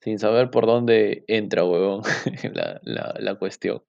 sin 0.00 0.18
saber 0.18 0.50
por 0.50 0.66
dónde 0.66 1.24
entra, 1.26 1.64
weón, 1.64 2.02
la, 2.82 3.14
la 3.18 3.34
cuestión. 3.34 3.82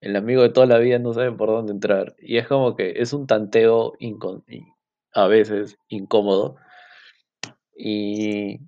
El 0.00 0.16
amigo 0.16 0.42
de 0.42 0.50
toda 0.50 0.66
la 0.66 0.78
vida 0.78 0.98
no 0.98 1.12
sabe 1.12 1.32
por 1.32 1.48
dónde 1.48 1.72
entrar. 1.72 2.14
Y 2.18 2.36
es 2.38 2.46
como 2.46 2.76
que 2.76 2.94
es 2.96 3.12
un 3.12 3.26
tanteo 3.26 3.94
a 5.12 5.26
veces 5.26 5.76
incómodo. 5.88 6.56
Y 7.76 8.60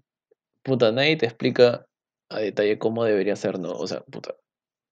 puta, 0.63 0.93
nadie 0.93 1.17
te 1.17 1.27
explica 1.27 1.87
a 2.29 2.39
detalle 2.41 2.79
cómo 2.79 3.05
debería 3.05 3.37
ser, 3.37 3.59
¿no? 3.59 3.73
O 3.73 3.87
sea, 3.87 4.01
puta, 4.01 4.35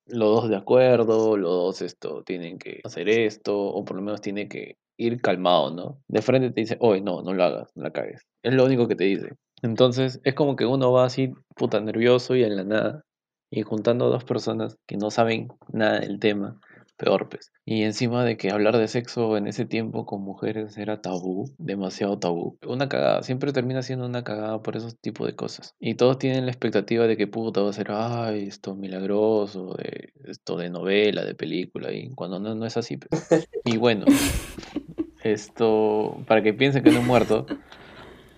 los 0.06 0.42
dos 0.42 0.48
de 0.48 0.56
acuerdo, 0.56 1.36
los 1.36 1.50
dos 1.50 1.82
esto 1.82 2.22
tienen 2.24 2.58
que 2.58 2.80
hacer 2.84 3.08
esto, 3.08 3.58
o 3.58 3.84
por 3.84 3.96
lo 3.96 4.02
menos 4.02 4.20
tiene 4.20 4.48
que 4.48 4.76
ir 4.96 5.20
calmado, 5.20 5.70
¿no? 5.70 6.00
De 6.08 6.22
frente 6.22 6.50
te 6.50 6.60
dice, 6.60 6.76
oye, 6.80 7.00
no, 7.00 7.22
no 7.22 7.32
lo 7.32 7.44
hagas, 7.44 7.70
no 7.74 7.82
la 7.82 7.90
cagues. 7.90 8.22
Es 8.42 8.54
lo 8.54 8.64
único 8.64 8.86
que 8.86 8.96
te 8.96 9.04
dice. 9.04 9.30
Entonces, 9.62 10.20
es 10.24 10.34
como 10.34 10.56
que 10.56 10.66
uno 10.66 10.92
va 10.92 11.06
así, 11.06 11.32
puta, 11.56 11.80
nervioso 11.80 12.36
y 12.36 12.44
en 12.44 12.56
la 12.56 12.64
nada, 12.64 13.04
y 13.50 13.62
juntando 13.62 14.06
a 14.06 14.08
dos 14.08 14.24
personas 14.24 14.78
que 14.86 14.96
no 14.96 15.10
saben 15.10 15.48
nada 15.72 16.00
del 16.00 16.18
tema, 16.18 16.60
peor 16.96 17.28
pues. 17.28 17.52
Y 17.64 17.82
encima 17.82 18.24
de 18.24 18.36
que 18.36 18.50
hablar 18.50 18.76
de 18.76 18.88
sexo 18.88 19.36
en 19.36 19.46
ese 19.46 19.64
tiempo 19.64 20.06
con 20.06 20.22
mujeres 20.22 20.76
era 20.76 21.00
tabú, 21.00 21.50
demasiado 21.58 22.18
tabú. 22.18 22.58
Una 22.66 22.88
cagada, 22.88 23.22
siempre 23.22 23.52
termina 23.52 23.82
siendo 23.82 24.06
una 24.06 24.24
cagada 24.24 24.62
por 24.62 24.76
esos 24.76 24.98
tipos 24.98 25.26
de 25.26 25.34
cosas. 25.34 25.74
Y 25.80 25.94
todos 25.94 26.18
tienen 26.18 26.46
la 26.46 26.52
expectativa 26.52 27.06
de 27.06 27.16
que 27.16 27.26
puta 27.26 27.62
va 27.62 27.70
a 27.70 27.72
ser, 27.72 27.88
ay, 27.90 28.46
esto 28.46 28.74
milagroso, 28.74 29.74
de, 29.74 30.12
esto 30.24 30.56
de 30.56 30.70
novela, 30.70 31.24
de 31.24 31.34
película, 31.34 31.92
y 31.92 32.10
cuando 32.10 32.38
no, 32.38 32.54
no 32.54 32.66
es 32.66 32.76
así. 32.76 32.96
pues. 32.96 33.48
Y 33.64 33.76
bueno, 33.76 34.04
esto, 35.24 36.22
para 36.26 36.42
que 36.42 36.52
piensen 36.54 36.82
que 36.82 36.90
no 36.90 36.98
he 36.98 37.04
muerto, 37.04 37.46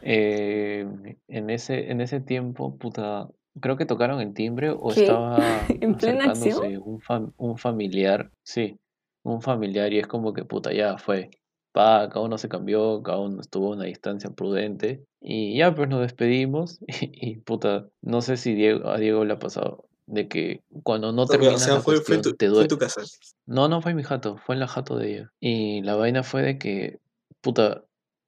eh, 0.02 0.86
en, 1.26 1.50
ese, 1.50 1.90
en 1.90 2.00
ese 2.00 2.20
tiempo, 2.20 2.76
puta, 2.76 3.28
creo 3.60 3.76
que 3.76 3.86
tocaron 3.86 4.20
el 4.20 4.34
timbre 4.34 4.70
o 4.70 4.88
¿Qué? 4.90 5.02
estaba 5.02 5.28
¿En 5.80 5.94
plena 5.96 6.24
acción? 6.24 6.82
un, 6.84 7.00
fam- 7.00 7.32
un 7.36 7.58
familiar, 7.58 8.30
sí, 8.42 8.76
un 9.22 9.42
familiar 9.42 9.92
y 9.92 9.98
es 9.98 10.06
como 10.06 10.32
que 10.32 10.44
puta, 10.44 10.72
ya 10.72 10.98
fue. 10.98 11.30
Pa, 11.72 12.08
cada 12.08 12.24
uno 12.24 12.38
se 12.38 12.48
cambió, 12.48 13.02
cada 13.02 13.18
uno 13.18 13.40
estuvo 13.40 13.72
a 13.72 13.76
una 13.76 13.84
distancia 13.84 14.30
prudente 14.30 15.04
y 15.20 15.58
ya 15.58 15.74
pues 15.74 15.88
nos 15.88 16.00
despedimos 16.00 16.78
y, 16.86 17.30
y, 17.32 17.36
puta, 17.36 17.86
no 18.02 18.22
sé 18.22 18.36
si 18.36 18.54
Diego, 18.54 18.88
a 18.88 18.98
Diego 18.98 19.24
le 19.24 19.34
ha 19.34 19.38
pasado 19.38 19.84
de 20.06 20.28
que 20.28 20.60
cuando 20.84 21.12
no 21.12 21.26
terminas 21.26 21.56
o 21.56 21.58
sea, 21.58 21.74
la 21.74 21.80
fue, 21.80 21.96
fue, 21.96 22.16
cuestión 22.16 22.22
tu, 22.22 22.36
te 22.36 22.46
fue 22.46 22.54
duele. 22.54 22.68
tu 22.68 22.78
casa. 22.78 23.02
No, 23.46 23.68
no 23.68 23.82
fue 23.82 23.92
mi 23.94 24.02
jato, 24.04 24.38
fue 24.38 24.54
en 24.54 24.60
la 24.60 24.68
jato 24.68 24.96
de 24.96 25.10
ella. 25.10 25.32
Y 25.40 25.82
la 25.82 25.96
vaina 25.96 26.22
fue 26.22 26.42
de 26.42 26.58
que, 26.58 26.98
puta, 27.40 27.82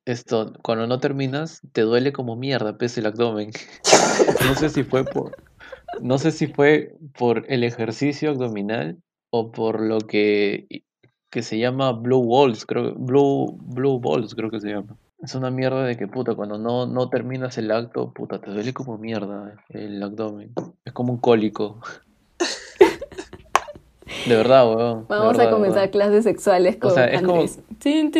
esto, 0.08 0.52
cuando 0.62 0.86
no 0.86 1.00
terminas, 1.00 1.62
te 1.72 1.82
duele 1.82 2.12
como 2.12 2.36
mierda, 2.36 2.78
pese 2.78 3.00
el 3.00 3.06
abdomen. 3.06 3.50
No 4.46 4.54
sé 4.54 4.68
si 4.70 4.82
fue 4.82 5.04
por, 5.04 5.36
no 6.00 6.18
sé 6.18 6.30
si 6.30 6.46
fue 6.46 6.96
por 7.18 7.44
el 7.48 7.64
ejercicio 7.64 8.30
abdominal 8.30 8.98
o 9.30 9.52
por 9.52 9.80
lo 9.80 9.98
que, 9.98 10.66
que 11.30 11.42
se 11.42 11.58
llama 11.58 11.92
blue 11.92 12.26
balls, 12.26 12.64
creo, 12.64 12.94
blue, 12.94 13.58
blue 13.60 14.00
balls 14.00 14.34
creo 14.34 14.50
que 14.50 14.60
se 14.60 14.70
llama. 14.70 14.96
Es 15.20 15.34
una 15.34 15.50
mierda 15.50 15.84
de 15.84 15.96
que, 15.96 16.06
puta, 16.06 16.34
cuando 16.34 16.58
no, 16.58 16.86
no 16.86 17.10
terminas 17.10 17.58
el 17.58 17.70
acto, 17.72 18.12
puta, 18.12 18.40
te 18.40 18.50
duele 18.50 18.72
como 18.72 18.98
mierda 18.98 19.56
el 19.70 20.02
abdomen. 20.02 20.52
Es 20.84 20.92
como 20.92 21.12
un 21.12 21.18
cólico. 21.18 21.80
De 24.26 24.36
verdad, 24.36 24.66
weón. 24.68 25.00
de 25.00 25.06
Vamos 25.08 25.36
verdad, 25.36 25.46
a 25.48 25.50
comenzar 25.50 25.90
clases 25.90 26.24
sexuales 26.24 26.76
O 26.76 26.80
con 26.80 26.94
sea, 26.94 27.06
es 27.06 27.20
como- 27.22 27.40
Andrés. 27.40 27.60
Tin. 27.78 28.10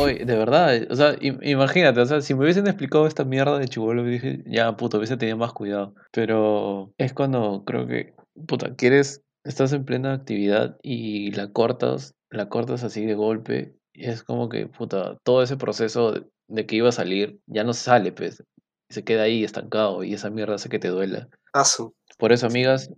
Oye, 0.00 0.24
de 0.24 0.36
verdad, 0.36 0.86
o 0.90 0.96
sea, 0.96 1.14
im- 1.20 1.38
imagínate, 1.42 2.00
o 2.00 2.06
sea, 2.06 2.20
si 2.20 2.34
me 2.34 2.42
hubiesen 2.44 2.66
explicado 2.66 3.06
esta 3.06 3.24
mierda 3.24 3.58
de 3.58 3.68
chibolo, 3.68 4.02
dije, 4.04 4.42
ya, 4.46 4.76
puto, 4.76 4.96
hubiese 4.98 5.16
tenido 5.16 5.36
más 5.36 5.52
cuidado. 5.52 5.94
Pero 6.10 6.92
es 6.98 7.12
cuando 7.14 7.62
creo 7.64 7.86
que, 7.86 8.14
puta, 8.46 8.74
quieres, 8.74 9.22
estás 9.44 9.72
en 9.72 9.84
plena 9.84 10.12
actividad 10.14 10.76
y 10.82 11.30
la 11.32 11.52
cortas, 11.52 12.14
la 12.30 12.48
cortas 12.48 12.82
así 12.84 13.06
de 13.06 13.14
golpe, 13.14 13.74
y 13.92 14.06
es 14.06 14.22
como 14.24 14.48
que, 14.48 14.66
puta, 14.66 15.18
todo 15.22 15.42
ese 15.42 15.56
proceso 15.56 16.12
de, 16.12 16.24
de 16.48 16.66
que 16.66 16.76
iba 16.76 16.88
a 16.88 16.92
salir, 16.92 17.38
ya 17.46 17.62
no 17.64 17.72
sale, 17.72 18.10
pues, 18.12 18.42
se 18.88 19.04
queda 19.04 19.22
ahí 19.22 19.44
estancado, 19.44 20.02
y 20.04 20.12
esa 20.14 20.28
mierda 20.30 20.56
hace 20.56 20.68
que 20.68 20.78
te 20.78 20.88
duela. 20.88 21.28
Asu. 21.52 21.94
Por 22.18 22.32
eso, 22.32 22.46
amigas, 22.46 22.90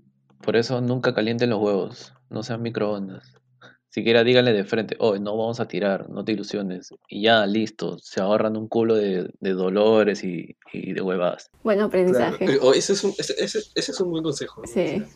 por 0.44 0.56
eso 0.56 0.80
nunca 0.80 1.14
calienten 1.14 1.50
los 1.50 1.60
huevos, 1.60 2.14
no 2.30 2.42
sean 2.42 2.62
microondas. 2.62 3.32
Siquiera 3.88 4.24
díganle 4.24 4.52
de 4.52 4.64
frente, 4.64 4.96
oh, 4.98 5.16
no 5.18 5.36
vamos 5.36 5.60
a 5.60 5.68
tirar, 5.68 6.10
no 6.10 6.24
te 6.24 6.32
ilusiones. 6.32 6.90
Y 7.08 7.22
ya, 7.22 7.46
listo, 7.46 7.96
se 8.00 8.20
ahorran 8.20 8.56
un 8.56 8.66
culo 8.66 8.96
de, 8.96 9.30
de 9.38 9.52
dolores 9.52 10.24
y, 10.24 10.56
y 10.72 10.92
de 10.94 11.00
huevadas. 11.00 11.48
Bueno, 11.62 11.88
Claro. 11.88 12.08
aprendizaje. 12.08 12.44
Eh, 12.56 12.58
o 12.60 12.74
ese, 12.74 12.92
es 12.94 13.04
un, 13.04 13.12
ese, 13.18 13.34
ese, 13.38 13.60
ese 13.74 13.92
es 13.92 14.00
un 14.00 14.10
buen 14.10 14.24
consejo. 14.24 14.62
¿no? 14.62 14.66
Sí. 14.66 14.80
O 14.80 14.84
sea, 14.98 15.06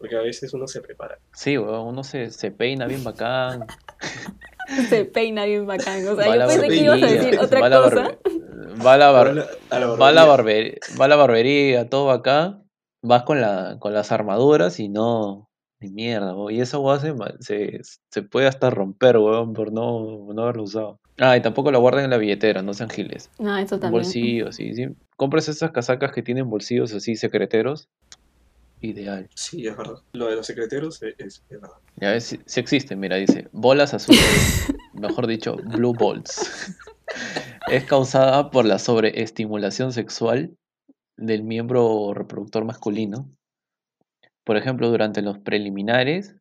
porque 0.00 0.16
a 0.16 0.20
veces 0.22 0.52
uno 0.52 0.66
se 0.66 0.80
prepara. 0.80 1.18
Sí, 1.32 1.56
weón, 1.58 1.86
uno 1.86 2.02
se, 2.02 2.30
se 2.32 2.50
peina 2.50 2.86
bien 2.86 3.04
bacán. 3.04 3.64
Se 4.90 5.06
peina 5.06 5.46
bien 5.46 5.66
bacán. 5.66 6.06
O 6.08 6.14
sea, 6.14 6.26
va 6.28 6.34
yo 6.34 6.40
la 6.40 6.46
pensé 6.46 6.68
que 6.68 6.76
ibas 6.76 7.02
a 7.02 7.06
decir 7.06 7.38
otra 7.40 7.60
va 7.60 7.66
a 7.66 7.68
la 7.70 7.82
cosa. 7.82 7.94
barbe- 7.96 8.84
va 8.84 8.92
a 8.94 8.98
la 8.98 9.10
bar- 9.10 9.28
A 9.28 9.32
la- 9.32 9.46
a 9.70 9.78
la 9.78 9.86
va 9.86 10.12
la 10.12 10.24
va 10.26 11.04
a 11.04 11.08
la 11.08 11.16
barbería, 11.16 11.88
todo 11.88 12.10
acá, 12.10 12.60
vas 13.02 13.22
con 13.24 13.40
la, 13.40 13.76
con 13.78 13.92
las 13.94 14.12
armaduras 14.12 14.80
y 14.80 14.88
no, 14.88 15.48
ni 15.80 15.90
mierda, 15.90 16.34
weón. 16.34 16.52
Y 16.52 16.60
eso 16.60 16.80
weón, 16.80 17.00
se, 17.00 17.14
se, 17.40 17.80
se 18.10 18.22
puede 18.22 18.46
hasta 18.46 18.70
romper, 18.70 19.18
weón, 19.18 19.52
por 19.52 19.72
no, 19.72 20.32
no 20.32 20.42
haberlo 20.42 20.64
usado. 20.64 21.00
Ah, 21.20 21.36
y 21.36 21.42
tampoco 21.42 21.72
lo 21.72 21.80
guarden 21.80 22.04
en 22.04 22.10
la 22.10 22.16
billetera, 22.18 22.62
no 22.62 22.74
sean 22.74 22.90
giles. 22.90 23.30
No, 23.38 23.56
eso 23.56 23.78
también. 23.78 23.90
bolsillo, 24.02 24.52
sí, 24.52 24.74
sí. 24.74 24.86
Compres 25.16 25.48
esas 25.48 25.72
casacas 25.72 26.12
que 26.12 26.22
tienen 26.22 26.48
bolsillos 26.48 26.92
así 26.94 27.16
secreteros. 27.16 27.88
Ideal. 28.80 29.28
Sí, 29.34 29.66
es 29.66 29.76
verdad. 29.76 29.96
Lo 30.12 30.28
de 30.28 30.36
los 30.36 30.46
secreteros 30.46 31.02
es, 31.02 31.14
es- 31.18 31.42
es 31.48 31.60
verdad. 31.60 31.76
Ya 31.96 32.10
ves, 32.12 32.24
si, 32.24 32.40
si 32.46 32.60
existe, 32.60 32.94
mira, 32.94 33.16
dice, 33.16 33.48
bolas 33.50 33.92
azules, 33.94 34.22
mejor 34.94 35.26
dicho, 35.26 35.56
blue 35.56 35.92
balls. 35.94 36.76
Es 37.70 37.84
causada 37.84 38.50
por 38.50 38.64
la 38.66 38.78
sobreestimulación 38.78 39.92
sexual 39.92 40.56
del 41.18 41.42
miembro 41.42 42.14
reproductor 42.14 42.64
masculino. 42.64 43.30
Por 44.44 44.56
ejemplo, 44.56 44.88
durante 44.88 45.20
los 45.20 45.38
preliminares 45.38 46.36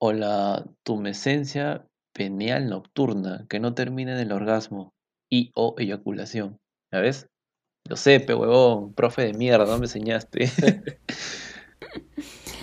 o 0.00 0.12
la 0.12 0.64
tumescencia 0.84 1.84
peneal 2.12 2.68
nocturna 2.68 3.46
que 3.48 3.60
no 3.60 3.74
termina 3.74 4.12
en 4.12 4.18
el 4.18 4.32
orgasmo 4.32 4.92
y 5.28 5.50
o 5.54 5.74
eyaculación. 5.78 6.58
¿Ya 6.92 7.00
ves? 7.00 7.28
Lo 7.88 7.96
sé, 7.96 8.20
pe 8.20 8.34
huevón, 8.34 8.94
profe 8.94 9.22
de 9.22 9.32
mierda, 9.32 9.64
no 9.66 9.78
me 9.78 9.86
enseñaste. 9.86 10.50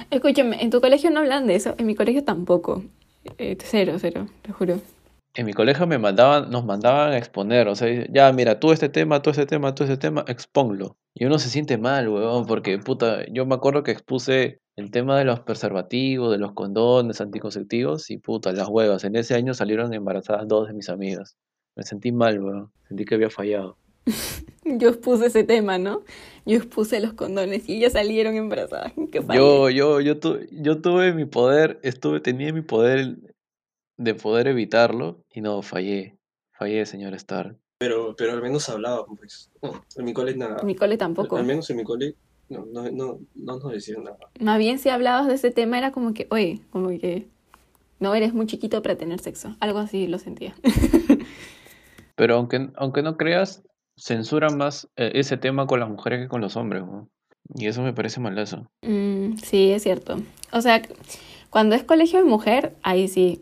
Escúchame, 0.10 0.62
en 0.62 0.70
tu 0.70 0.80
colegio 0.80 1.10
no 1.12 1.20
hablan 1.20 1.48
de 1.48 1.56
eso. 1.56 1.76
En 1.78 1.86
mi 1.86 1.96
colegio 1.96 2.24
tampoco. 2.24 2.84
Eh, 3.38 3.58
cero, 3.60 3.98
cero, 4.00 4.28
te 4.41 4.54
juro. 4.54 4.80
En 5.38 5.45
mi 5.45 5.53
colegio 5.53 5.85
me 5.85 5.99
mandaban, 5.99 6.49
nos 6.49 6.65
mandaban 6.65 7.11
a 7.11 7.17
exponer, 7.17 7.67
o 7.67 7.75
sea, 7.75 8.07
ya, 8.11 8.31
mira, 8.33 8.59
tú 8.59 8.71
este 8.71 8.89
tema, 8.89 9.21
tú 9.21 9.29
este 9.29 9.45
tema, 9.45 9.75
tú 9.75 9.83
este 9.83 9.95
tema, 9.97 10.25
exponlo. 10.27 10.97
Y 11.13 11.25
uno 11.25 11.38
se 11.38 11.49
siente 11.49 11.77
mal, 11.77 12.09
huevón, 12.09 12.47
porque, 12.47 12.79
puta, 12.79 13.23
yo 13.31 13.45
me 13.45 13.53
acuerdo 13.53 13.83
que 13.83 13.91
expuse 13.91 14.59
el 14.75 14.89
tema 14.89 15.15
de 15.15 15.25
los 15.25 15.39
preservativos, 15.41 16.31
de 16.31 16.39
los 16.39 16.53
condones 16.53 17.21
anticonceptivos, 17.21 18.09
y, 18.09 18.17
puta, 18.17 18.51
las 18.51 18.67
huevas. 18.67 19.03
En 19.03 19.15
ese 19.15 19.35
año 19.35 19.53
salieron 19.53 19.93
embarazadas 19.93 20.47
dos 20.47 20.69
de 20.69 20.73
mis 20.73 20.89
amigas. 20.89 21.38
Me 21.75 21.83
sentí 21.83 22.11
mal, 22.11 22.39
huevón, 22.43 22.71
sentí 22.88 23.05
que 23.05 23.13
había 23.13 23.29
fallado. 23.29 23.77
Yo 24.65 24.89
expuse 24.89 25.27
ese 25.27 25.43
tema, 25.43 25.77
¿no? 25.77 26.01
Yo 26.47 26.57
expuse 26.57 26.99
los 26.99 27.13
condones 27.13 27.69
y 27.69 27.77
ellas 27.77 27.93
salieron 27.93 28.33
embarazadas. 28.35 28.91
Qué. 29.11 29.21
Yo, 29.33 29.69
yo, 29.69 30.01
yo, 30.01 30.17
tu- 30.19 30.39
yo 30.51 30.81
tuve 30.81 31.13
mi 31.13 31.25
poder, 31.25 31.79
estuve, 31.83 32.21
tenía 32.21 32.51
mi 32.51 32.61
poder 32.61 33.17
de 33.98 34.16
poder 34.16 34.48
evitarlo, 34.48 35.24
y 35.32 35.41
no, 35.41 35.62
fallé, 35.62 36.18
fallé, 36.52 36.86
señor 36.86 37.14
Stark. 37.16 37.58
Pero, 37.80 38.16
pero 38.16 38.34
al 38.34 38.41
menos 38.41 38.70
hablaba, 38.70 39.06
pues. 39.06 39.52
No, 39.62 39.84
en 39.95 40.06
mi 40.06 40.14
cole 40.14 40.36
nada. 40.36 40.58
En 40.62 40.68
mi 40.68 40.76
cole 40.76 40.98
tampoco. 40.98 41.38
Al 41.38 41.45
menos 41.45 41.70
en 41.70 41.78
mi 41.78 41.84
cole 41.84 42.16
no, 42.50 42.66
no, 42.66 42.89
no, 42.89 43.20
no 43.36 43.60
nos 43.60 43.72
decían 43.72 44.04
nada. 44.04 44.18
Más 44.39 44.58
bien 44.58 44.80
si 44.80 44.89
hablabas 44.89 45.28
de 45.28 45.36
ese 45.36 45.52
tema 45.52 45.78
era 45.78 45.91
como 45.91 46.14
que, 46.14 46.28
oye, 46.32 46.62
como 46.72 46.89
que 46.89 47.28
no 48.00 48.16
eres 48.16 48.34
muy 48.34 48.48
chiquito 48.48 48.82
para 48.82 48.95
tener 48.95 49.20
sexo. 49.20 49.56
Algo 49.60 49.80
así 49.80 50.08
lo 50.08 50.18
sentía. 50.18 50.56
Pero 52.16 52.36
aunque, 52.36 52.70
aunque 52.76 53.04
no 53.04 53.18
creas, 53.18 53.64
censuran 53.98 54.58
más 54.58 54.89
eh, 54.95 55.12
ese 55.16 55.38
tema 55.38 55.68
con 55.68 55.80
las 55.80 55.89
mujeres 55.89 56.22
que 56.22 56.28
con 56.28 56.41
los 56.41 56.56
hombres, 56.56 56.84
¿no? 56.84 57.10
Y 57.56 57.68
eso 57.68 57.82
me 57.82 57.93
parece 57.93 58.20
malazo. 58.20 58.68
Mm, 58.82 59.38
sí, 59.38 59.72
es 59.72 59.84
cierto. 59.84 60.18
O 60.52 60.62
sea, 60.62 60.82
cuando 61.50 61.76
es 61.76 61.84
colegio 61.84 62.20
de 62.20 62.26
mujer, 62.26 62.76
ahí 62.82 63.08
sí. 63.08 63.41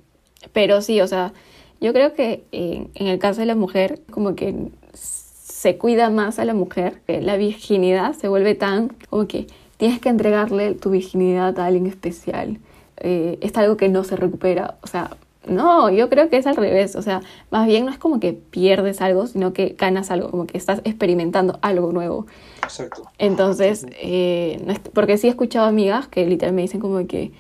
Pero 0.54 0.82
sí, 0.82 1.02
o 1.02 1.08
sea, 1.08 1.34
yo 1.82 1.94
creo 1.94 2.14
que 2.14 2.44
eh, 2.52 2.88
en 2.96 3.08
el 3.08 3.20
caso 3.20 3.42
de 3.42 3.46
la 3.48 3.56
mujer, 3.56 4.02
como 4.12 4.36
que 4.36 4.56
se 4.94 5.78
cuida 5.78 6.10
más 6.10 6.38
a 6.40 6.46
la 6.46 6.54
mujer. 6.54 7.02
La 7.08 7.38
virginidad 7.38 8.14
se 8.14 8.28
vuelve 8.28 8.56
tan 8.56 8.90
como 9.10 9.28
que 9.28 9.48
tienes 9.78 10.00
que 10.00 10.10
entregarle 10.10 10.74
tu 10.76 10.92
virginidad 10.92 11.58
a 11.60 11.66
alguien 11.66 11.88
especial. 11.88 12.60
Eh, 12.98 13.38
es 13.42 13.56
algo 13.58 13.76
que 13.76 13.90
no 13.90 14.04
se 14.04 14.16
recupera. 14.16 14.76
O 14.84 14.88
sea, 14.88 15.18
no, 15.48 15.90
yo 15.90 16.10
creo 16.10 16.30
que 16.30 16.38
es 16.38 16.46
al 16.48 16.56
revés. 16.56 16.96
O 16.96 17.02
sea, 17.02 17.22
más 17.52 17.68
bien 17.68 17.86
no 17.86 17.92
es 17.92 17.98
como 17.98 18.20
que 18.20 18.34
pierdes 18.34 19.02
algo, 19.02 19.28
sino 19.28 19.54
que 19.54 19.76
ganas 19.78 20.12
algo, 20.12 20.30
como 20.32 20.46
que 20.46 20.58
estás 20.58 20.82
experimentando 20.86 21.58
algo 21.62 21.92
nuevo. 21.92 22.28
Exacto. 22.64 23.04
Entonces, 23.18 23.86
eh, 24.02 24.62
no 24.66 24.72
es- 24.72 24.80
porque 24.94 25.18
sí 25.18 25.28
he 25.28 25.30
escuchado 25.32 25.66
amigas 25.68 26.08
que 26.08 26.26
literal 26.26 26.54
me 26.54 26.62
dicen 26.62 26.80
como 26.80 27.06
que, 27.08 27.32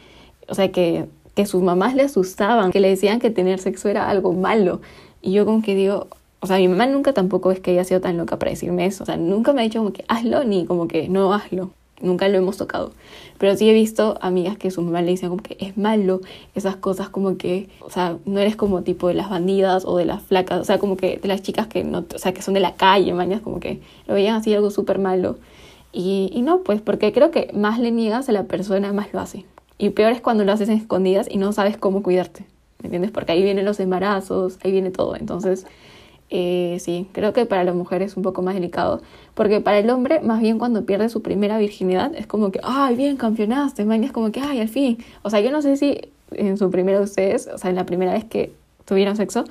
o 0.47 0.55
sea, 0.55 0.71
que, 0.71 1.05
que 1.35 1.45
sus 1.45 1.61
mamás 1.61 1.95
le 1.95 2.03
asustaban, 2.03 2.71
que 2.71 2.79
le 2.79 2.89
decían 2.89 3.19
que 3.19 3.29
tener 3.29 3.59
sexo 3.59 3.89
era 3.89 4.09
algo 4.09 4.33
malo. 4.33 4.81
Y 5.21 5.33
yo 5.33 5.45
como 5.45 5.61
que 5.61 5.75
digo, 5.75 6.07
o 6.39 6.47
sea, 6.47 6.57
mi 6.57 6.67
mamá 6.67 6.85
nunca 6.85 7.13
tampoco 7.13 7.51
es 7.51 7.59
que 7.59 7.71
haya 7.71 7.83
sido 7.83 8.01
tan 8.01 8.17
loca 8.17 8.39
para 8.39 8.51
decirme 8.51 8.85
eso. 8.85 9.03
O 9.03 9.05
sea, 9.05 9.17
nunca 9.17 9.51
me 9.51 9.61
ha 9.61 9.63
dicho 9.63 9.79
como 9.79 9.93
que 9.93 10.05
hazlo 10.07 10.43
ni 10.43 10.65
como 10.65 10.87
que 10.87 11.09
no 11.09 11.33
hazlo. 11.33 11.71
Nunca 12.01 12.27
lo 12.27 12.37
hemos 12.37 12.57
tocado. 12.57 12.91
Pero 13.37 13.55
sí 13.55 13.69
he 13.69 13.73
visto 13.73 14.17
amigas 14.21 14.57
que 14.57 14.69
su 14.69 14.81
mamá 14.81 15.01
le 15.01 15.11
dicen 15.11 15.29
como 15.29 15.41
que 15.41 15.57
es 15.59 15.77
malo, 15.77 16.21
esas 16.53 16.75
cosas 16.75 17.09
como 17.09 17.37
que, 17.37 17.69
o 17.79 17.89
sea, 17.89 18.17
no 18.25 18.39
eres 18.39 18.55
como 18.55 18.83
tipo 18.83 19.07
de 19.07 19.13
las 19.13 19.29
bandidas 19.29 19.85
o 19.85 19.97
de 19.97 20.05
las 20.05 20.21
flacas, 20.21 20.61
o 20.61 20.63
sea, 20.65 20.77
como 20.77 20.97
que 20.97 21.17
de 21.17 21.27
las 21.27 21.41
chicas 21.41 21.67
que 21.67 21.83
no, 21.83 22.05
o 22.13 22.19
sea, 22.19 22.33
que 22.33 22.41
son 22.41 22.53
de 22.53 22.59
la 22.59 22.75
calle, 22.75 23.13
mañas, 23.13 23.41
como 23.41 23.59
que 23.59 23.81
lo 24.07 24.13
veían 24.13 24.35
así 24.35 24.53
algo 24.53 24.71
súper 24.71 24.99
malo. 24.99 25.37
Y, 25.91 26.29
y 26.33 26.41
no, 26.41 26.61
pues 26.61 26.81
porque 26.81 27.11
creo 27.13 27.31
que 27.31 27.49
más 27.53 27.79
le 27.79 27.91
niegas 27.91 28.29
a 28.29 28.33
la 28.33 28.43
persona, 28.43 28.93
más 28.93 29.13
lo 29.13 29.21
hace. 29.21 29.45
Y 29.77 29.89
peor 29.89 30.11
es 30.11 30.21
cuando 30.21 30.43
lo 30.45 30.51
haces 30.51 30.69
en 30.69 30.77
escondidas 30.77 31.27
y 31.29 31.37
no 31.37 31.51
sabes 31.51 31.77
cómo 31.77 32.01
cuidarte, 32.01 32.45
¿me 32.81 32.87
entiendes? 32.87 33.11
Porque 33.11 33.33
ahí 33.33 33.43
vienen 33.43 33.65
los 33.65 33.79
embarazos, 33.79 34.57
ahí 34.63 34.71
viene 34.71 34.89
todo. 34.91 35.15
Entonces, 35.15 35.65
eh, 36.29 36.77
sí, 36.79 37.07
creo 37.11 37.33
que 37.33 37.45
para 37.45 37.63
la 37.63 37.73
mujer 37.73 38.01
es 38.01 38.17
un 38.17 38.23
poco 38.23 38.41
más 38.41 38.55
delicado, 38.55 39.01
porque 39.33 39.61
para 39.61 39.79
el 39.79 39.89
hombre, 39.89 40.21
más 40.21 40.41
bien 40.41 40.57
cuando 40.57 40.85
pierde 40.85 41.09
su 41.09 41.21
primera 41.21 41.57
virginidad, 41.57 42.15
es 42.15 42.25
como 42.25 42.51
que, 42.51 42.59
ay, 42.63 42.95
bien, 42.95 43.17
campeonaste, 43.17 43.85
man, 43.85 44.03
es 44.03 44.11
como 44.11 44.31
que, 44.31 44.39
ay, 44.39 44.59
al 44.59 44.69
fin. 44.69 44.97
O 45.23 45.29
sea, 45.29 45.39
yo 45.41 45.51
no 45.51 45.61
sé 45.61 45.77
si 45.77 45.99
en 46.31 46.57
su 46.57 46.71
primera 46.71 46.99
ustedes, 47.01 47.47
o 47.47 47.57
sea, 47.57 47.69
en 47.69 47.75
la 47.75 47.85
primera 47.85 48.13
vez 48.13 48.25
que 48.25 48.53
tuvieron 48.85 49.15
sexo, 49.15 49.45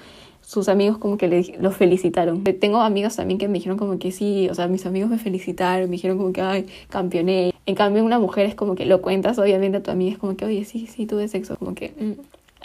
sus 0.47 0.68
amigos 0.68 0.99
como 0.99 1.16
que 1.16 1.28
le, 1.28 1.57
los 1.61 1.76
felicitaron. 1.76 2.45
Tengo 2.45 2.80
amigos 2.80 3.16
también 3.16 3.38
que 3.38 3.49
me 3.49 3.55
dijeron 3.55 3.78
como 3.78 3.99
que 3.99 4.12
sí, 4.12 4.49
o 4.51 4.55
sea, 4.55 4.68
mis 4.68 4.84
amigos 4.86 5.11
me 5.11 5.18
felicitaron, 5.18 5.88
me 5.88 5.97
dijeron 5.97 6.18
como 6.18 6.32
que, 6.32 6.42
ay, 6.42 6.66
campeoné. 6.90 7.55
En 7.66 7.74
cambio, 7.74 8.05
una 8.05 8.18
mujer 8.18 8.47
es 8.47 8.55
como 8.55 8.74
que 8.74 8.84
lo 8.84 9.01
cuentas, 9.01 9.38
obviamente, 9.38 9.78
a 9.78 9.82
tu 9.82 9.90
amiga 9.90 10.12
es 10.12 10.18
como 10.18 10.36
que, 10.36 10.45
oye, 10.45 10.64
sí, 10.64 10.86
sí, 10.86 11.07
tuve 11.07 11.28
sexo, 11.28 11.57
como 11.57 11.74
que... 11.74 11.92
mm. 11.99 12.12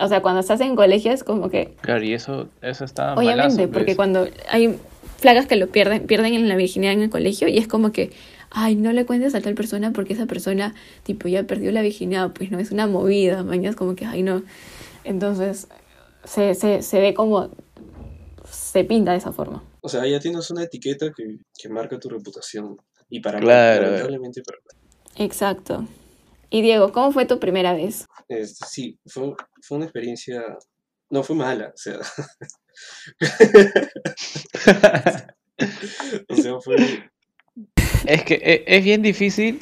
O 0.01 0.07
sea, 0.07 0.21
cuando 0.21 0.39
estás 0.39 0.61
en 0.61 0.77
colegio 0.77 1.11
es 1.11 1.25
como 1.25 1.49
que, 1.49 1.73
Claro, 1.82 2.01
y 2.03 2.13
eso, 2.13 2.47
eso 2.61 2.86
está 2.86 3.15
Obviamente, 3.15 3.55
malazo, 3.55 3.69
porque 3.69 3.86
pues. 3.88 3.95
cuando 3.97 4.27
hay 4.49 4.75
flagas 5.17 5.45
que 5.45 5.57
lo 5.57 5.67
pierden, 5.67 6.07
pierden 6.07 6.36
en 6.36 6.47
la 6.47 6.55
virginidad 6.55 6.93
en 6.93 7.01
el 7.01 7.09
colegio 7.09 7.49
y 7.49 7.57
es 7.57 7.67
como 7.67 7.91
que, 7.91 8.11
ay, 8.49 8.75
no 8.75 8.93
le 8.93 9.05
cuentes 9.05 9.36
a 9.36 9.41
tal 9.41 9.55
persona 9.55 9.91
porque 9.91 10.13
esa 10.13 10.25
persona, 10.25 10.73
tipo, 11.03 11.27
ya 11.27 11.43
perdió 11.43 11.73
la 11.73 11.82
virginidad, 11.82 12.32
pues 12.32 12.49
no, 12.49 12.59
es 12.59 12.71
una 12.71 12.88
movida, 12.88 13.43
mañana 13.43 13.71
es 13.71 13.75
como 13.75 13.95
que, 13.95 14.05
ay, 14.05 14.23
no. 14.23 14.41
Entonces, 15.03 15.67
se, 16.23 16.55
se, 16.55 16.82
se 16.82 16.99
ve 16.99 17.13
como, 17.13 17.49
se 18.72 18.84
pinta 18.84 19.11
de 19.11 19.17
esa 19.17 19.32
forma. 19.32 19.63
O 19.82 19.89
sea, 19.89 20.05
ya 20.05 20.20
tienes 20.20 20.49
una 20.51 20.63
etiqueta 20.63 21.11
que, 21.15 21.38
que 21.57 21.70
marca 21.70 21.99
tu 21.99 22.09
reputación. 22.09 22.78
Y 23.09 23.20
para 23.22 23.39
Claro. 23.39 23.82
mí, 23.82 23.86
lamentablemente, 23.88 24.41
para 24.43 24.57
Exacto. 25.15 25.86
Y 26.51 26.61
Diego, 26.61 26.91
¿cómo 26.91 27.11
fue 27.11 27.26
tu 27.26 27.39
primera 27.39 27.74
vez? 27.74 28.05
Este, 28.28 28.65
sí, 28.67 28.99
fue, 29.07 29.34
fue 29.61 29.78
una 29.78 29.86
experiencia, 29.86 30.43
no 31.09 31.24
fue 31.24 31.36
mala, 31.36 31.70
o 31.74 31.78
sea, 31.78 31.99
o 36.30 36.36
sea, 36.36 36.59
fue, 36.59 36.76
Es 38.05 38.24
que 38.24 38.36
e- 38.36 38.63
es 38.67 38.84
bien 38.84 39.01
difícil. 39.01 39.61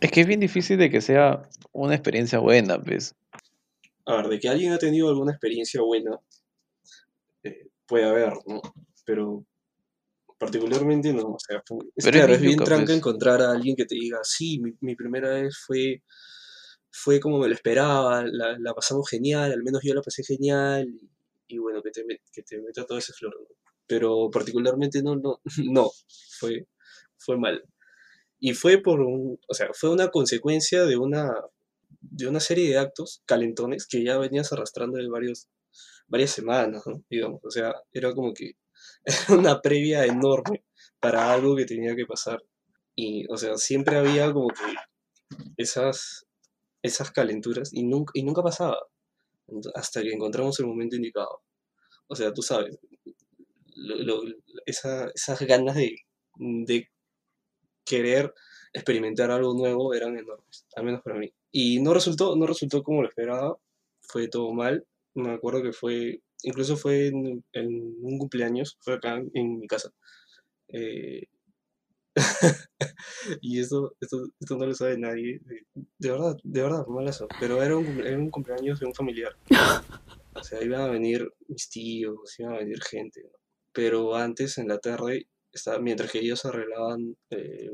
Es 0.00 0.10
que 0.10 0.22
es 0.22 0.26
bien 0.26 0.40
difícil 0.40 0.78
de 0.78 0.90
que 0.90 1.00
sea 1.00 1.42
una 1.72 1.94
experiencia 1.94 2.38
buena, 2.38 2.80
pues. 2.82 3.14
a 4.06 4.16
ver, 4.16 4.28
de 4.28 4.40
que 4.40 4.48
alguien 4.48 4.72
ha 4.72 4.78
tenido 4.78 5.08
alguna 5.08 5.32
experiencia 5.32 5.80
buena, 5.82 6.12
eh, 6.12 6.18
puede 7.90 8.04
haber, 8.04 8.32
¿no? 8.46 8.62
Pero 9.04 9.44
particularmente 10.38 11.12
no, 11.12 11.32
o 11.32 11.38
sea, 11.38 11.58
es, 11.58 12.04
Pero 12.04 12.18
claro, 12.18 12.32
es 12.34 12.40
bien 12.40 12.56
tranca 12.56 12.86
pues. 12.86 12.96
encontrar 12.96 13.42
a 13.42 13.50
alguien 13.50 13.76
que 13.76 13.84
te 13.84 13.96
diga, 13.96 14.20
sí, 14.22 14.60
mi, 14.60 14.72
mi 14.80 14.94
primera 14.94 15.30
vez 15.30 15.58
fue, 15.66 16.02
fue 16.90 17.20
como 17.20 17.38
me 17.38 17.48
lo 17.48 17.54
esperaba, 17.54 18.24
la, 18.24 18.56
la 18.58 18.72
pasamos 18.72 19.10
genial, 19.10 19.52
al 19.52 19.62
menos 19.62 19.82
yo 19.84 19.92
la 19.92 20.00
pasé 20.02 20.22
genial, 20.22 20.88
y, 21.48 21.58
bueno, 21.58 21.82
que 21.82 21.90
te, 21.90 22.04
que 22.32 22.42
te 22.42 22.58
meta 22.62 22.86
todo 22.86 22.98
ese 22.98 23.12
flor, 23.12 23.34
¿no? 23.38 23.48
Pero 23.86 24.30
particularmente 24.30 25.02
no, 25.02 25.16
no, 25.16 25.40
no, 25.70 25.90
fue, 26.38 26.68
fue 27.18 27.36
mal. 27.36 27.62
Y 28.38 28.54
fue 28.54 28.78
por 28.78 29.00
un, 29.00 29.38
o 29.48 29.54
sea, 29.54 29.68
fue 29.74 29.90
una 29.90 30.08
consecuencia 30.08 30.86
de 30.86 30.96
una, 30.96 31.34
de 32.00 32.28
una 32.28 32.40
serie 32.40 32.70
de 32.70 32.78
actos 32.78 33.22
calentones 33.26 33.86
que 33.86 34.04
ya 34.04 34.16
venías 34.16 34.52
arrastrando 34.52 34.96
de 34.96 35.08
varios, 35.08 35.48
varias 36.10 36.32
semanas. 36.32 36.84
Digamos, 37.10 37.40
o 37.44 37.50
sea, 37.52 37.74
era 37.92 38.14
como 38.14 38.34
que 38.34 38.52
una 39.30 39.60
previa 39.62 40.06
enorme 40.06 40.64
para 41.00 41.32
algo 41.34 41.56
que 41.56 41.66
tenía 41.66 41.96
que 41.96 42.06
pasar. 42.06 42.42
Y, 42.96 43.26
o 43.32 43.38
sea, 43.38 43.56
siempre 43.58 43.96
había 43.98 44.32
como 44.32 44.48
que 44.50 44.64
esas, 45.56 46.26
esas 46.82 47.10
calenturas 47.12 47.70
y 47.72 47.84
nunca, 47.84 48.12
y 48.14 48.22
nunca 48.24 48.42
pasaba 48.42 48.78
hasta 49.74 50.02
que 50.02 50.12
encontramos 50.12 50.58
el 50.60 50.66
momento 50.66 50.96
indicado. 50.96 51.42
O 52.08 52.16
sea, 52.16 52.32
tú 52.32 52.42
sabes, 52.42 52.78
lo- 53.76 54.22
lo- 54.24 54.34
esa- 54.66 55.10
esas 55.14 55.40
ganas 55.42 55.76
de, 55.76 55.96
de 56.38 56.88
querer 57.84 58.34
experimentar 58.72 59.30
algo 59.30 59.54
nuevo 59.54 59.94
eran 59.94 60.18
enormes, 60.18 60.66
al 60.76 60.84
menos 60.84 61.02
para 61.02 61.18
mí. 61.18 61.32
Y 61.52 61.80
no 61.82 61.94
resultó, 61.94 62.36
no 62.36 62.46
resultó 62.46 62.82
como 62.82 63.02
lo 63.02 63.08
esperaba, 63.08 63.58
fue 64.02 64.28
todo 64.28 64.52
mal. 64.52 64.86
Me 65.14 65.32
acuerdo 65.32 65.62
que 65.62 65.72
fue, 65.72 66.22
incluso 66.42 66.76
fue 66.76 67.08
en, 67.08 67.44
un 67.54 68.18
cumpleaños, 68.18 68.78
fue 68.80 68.94
acá 68.94 69.22
en 69.34 69.58
mi 69.58 69.66
casa. 69.66 69.90
Eh, 70.68 71.26
y 73.40 73.60
eso, 73.60 73.94
esto, 74.00 74.26
esto 74.40 74.56
no 74.56 74.66
lo 74.66 74.74
sabe 74.74 74.98
nadie. 74.98 75.40
De, 75.98 76.10
verdad, 76.10 76.36
de 76.42 76.62
verdad, 76.62 76.86
malazo. 76.86 77.28
Pero 77.38 77.62
era 77.62 77.76
un, 77.76 77.86
era 78.00 78.16
un 78.18 78.30
cumpleaños 78.30 78.80
de 78.80 78.86
un 78.86 78.94
familiar. 78.94 79.32
O 80.34 80.42
sea, 80.42 80.62
iban 80.62 80.82
a 80.82 80.88
venir 80.88 81.28
mis 81.48 81.68
tíos, 81.68 82.38
iban 82.38 82.54
a 82.54 82.58
venir 82.58 82.80
gente. 82.82 83.22
Pero 83.72 84.14
antes, 84.16 84.58
en 84.58 84.68
la 84.68 84.78
tarde, 84.78 85.28
estaba, 85.52 85.78
mientras 85.78 86.10
que 86.10 86.20
ellos 86.20 86.44
arreglaban, 86.44 87.16
eh, 87.30 87.70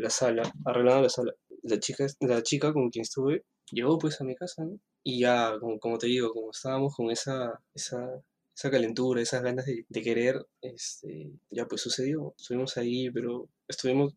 la 0.00 0.10
sala, 0.10 0.42
arreglaban 0.64 1.02
la 1.04 1.08
sala, 1.08 1.32
la 1.62 1.78
chica, 1.78 2.06
la 2.20 2.42
chica 2.42 2.72
con 2.72 2.90
quien 2.90 3.02
estuve 3.02 3.44
llegó 3.72 3.98
pues 3.98 4.20
a 4.20 4.24
mi 4.24 4.34
casa, 4.34 4.64
¿no? 4.64 4.78
Y 5.02 5.20
ya, 5.20 5.54
como, 5.60 5.78
como 5.78 5.98
te 5.98 6.06
digo, 6.08 6.30
como 6.32 6.50
estábamos 6.50 6.94
con 6.94 7.10
esa, 7.10 7.58
esa, 7.74 8.20
esa 8.54 8.70
calentura, 8.70 9.20
esas 9.22 9.42
ganas 9.42 9.64
de, 9.66 9.84
de 9.88 10.02
querer, 10.02 10.46
este, 10.60 11.30
ya 11.50 11.66
pues 11.66 11.80
sucedió. 11.80 12.34
Estuvimos 12.38 12.76
ahí, 12.76 13.10
pero 13.10 13.48
estuvimos, 13.68 14.14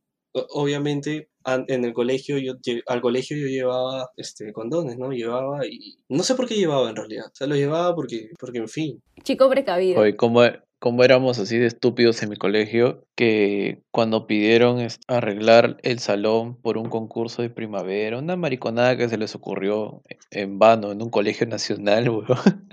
obviamente, 0.50 1.30
an- 1.44 1.66
en 1.68 1.86
el 1.86 1.94
colegio, 1.94 2.38
yo, 2.38 2.54
al 2.88 3.02
colegio 3.02 3.38
yo 3.38 3.48
llevaba 3.48 4.10
este, 4.18 4.52
condones, 4.54 4.98
¿no? 4.98 5.12
Llevaba 5.12 5.66
y 5.66 5.98
no 6.10 6.24
sé 6.24 6.36
por 6.36 6.48
qué 6.48 6.56
llevaba 6.56 6.90
en 6.90 6.96
realidad. 6.96 7.28
O 7.28 7.36
sea, 7.36 7.48
los 7.48 7.58
llevaba 7.58 7.96
porque, 7.96 8.30
porque 8.40 8.60
en 8.60 8.68
fin, 8.70 9.02
Chico 9.24 9.50
precavido. 9.50 10.02
Oye, 10.02 10.16
como, 10.16 10.42
como 10.84 11.06
éramos 11.06 11.40
así 11.40 11.58
de 11.58 11.68
estúpidos 11.68 12.22
en 12.24 12.30
mi 12.30 12.36
colegio, 12.36 13.08
que 13.16 13.82
cuando 13.90 14.28
pidieron 14.28 14.86
arreglar 15.08 15.78
el 15.82 16.00
salón 16.00 16.58
por 16.58 16.78
un 16.78 16.90
concurso 16.90 17.42
de 17.42 17.50
primavera, 17.50 18.20
una 18.20 18.36
mariconada 18.36 18.98
que 18.98 19.08
se 19.08 19.18
les 19.18 19.34
ocurrió 19.34 20.04
en 20.30 20.60
vano 20.60 20.92
en 20.92 21.02
un 21.02 21.10
colegio 21.10 21.48
nacional, 21.48 22.10
weón. 22.10 22.68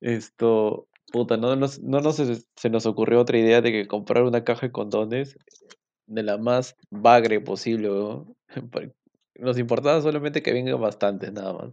Esto, 0.00 0.88
puta, 1.12 1.36
no 1.36 1.54
nos, 1.54 1.80
no 1.80 2.00
se 2.12 2.70
nos 2.70 2.86
ocurrió 2.86 3.20
otra 3.20 3.38
idea 3.38 3.60
de 3.60 3.70
que 3.70 3.86
comprar 3.86 4.24
una 4.24 4.42
caja 4.42 4.66
de 4.66 4.72
condones 4.72 5.38
de 6.08 6.24
la 6.24 6.38
más 6.38 6.74
bagre 6.90 7.40
posible, 7.40 7.88
weón. 7.88 8.36
Nos 9.40 9.58
importaba 9.58 10.00
solamente 10.02 10.42
que 10.42 10.52
vengan 10.52 10.80
bastantes, 10.80 11.32
nada 11.32 11.54
más. 11.54 11.70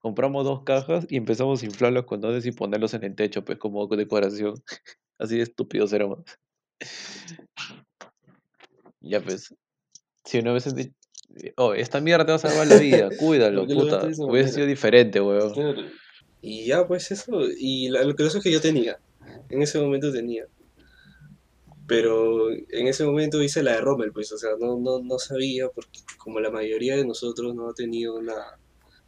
Compramos 0.00 0.44
dos 0.44 0.62
cajas 0.62 1.04
y 1.08 1.16
empezamos 1.16 1.62
a 1.62 1.66
inflar 1.66 1.92
los 1.92 2.04
condones 2.04 2.46
y 2.46 2.52
ponerlos 2.52 2.94
en 2.94 3.02
el 3.04 3.14
techo, 3.16 3.44
pues 3.44 3.58
como 3.58 3.86
decoración. 3.88 4.54
Así 5.18 5.36
de 5.36 5.42
estúpidos 5.42 5.92
éramos. 5.92 6.20
Ya 9.00 9.20
pues, 9.20 9.52
si 10.24 10.38
una 10.38 10.52
vez 10.52 10.72
di- 10.74 10.92
oh, 11.56 11.74
esta 11.74 12.00
mierda 12.00 12.24
te 12.24 12.32
va 12.32 12.36
a 12.36 12.38
salvar 12.38 12.66
la 12.68 12.76
vida, 12.76 13.10
cuídalo, 13.18 13.60
¿Por 13.62 13.68
qué 13.68 13.74
lo 13.74 13.84
ves 13.86 13.94
puta. 13.94 14.06
Hubiese 14.26 14.52
sido 14.52 14.66
diferente, 14.66 15.20
weón. 15.20 15.52
Y 16.40 16.66
ya, 16.66 16.86
pues 16.86 17.10
eso. 17.10 17.32
Y 17.58 17.88
la- 17.88 18.04
lo 18.04 18.14
pasa 18.22 18.38
es 18.38 18.44
que 18.44 18.52
yo 18.52 18.60
tenía. 18.60 18.96
En 19.48 19.60
ese 19.62 19.80
momento 19.80 20.12
tenía. 20.12 20.46
Pero 21.88 22.50
en 22.50 22.86
ese 22.86 23.04
momento 23.04 23.42
hice 23.42 23.62
la 23.62 23.72
de 23.72 23.80
Rommel, 23.80 24.12
pues, 24.12 24.30
o 24.32 24.38
sea, 24.38 24.50
no, 24.60 24.78
no, 24.78 25.00
no 25.00 25.18
sabía, 25.18 25.68
porque 25.70 26.00
como 26.18 26.38
la 26.38 26.50
mayoría 26.50 26.96
de 26.96 27.06
nosotros 27.06 27.54
no 27.54 27.68
ha 27.68 27.74
tenido 27.74 28.14
una 28.16 28.34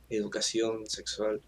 educación 0.08 0.86
sexual. 0.86 1.40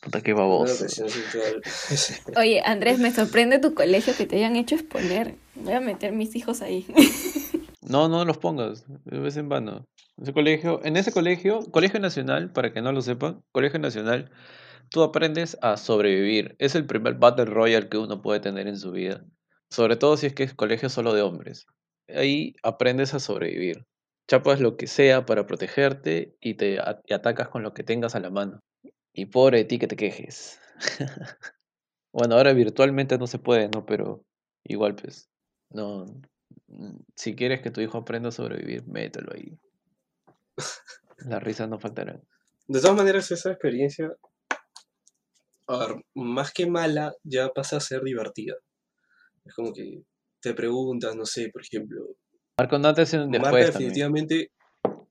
Puta, 0.00 0.20
qué 0.22 0.32
Una 0.32 0.42
baboso. 0.42 0.72
educación 0.72 1.10
sexual. 1.10 1.62
Oye, 2.38 2.62
Andrés, 2.64 2.98
me 3.00 3.12
sorprende 3.12 3.58
tu 3.58 3.74
colegio 3.74 4.14
que 4.16 4.26
te 4.26 4.36
hayan 4.36 4.56
hecho 4.56 4.76
exponer. 4.76 5.34
Voy 5.56 5.72
a 5.74 5.80
meter 5.80 6.12
mis 6.12 6.34
hijos 6.36 6.62
ahí. 6.62 6.86
No, 7.88 8.08
no 8.08 8.24
los 8.24 8.38
pongas, 8.38 8.84
es 9.12 9.36
en 9.36 9.48
vano. 9.48 9.86
Ese 10.20 10.32
colegio, 10.32 10.84
en 10.84 10.96
ese 10.96 11.12
colegio, 11.12 11.60
Colegio 11.70 12.00
Nacional, 12.00 12.50
para 12.52 12.72
que 12.72 12.82
no 12.82 12.90
lo 12.90 13.00
sepan, 13.00 13.44
Colegio 13.52 13.78
Nacional, 13.78 14.28
tú 14.90 15.04
aprendes 15.04 15.56
a 15.62 15.76
sobrevivir. 15.76 16.56
Es 16.58 16.74
el 16.74 16.84
primer 16.84 17.14
Battle 17.14 17.44
Royale 17.44 17.88
que 17.88 17.98
uno 17.98 18.22
puede 18.22 18.40
tener 18.40 18.66
en 18.66 18.76
su 18.76 18.90
vida. 18.90 19.24
Sobre 19.70 19.96
todo 19.96 20.16
si 20.16 20.26
es 20.26 20.34
que 20.34 20.44
es 20.44 20.54
colegio 20.54 20.88
solo 20.88 21.12
de 21.14 21.22
hombres. 21.22 21.66
Ahí 22.08 22.54
aprendes 22.62 23.14
a 23.14 23.20
sobrevivir. 23.20 23.84
Chapas 24.28 24.60
lo 24.60 24.76
que 24.76 24.86
sea 24.86 25.26
para 25.26 25.46
protegerte 25.46 26.36
y 26.40 26.54
te 26.54 26.78
atacas 26.80 27.48
con 27.48 27.62
lo 27.62 27.74
que 27.74 27.84
tengas 27.84 28.14
a 28.14 28.20
la 28.20 28.30
mano. 28.30 28.60
Y 29.12 29.26
pobre 29.26 29.58
de 29.58 29.64
ti 29.64 29.78
que 29.78 29.86
te 29.88 29.96
quejes. 29.96 30.60
Bueno, 32.12 32.36
ahora 32.36 32.54
virtualmente 32.54 33.18
no 33.18 33.26
se 33.26 33.38
puede, 33.38 33.68
¿no? 33.68 33.84
Pero 33.84 34.24
igual, 34.64 34.94
pues, 34.96 35.28
no. 35.68 36.06
mm, 36.68 36.96
Si 37.14 37.36
quieres 37.36 37.60
que 37.60 37.70
tu 37.70 37.82
hijo 37.82 37.98
aprenda 37.98 38.30
a 38.30 38.32
sobrevivir, 38.32 38.86
mételo 38.86 39.34
ahí. 39.34 39.58
Las 41.18 41.42
risas 41.42 41.68
no 41.68 41.78
faltarán. 41.78 42.22
De 42.68 42.80
todas 42.80 42.96
maneras, 42.96 43.30
esa 43.30 43.50
experiencia, 43.50 44.16
a 45.68 45.78
ver, 45.78 46.04
más 46.14 46.52
que 46.52 46.66
mala, 46.66 47.14
ya 47.22 47.50
pasa 47.50 47.76
a 47.76 47.80
ser 47.80 48.02
divertida. 48.02 48.54
Es 49.46 49.54
como 49.54 49.72
que 49.72 50.02
te 50.40 50.54
preguntas, 50.54 51.16
no 51.16 51.24
sé, 51.24 51.48
por 51.50 51.62
ejemplo, 51.62 52.16
Marca 52.58 52.76
un 52.76 52.86
antes 52.86 53.12
y 53.12 53.16
un 53.16 53.30
marca 53.30 53.38
después 53.40 53.70
también. 53.70 53.82
definitivamente, 53.82 54.50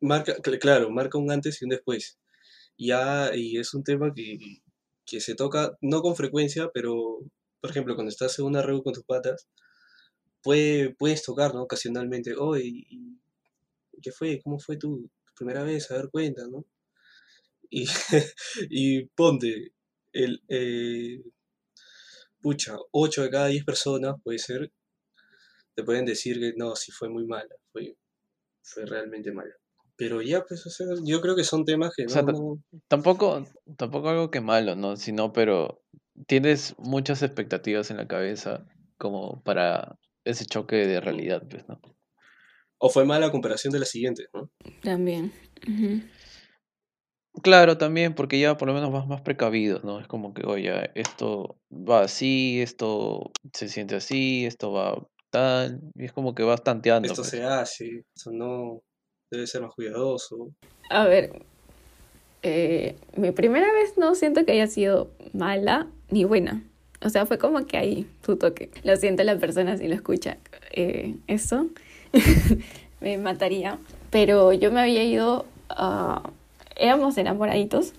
marca, 0.02 0.36
cl- 0.38 0.60
claro, 0.60 0.90
marca 0.90 1.18
un 1.18 1.32
antes 1.32 1.62
y 1.62 1.66
un 1.66 1.70
después. 1.70 2.18
Ya, 2.78 3.32
y 3.36 3.58
es 3.58 3.74
un 3.74 3.84
tema 3.84 4.12
que, 4.14 4.38
que 5.06 5.20
se 5.22 5.36
toca, 5.36 5.78
no 5.82 6.02
con 6.02 6.16
frecuencia, 6.16 6.70
pero, 6.74 7.20
por 7.62 7.70
ejemplo, 7.72 7.96
cuando 7.96 8.10
estás 8.10 8.38
en 8.40 8.46
una 8.46 8.62
reunión 8.62 8.84
con 8.84 8.94
tus 8.94 9.04
patas, 9.06 9.48
puede, 10.44 10.94
puedes 10.96 11.24
tocar, 11.24 11.54
¿no? 11.54 11.64
Ocasionalmente, 11.64 12.36
oye, 12.36 12.64
¿y 12.66 13.20
¿qué 14.02 14.12
fue? 14.12 14.40
¿Cómo 14.44 14.60
fue 14.60 14.78
tu 14.78 15.10
primera 15.36 15.64
vez? 15.64 15.90
A 15.92 15.96
ver, 15.98 16.10
cuenta, 16.12 16.48
¿no? 16.50 16.66
Y, 17.70 17.86
y 18.70 19.06
ponte, 19.08 19.74
el, 20.14 20.42
eh, 20.50 21.22
pucha, 22.46 22.76
8 22.92 23.24
de 23.24 23.32
cada 23.32 23.48
10 23.48 23.66
personas, 23.66 24.14
puede 24.24 24.38
ser, 24.38 24.72
te 25.74 25.84
pueden 25.84 26.06
decir 26.06 26.40
que 26.40 26.54
no, 26.56 26.76
sí 26.76 26.92
fue 26.92 27.10
muy 27.10 27.26
mala, 27.26 27.56
fue, 27.72 27.98
fue 28.62 28.86
realmente 28.86 29.32
mala. 29.32 29.54
Pero 29.98 30.22
ya, 30.22 30.44
pues, 30.44 30.64
o 30.68 30.70
sea, 30.70 30.86
yo 31.04 31.22
creo 31.22 31.36
que 31.36 31.44
son 31.44 31.66
temas 31.66 31.92
que 31.96 32.06
O 32.06 32.10
sea, 32.10 32.22
no, 32.22 32.28
ta- 32.28 32.34
no- 32.34 32.64
Tampoco, 32.88 33.46
tampoco 33.78 34.10
algo 34.10 34.30
que 34.30 34.42
malo, 34.42 34.76
¿no? 34.76 34.96
Sino, 34.96 35.34
pero 35.34 35.82
tienes 36.28 36.76
muchas 36.78 37.24
expectativas 37.24 37.90
en 37.90 37.98
la 37.98 38.08
cabeza 38.08 38.68
como 39.00 39.42
para 39.44 39.98
ese 40.24 40.46
choque 40.46 40.76
de 40.76 41.02
realidad, 41.02 41.42
pues, 41.50 41.68
¿no? 41.68 41.80
O 42.78 42.90
fue 42.90 43.06
mala 43.06 43.32
comparación 43.32 43.72
de 43.74 43.80
la 43.80 43.86
siguiente, 43.86 44.28
¿no? 44.34 44.52
También. 44.84 45.32
Claro, 47.42 47.78
también, 47.78 48.16
porque 48.16 48.40
ya 48.40 48.58
por 48.58 48.68
lo 48.68 48.74
menos 48.74 48.92
vas 48.92 49.08
más 49.08 49.22
precavido, 49.22 49.82
¿no? 49.84 50.00
Es 50.00 50.08
como 50.08 50.34
que, 50.34 50.46
oye, 50.46 50.92
esto 50.96 51.58
va 51.72 52.02
así, 52.02 52.62
esto 52.62 53.32
se 53.54 53.68
siente 53.68 53.96
así, 53.96 54.46
esto 54.46 54.72
va 54.72 55.06
tal, 55.30 55.82
y 55.96 56.06
es 56.06 56.14
como 56.14 56.34
que 56.34 56.44
vas 56.44 56.64
tanteando, 56.64 57.08
Esto 57.08 57.22
pues. 57.22 57.32
se 57.32 57.44
hace, 57.44 58.06
esto 58.16 58.32
no, 58.32 58.82
debe 59.30 59.48
ser 59.48 59.62
más 59.62 59.74
cuidadoso. 59.74 60.52
A 60.90 61.06
ver, 61.06 61.34
eh, 62.42 62.96
mi 63.18 63.32
primera 63.32 63.72
vez 63.74 63.98
no 63.98 64.16
siento 64.16 64.46
que 64.46 64.54
haya 64.54 64.68
sido 64.68 65.10
mala 65.34 65.88
ni 66.10 66.26
buena. 66.26 66.64
O 67.04 67.10
sea, 67.10 67.26
fue 67.26 67.38
como 67.38 67.66
que 67.66 67.78
ahí, 67.78 68.08
su 68.26 68.38
toque. 68.38 68.70
Lo 68.84 68.96
siento 68.96 69.24
la 69.24 69.38
persona 69.38 69.78
si 69.78 69.88
lo 69.88 69.96
escucha. 69.96 70.38
Eh, 70.72 71.16
eso 71.28 71.68
me 73.02 73.18
mataría. 73.18 73.78
Pero 74.10 74.54
yo 74.54 74.72
me 74.72 74.82
había 74.82 75.04
ido 75.04 75.46
a... 75.70 76.30
Éramos 76.76 77.18
enamoraditos. 77.18 77.94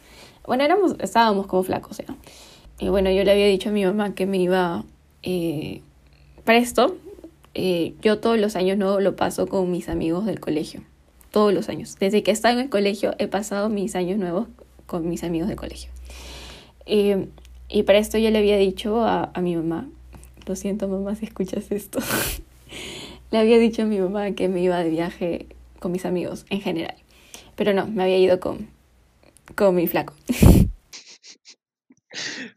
Bueno, 0.46 0.64
éramos, 0.64 0.96
estábamos 1.00 1.46
como 1.46 1.62
flacos, 1.62 1.98
¿ya? 1.98 2.14
Y 2.78 2.88
bueno, 2.88 3.10
yo 3.10 3.24
le 3.24 3.32
había 3.32 3.46
dicho 3.46 3.70
a 3.70 3.72
mi 3.72 3.84
mamá 3.84 4.14
que 4.14 4.26
me 4.26 4.38
iba... 4.38 4.84
Eh, 5.22 5.82
para 6.44 6.58
esto, 6.58 6.96
eh, 7.54 7.94
yo 8.02 8.20
todos 8.20 8.38
los 8.38 8.54
años 8.54 8.78
no 8.78 9.00
lo 9.00 9.16
paso 9.16 9.46
con 9.48 9.70
mis 9.70 9.88
amigos 9.88 10.26
del 10.26 10.38
colegio 10.38 10.82
todos 11.36 11.52
los 11.52 11.68
años. 11.68 11.96
Desde 12.00 12.22
que 12.22 12.30
estaba 12.30 12.54
en 12.54 12.60
el 12.60 12.70
colegio 12.70 13.14
he 13.18 13.28
pasado 13.28 13.68
mis 13.68 13.94
años 13.94 14.18
nuevos 14.18 14.48
con 14.86 15.06
mis 15.06 15.22
amigos 15.22 15.48
de 15.48 15.56
colegio. 15.56 15.90
Eh, 16.86 17.28
y 17.68 17.82
para 17.82 17.98
esto 17.98 18.16
yo 18.16 18.30
le 18.30 18.38
había 18.38 18.56
dicho 18.56 19.04
a, 19.04 19.32
a 19.34 19.40
mi 19.42 19.54
mamá, 19.54 19.86
lo 20.46 20.56
siento 20.56 20.88
mamá 20.88 21.14
si 21.14 21.26
escuchas 21.26 21.70
esto, 21.70 21.98
le 23.32 23.36
había 23.36 23.58
dicho 23.58 23.82
a 23.82 23.84
mi 23.84 23.98
mamá 23.98 24.30
que 24.30 24.48
me 24.48 24.62
iba 24.62 24.78
de 24.78 24.88
viaje 24.88 25.46
con 25.78 25.92
mis 25.92 26.06
amigos 26.06 26.46
en 26.48 26.62
general. 26.62 26.94
Pero 27.56 27.72
no, 27.72 27.86
me 27.86 28.04
había 28.04 28.18
ido 28.18 28.38
con, 28.38 28.68
con 29.54 29.74
mi 29.74 29.86
flaco. 29.88 30.14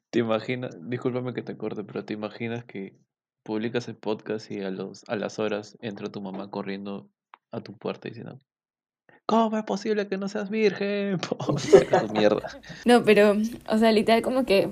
¿Te 0.09 0.19
imaginas? 0.19 0.77
Discúlpame 0.89 1.33
que 1.33 1.41
te 1.41 1.57
corte, 1.57 1.83
pero 1.83 2.05
¿te 2.05 2.13
imaginas 2.13 2.63
que 2.65 2.95
publicas 3.43 3.87
el 3.87 3.95
podcast 3.95 4.51
y 4.51 4.61
a 4.61 4.69
los 4.69 5.03
a 5.07 5.15
las 5.15 5.39
horas 5.39 5.77
entra 5.81 6.11
tu 6.11 6.21
mamá 6.21 6.49
corriendo 6.51 7.09
a 7.51 7.61
tu 7.61 7.77
puerta 7.77 8.07
diciendo 8.09 8.39
¿Cómo 9.29 9.55
es 9.59 9.63
posible 9.63 10.07
que 10.07 10.17
no 10.17 10.27
seas 10.27 10.49
virgen? 10.49 11.19
Mierda. 12.13 12.41
No, 12.85 13.03
pero, 13.03 13.35
o 13.67 13.77
sea, 13.77 13.91
literal 13.91 14.23
como 14.23 14.43
que, 14.43 14.69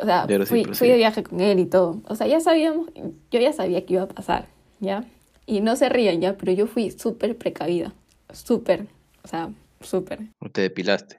o 0.00 0.04
sea, 0.04 0.28
fui, 0.46 0.64
fui 0.64 0.88
de 0.88 0.96
viaje 0.96 1.24
con 1.24 1.40
él 1.40 1.58
y 1.58 1.66
todo. 1.66 2.00
O 2.06 2.14
sea, 2.14 2.28
ya 2.28 2.38
sabíamos, 2.38 2.88
yo 3.32 3.40
ya 3.40 3.52
sabía 3.52 3.84
que 3.84 3.94
iba 3.94 4.04
a 4.04 4.08
pasar, 4.08 4.46
¿ya? 4.78 5.04
Y 5.44 5.60
no 5.60 5.74
se 5.74 5.88
rían 5.88 6.20
ya, 6.20 6.36
pero 6.36 6.52
yo 6.52 6.68
fui 6.68 6.92
súper 6.92 7.36
precavida, 7.36 7.94
súper, 8.32 8.86
o 9.24 9.28
sea, 9.28 9.50
súper. 9.86 10.20
Te 10.52 10.62
depilaste. 10.62 11.16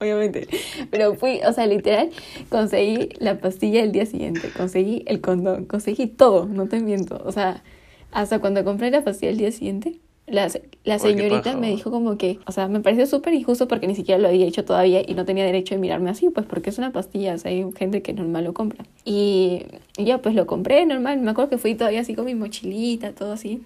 Obviamente. 0.00 0.48
Pero 0.90 1.14
fui, 1.14 1.40
o 1.46 1.52
sea, 1.52 1.66
literal, 1.66 2.10
conseguí 2.48 3.10
la 3.20 3.38
pastilla 3.38 3.82
el 3.82 3.92
día 3.92 4.04
siguiente, 4.04 4.50
conseguí 4.56 5.04
el 5.06 5.20
condón, 5.20 5.64
conseguí 5.66 6.08
todo, 6.08 6.46
no 6.46 6.66
te 6.66 6.80
miento. 6.80 7.22
O 7.24 7.30
sea, 7.30 7.62
hasta 8.10 8.40
cuando 8.40 8.64
compré 8.64 8.90
la 8.90 9.04
pastilla 9.04 9.30
el 9.30 9.38
día 9.38 9.52
siguiente, 9.52 10.00
la, 10.26 10.48
la 10.84 10.98
señorita 10.98 11.56
me 11.56 11.68
dijo 11.68 11.90
como 11.90 12.16
que, 12.16 12.38
o 12.46 12.52
sea, 12.52 12.66
me 12.66 12.80
pareció 12.80 13.06
súper 13.06 13.34
injusto 13.34 13.68
porque 13.68 13.86
ni 13.86 13.94
siquiera 13.94 14.20
lo 14.20 14.28
había 14.28 14.46
hecho 14.46 14.64
todavía 14.64 15.02
y 15.06 15.14
no 15.14 15.24
tenía 15.24 15.44
derecho 15.44 15.74
de 15.74 15.80
mirarme 15.80 16.10
así, 16.10 16.30
pues 16.30 16.46
porque 16.46 16.70
es 16.70 16.78
una 16.78 16.92
pastilla, 16.92 17.34
o 17.34 17.38
sea, 17.38 17.50
hay 17.50 17.64
gente 17.76 18.02
que 18.02 18.12
normal 18.12 18.44
lo 18.44 18.54
compra. 18.54 18.84
Y, 19.04 19.66
y 19.96 20.04
ya, 20.04 20.18
pues 20.18 20.34
lo 20.34 20.46
compré 20.46 20.86
normal, 20.86 21.20
me 21.20 21.30
acuerdo 21.30 21.50
que 21.50 21.58
fui 21.58 21.74
todavía 21.74 22.00
así 22.00 22.14
con 22.14 22.24
mi 22.24 22.34
mochilita, 22.34 23.12
todo 23.12 23.32
así, 23.32 23.62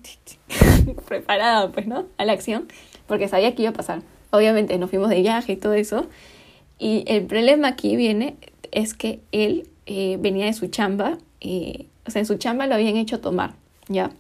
preparada, 1.09 1.72
pues, 1.72 1.86
¿no? 1.86 2.07
A 2.18 2.24
la 2.24 2.32
acción, 2.32 2.68
porque 3.07 3.28
sabía 3.28 3.55
que 3.55 3.62
iba 3.62 3.70
a 3.70 3.74
pasar. 3.74 4.03
Obviamente 4.30 4.78
nos 4.78 4.90
fuimos 4.90 5.10
de 5.10 5.20
viaje 5.20 5.52
y 5.52 5.56
todo 5.56 5.74
eso. 5.74 6.06
Y 6.78 7.04
el 7.06 7.24
problema 7.24 7.68
aquí 7.68 7.96
viene 7.96 8.36
es 8.70 8.94
que 8.94 9.20
él 9.32 9.68
eh, 9.86 10.18
venía 10.20 10.46
de 10.46 10.52
su 10.52 10.66
chamba, 10.68 11.18
eh, 11.40 11.86
o 12.06 12.10
sea, 12.10 12.20
en 12.20 12.26
su 12.26 12.36
chamba 12.36 12.66
lo 12.66 12.74
habían 12.74 12.96
hecho 12.96 13.20
tomar, 13.20 13.54
¿ya? 13.88 14.10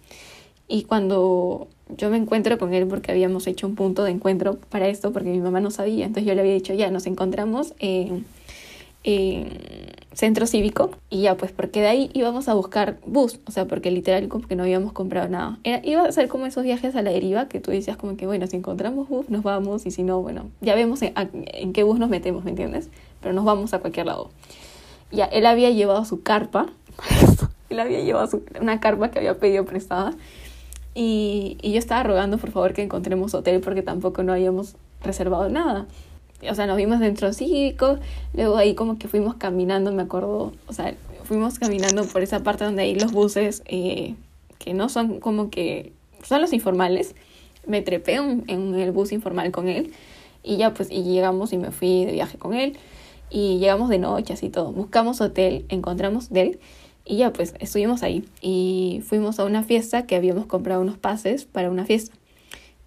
Y 0.68 0.84
cuando 0.84 1.68
yo 1.96 2.10
me 2.10 2.16
encuentro 2.16 2.58
con 2.58 2.74
él, 2.74 2.86
porque 2.86 3.12
habíamos 3.12 3.46
hecho 3.46 3.66
un 3.66 3.74
punto 3.74 4.04
de 4.04 4.10
encuentro 4.10 4.58
para 4.70 4.88
esto, 4.88 5.12
porque 5.12 5.28
mi 5.28 5.38
mamá 5.38 5.60
no 5.60 5.70
sabía, 5.70 6.06
entonces 6.06 6.26
yo 6.26 6.34
le 6.34 6.40
había 6.40 6.54
dicho, 6.54 6.74
ya, 6.74 6.90
nos 6.90 7.06
encontramos 7.06 7.74
en, 7.78 8.24
centro 10.16 10.46
cívico 10.46 10.90
y 11.10 11.20
ya, 11.22 11.36
pues 11.36 11.52
porque 11.52 11.82
de 11.82 11.88
ahí 11.88 12.10
íbamos 12.14 12.48
a 12.48 12.54
buscar 12.54 12.98
bus, 13.06 13.38
o 13.46 13.50
sea, 13.50 13.66
porque 13.66 13.90
literal 13.90 14.28
como 14.28 14.48
que 14.48 14.56
no 14.56 14.62
habíamos 14.62 14.92
comprado 14.94 15.28
nada. 15.28 15.58
Era, 15.62 15.80
iba 15.86 16.02
a 16.04 16.10
ser 16.10 16.28
como 16.28 16.46
esos 16.46 16.64
viajes 16.64 16.96
a 16.96 17.02
la 17.02 17.10
deriva 17.10 17.48
que 17.48 17.60
tú 17.60 17.70
decías 17.70 17.98
como 17.98 18.16
que, 18.16 18.26
bueno, 18.26 18.46
si 18.46 18.56
encontramos 18.56 19.08
bus 19.10 19.28
nos 19.28 19.42
vamos 19.42 19.84
y 19.84 19.90
si 19.90 20.02
no, 20.02 20.22
bueno, 20.22 20.46
ya 20.62 20.74
vemos 20.74 21.02
en, 21.02 21.12
a- 21.16 21.28
en 21.32 21.72
qué 21.74 21.82
bus 21.82 21.98
nos 21.98 22.08
metemos, 22.08 22.44
¿me 22.44 22.50
entiendes? 22.50 22.88
Pero 23.20 23.34
nos 23.34 23.44
vamos 23.44 23.74
a 23.74 23.78
cualquier 23.80 24.06
lado. 24.06 24.30
Ya, 25.12 25.26
él 25.26 25.44
había 25.46 25.70
llevado 25.70 26.04
su 26.06 26.22
carpa, 26.22 26.66
él 27.68 27.78
había 27.78 28.00
llevado 28.00 28.26
su- 28.26 28.42
una 28.60 28.80
carpa 28.80 29.10
que 29.10 29.18
había 29.18 29.38
pedido 29.38 29.66
prestada 29.66 30.14
y, 30.94 31.58
y 31.60 31.72
yo 31.72 31.78
estaba 31.78 32.02
rogando 32.02 32.38
por 32.38 32.50
favor 32.52 32.72
que 32.72 32.82
encontremos 32.82 33.34
hotel 33.34 33.60
porque 33.60 33.82
tampoco 33.82 34.22
no 34.22 34.32
habíamos 34.32 34.76
reservado 35.02 35.48
nada. 35.50 35.86
O 36.50 36.54
sea, 36.54 36.66
nos 36.66 36.76
vimos 36.76 37.00
dentro 37.00 37.32
cívico, 37.32 37.98
luego 38.34 38.56
ahí 38.56 38.74
como 38.74 38.98
que 38.98 39.08
fuimos 39.08 39.34
caminando, 39.34 39.92
me 39.92 40.02
acuerdo, 40.02 40.52
o 40.66 40.72
sea, 40.72 40.94
fuimos 41.24 41.58
caminando 41.58 42.04
por 42.04 42.22
esa 42.22 42.42
parte 42.42 42.64
donde 42.64 42.82
hay 42.82 42.94
los 42.94 43.12
buses 43.12 43.62
eh, 43.66 44.14
que 44.58 44.74
no 44.74 44.88
son 44.88 45.20
como 45.20 45.50
que, 45.50 45.92
son 46.22 46.40
los 46.40 46.52
informales. 46.52 47.14
Me 47.66 47.82
trepé 47.82 48.14
en, 48.14 48.44
en 48.46 48.74
el 48.74 48.92
bus 48.92 49.12
informal 49.12 49.50
con 49.50 49.68
él 49.68 49.92
y 50.42 50.56
ya 50.56 50.72
pues 50.72 50.90
y 50.90 51.02
llegamos 51.02 51.52
y 51.52 51.58
me 51.58 51.72
fui 51.72 52.04
de 52.04 52.12
viaje 52.12 52.38
con 52.38 52.54
él 52.54 52.78
y 53.30 53.58
llegamos 53.58 53.88
de 53.88 53.98
noche 53.98 54.32
así 54.32 54.48
todo. 54.48 54.72
Buscamos 54.72 55.20
hotel, 55.20 55.66
encontramos 55.68 56.26
hotel 56.26 56.58
Y 57.04 57.18
ya, 57.18 57.32
pues 57.32 57.54
estuvimos 57.60 58.02
ahí. 58.02 58.24
Y 58.40 59.02
fuimos 59.04 59.38
a 59.38 59.44
una 59.44 59.62
fiesta 59.62 60.06
que 60.06 60.16
habíamos 60.16 60.46
comprado 60.46 60.80
unos 60.80 60.98
pases 60.98 61.44
para 61.44 61.70
una 61.70 61.84
fiesta. 61.84 62.16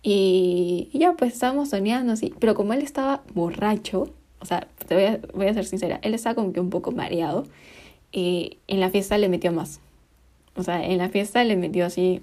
Y, 0.02 0.90
ya, 0.94 1.14
pues 1.14 1.34
estábamos 1.34 1.70
soñando 1.70 2.14
así. 2.14 2.34
Pero 2.40 2.56
como 2.56 2.74
él 2.74 2.82
estaba 2.82 3.24
borracho, 3.34 4.10
o 4.40 4.46
sea, 4.46 4.68
te 4.88 4.96
voy 4.96 5.04
a, 5.06 5.20
voy 5.34 5.48
a 5.48 5.54
ser 5.54 5.66
sincera, 5.66 6.00
él 6.02 6.14
estaba 6.14 6.36
como 6.36 6.54
que 6.54 6.60
un 6.60 6.70
poco 6.70 6.92
mareado. 6.92 7.46
Y 8.12 8.58
en 8.68 8.80
la 8.80 8.90
fiesta 8.90 9.18
le 9.18 9.30
metió 9.30 9.52
más. 9.52 9.82
O 10.56 10.64
sea, 10.64 10.86
en 10.86 10.98
la 10.98 11.10
fiesta 11.10 11.44
le 11.44 11.56
metió 11.56 11.86
así. 11.86 12.22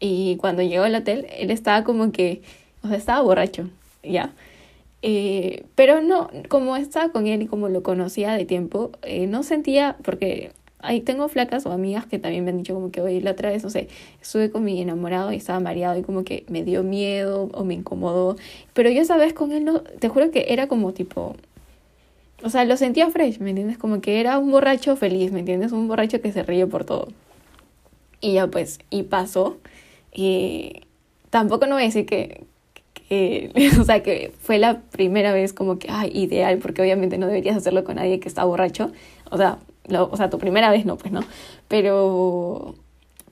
Y 0.00 0.36
cuando 0.36 0.62
llegó 0.62 0.84
al 0.84 0.94
hotel, 0.94 1.26
él 1.38 1.50
estaba 1.50 1.84
como 1.84 2.12
que, 2.12 2.42
o 2.82 2.88
sea, 2.88 2.96
estaba 2.96 3.22
borracho, 3.22 3.68
ya. 4.02 4.32
Eh, 5.02 5.64
pero 5.74 6.02
no, 6.02 6.30
como 6.48 6.76
estaba 6.76 7.10
con 7.10 7.26
él 7.26 7.42
y 7.42 7.46
como 7.46 7.68
lo 7.68 7.82
conocía 7.82 8.32
de 8.32 8.44
tiempo, 8.44 8.90
eh, 9.02 9.26
no 9.26 9.42
sentía, 9.42 9.96
porque 10.02 10.52
ahí 10.82 11.00
tengo 11.00 11.28
flacas 11.28 11.66
o 11.66 11.72
amigas 11.72 12.06
que 12.06 12.18
también 12.18 12.44
me 12.44 12.50
han 12.50 12.58
dicho 12.58 12.74
como 12.74 12.90
que, 12.90 13.00
oye, 13.00 13.20
la 13.20 13.32
otra 13.32 13.50
vez, 13.50 13.62
no 13.62 13.70
sé, 13.70 13.88
estuve 14.20 14.50
con 14.50 14.64
mi 14.64 14.80
enamorado 14.80 15.32
y 15.32 15.36
estaba 15.36 15.60
mareado 15.60 15.98
y 15.98 16.02
como 16.02 16.24
que 16.24 16.44
me 16.48 16.64
dio 16.64 16.82
miedo 16.82 17.48
o 17.52 17.64
me 17.64 17.74
incomodó. 17.74 18.36
Pero 18.72 18.90
yo 18.90 19.02
esa 19.02 19.16
vez 19.16 19.32
con 19.32 19.52
él, 19.52 19.64
no, 19.64 19.80
te 19.80 20.08
juro 20.08 20.30
que 20.30 20.46
era 20.48 20.68
como 20.68 20.92
tipo, 20.92 21.36
o 22.42 22.50
sea, 22.50 22.64
lo 22.64 22.76
sentía 22.76 23.10
fresh, 23.10 23.38
¿me 23.38 23.50
entiendes? 23.50 23.78
Como 23.78 24.00
que 24.00 24.20
era 24.20 24.38
un 24.38 24.50
borracho 24.50 24.96
feliz, 24.96 25.32
¿me 25.32 25.40
entiendes? 25.40 25.72
Un 25.72 25.88
borracho 25.88 26.20
que 26.20 26.32
se 26.32 26.42
ríe 26.42 26.66
por 26.66 26.84
todo. 26.84 27.08
Y 28.20 28.34
ya 28.34 28.46
pues, 28.48 28.78
y 28.90 29.04
pasó. 29.04 29.58
Y 30.12 30.82
tampoco 31.30 31.66
no 31.66 31.74
voy 31.74 31.82
a 31.84 31.86
decir 31.86 32.06
que, 32.06 32.44
que, 33.08 33.52
o 33.80 33.84
sea, 33.84 34.02
que 34.02 34.32
fue 34.40 34.58
la 34.58 34.80
primera 34.80 35.32
vez 35.32 35.52
como 35.52 35.78
que, 35.78 35.88
ay, 35.90 36.10
ideal, 36.14 36.58
porque 36.58 36.82
obviamente 36.82 37.18
no 37.18 37.26
deberías 37.26 37.56
hacerlo 37.56 37.84
con 37.84 37.96
nadie 37.96 38.20
que 38.20 38.28
está 38.28 38.44
borracho. 38.44 38.92
O 39.30 39.36
sea, 39.36 39.58
lo, 39.90 40.08
o 40.10 40.16
sea, 40.16 40.30
tu 40.30 40.38
primera 40.38 40.70
vez 40.70 40.84
no, 40.86 40.96
pues 40.96 41.12
no. 41.12 41.20
Pero, 41.68 42.74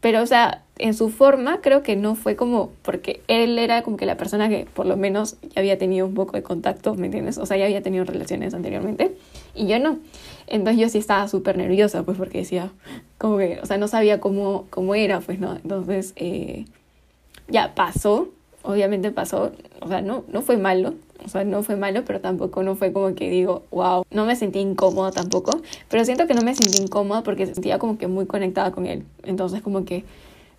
pero, 0.00 0.22
o 0.22 0.26
sea, 0.26 0.62
en 0.78 0.94
su 0.94 1.10
forma 1.10 1.60
creo 1.60 1.82
que 1.82 1.96
no 1.96 2.14
fue 2.14 2.36
como, 2.36 2.70
porque 2.82 3.22
él 3.28 3.58
era 3.58 3.82
como 3.82 3.96
que 3.96 4.06
la 4.06 4.16
persona 4.16 4.48
que 4.48 4.66
por 4.72 4.86
lo 4.86 4.96
menos 4.96 5.36
ya 5.42 5.60
había 5.60 5.78
tenido 5.78 6.06
un 6.06 6.14
poco 6.14 6.36
de 6.36 6.42
contacto, 6.42 6.94
¿me 6.94 7.06
entiendes? 7.06 7.38
O 7.38 7.46
sea, 7.46 7.56
ya 7.56 7.64
había 7.64 7.82
tenido 7.82 8.04
relaciones 8.04 8.54
anteriormente 8.54 9.16
y 9.54 9.66
yo 9.66 9.78
no. 9.78 9.98
Entonces 10.46 10.80
yo 10.80 10.88
sí 10.88 10.98
estaba 10.98 11.28
súper 11.28 11.56
nerviosa, 11.56 12.04
pues 12.04 12.16
porque 12.16 12.38
decía, 12.38 12.70
como 13.18 13.38
que, 13.38 13.58
o 13.62 13.66
sea, 13.66 13.76
no 13.76 13.88
sabía 13.88 14.20
cómo, 14.20 14.66
cómo 14.70 14.94
era, 14.94 15.20
pues 15.20 15.40
no. 15.40 15.56
Entonces, 15.56 16.12
eh, 16.16 16.64
ya 17.48 17.74
pasó, 17.74 18.28
obviamente 18.62 19.10
pasó, 19.10 19.52
o 19.80 19.88
sea, 19.88 20.00
no, 20.00 20.24
no 20.28 20.42
fue 20.42 20.56
malo, 20.56 20.94
o 21.24 21.28
sea, 21.28 21.44
no 21.44 21.62
fue 21.62 21.76
malo, 21.76 22.04
pero 22.04 22.20
tampoco 22.20 22.62
no 22.62 22.76
fue 22.76 22.92
como 22.92 23.14
que 23.14 23.30
digo, 23.30 23.62
wow, 23.70 24.04
no 24.10 24.24
me 24.24 24.36
sentí 24.36 24.58
incómoda 24.58 25.10
tampoco, 25.10 25.60
pero 25.88 26.04
siento 26.04 26.26
que 26.26 26.34
no 26.34 26.42
me 26.42 26.54
sentí 26.54 26.82
incómoda 26.82 27.22
porque 27.22 27.46
sentía 27.46 27.78
como 27.78 27.98
que 27.98 28.06
muy 28.06 28.26
conectada 28.26 28.72
con 28.72 28.86
él. 28.86 29.04
Entonces, 29.24 29.62
como 29.62 29.84
que 29.84 30.04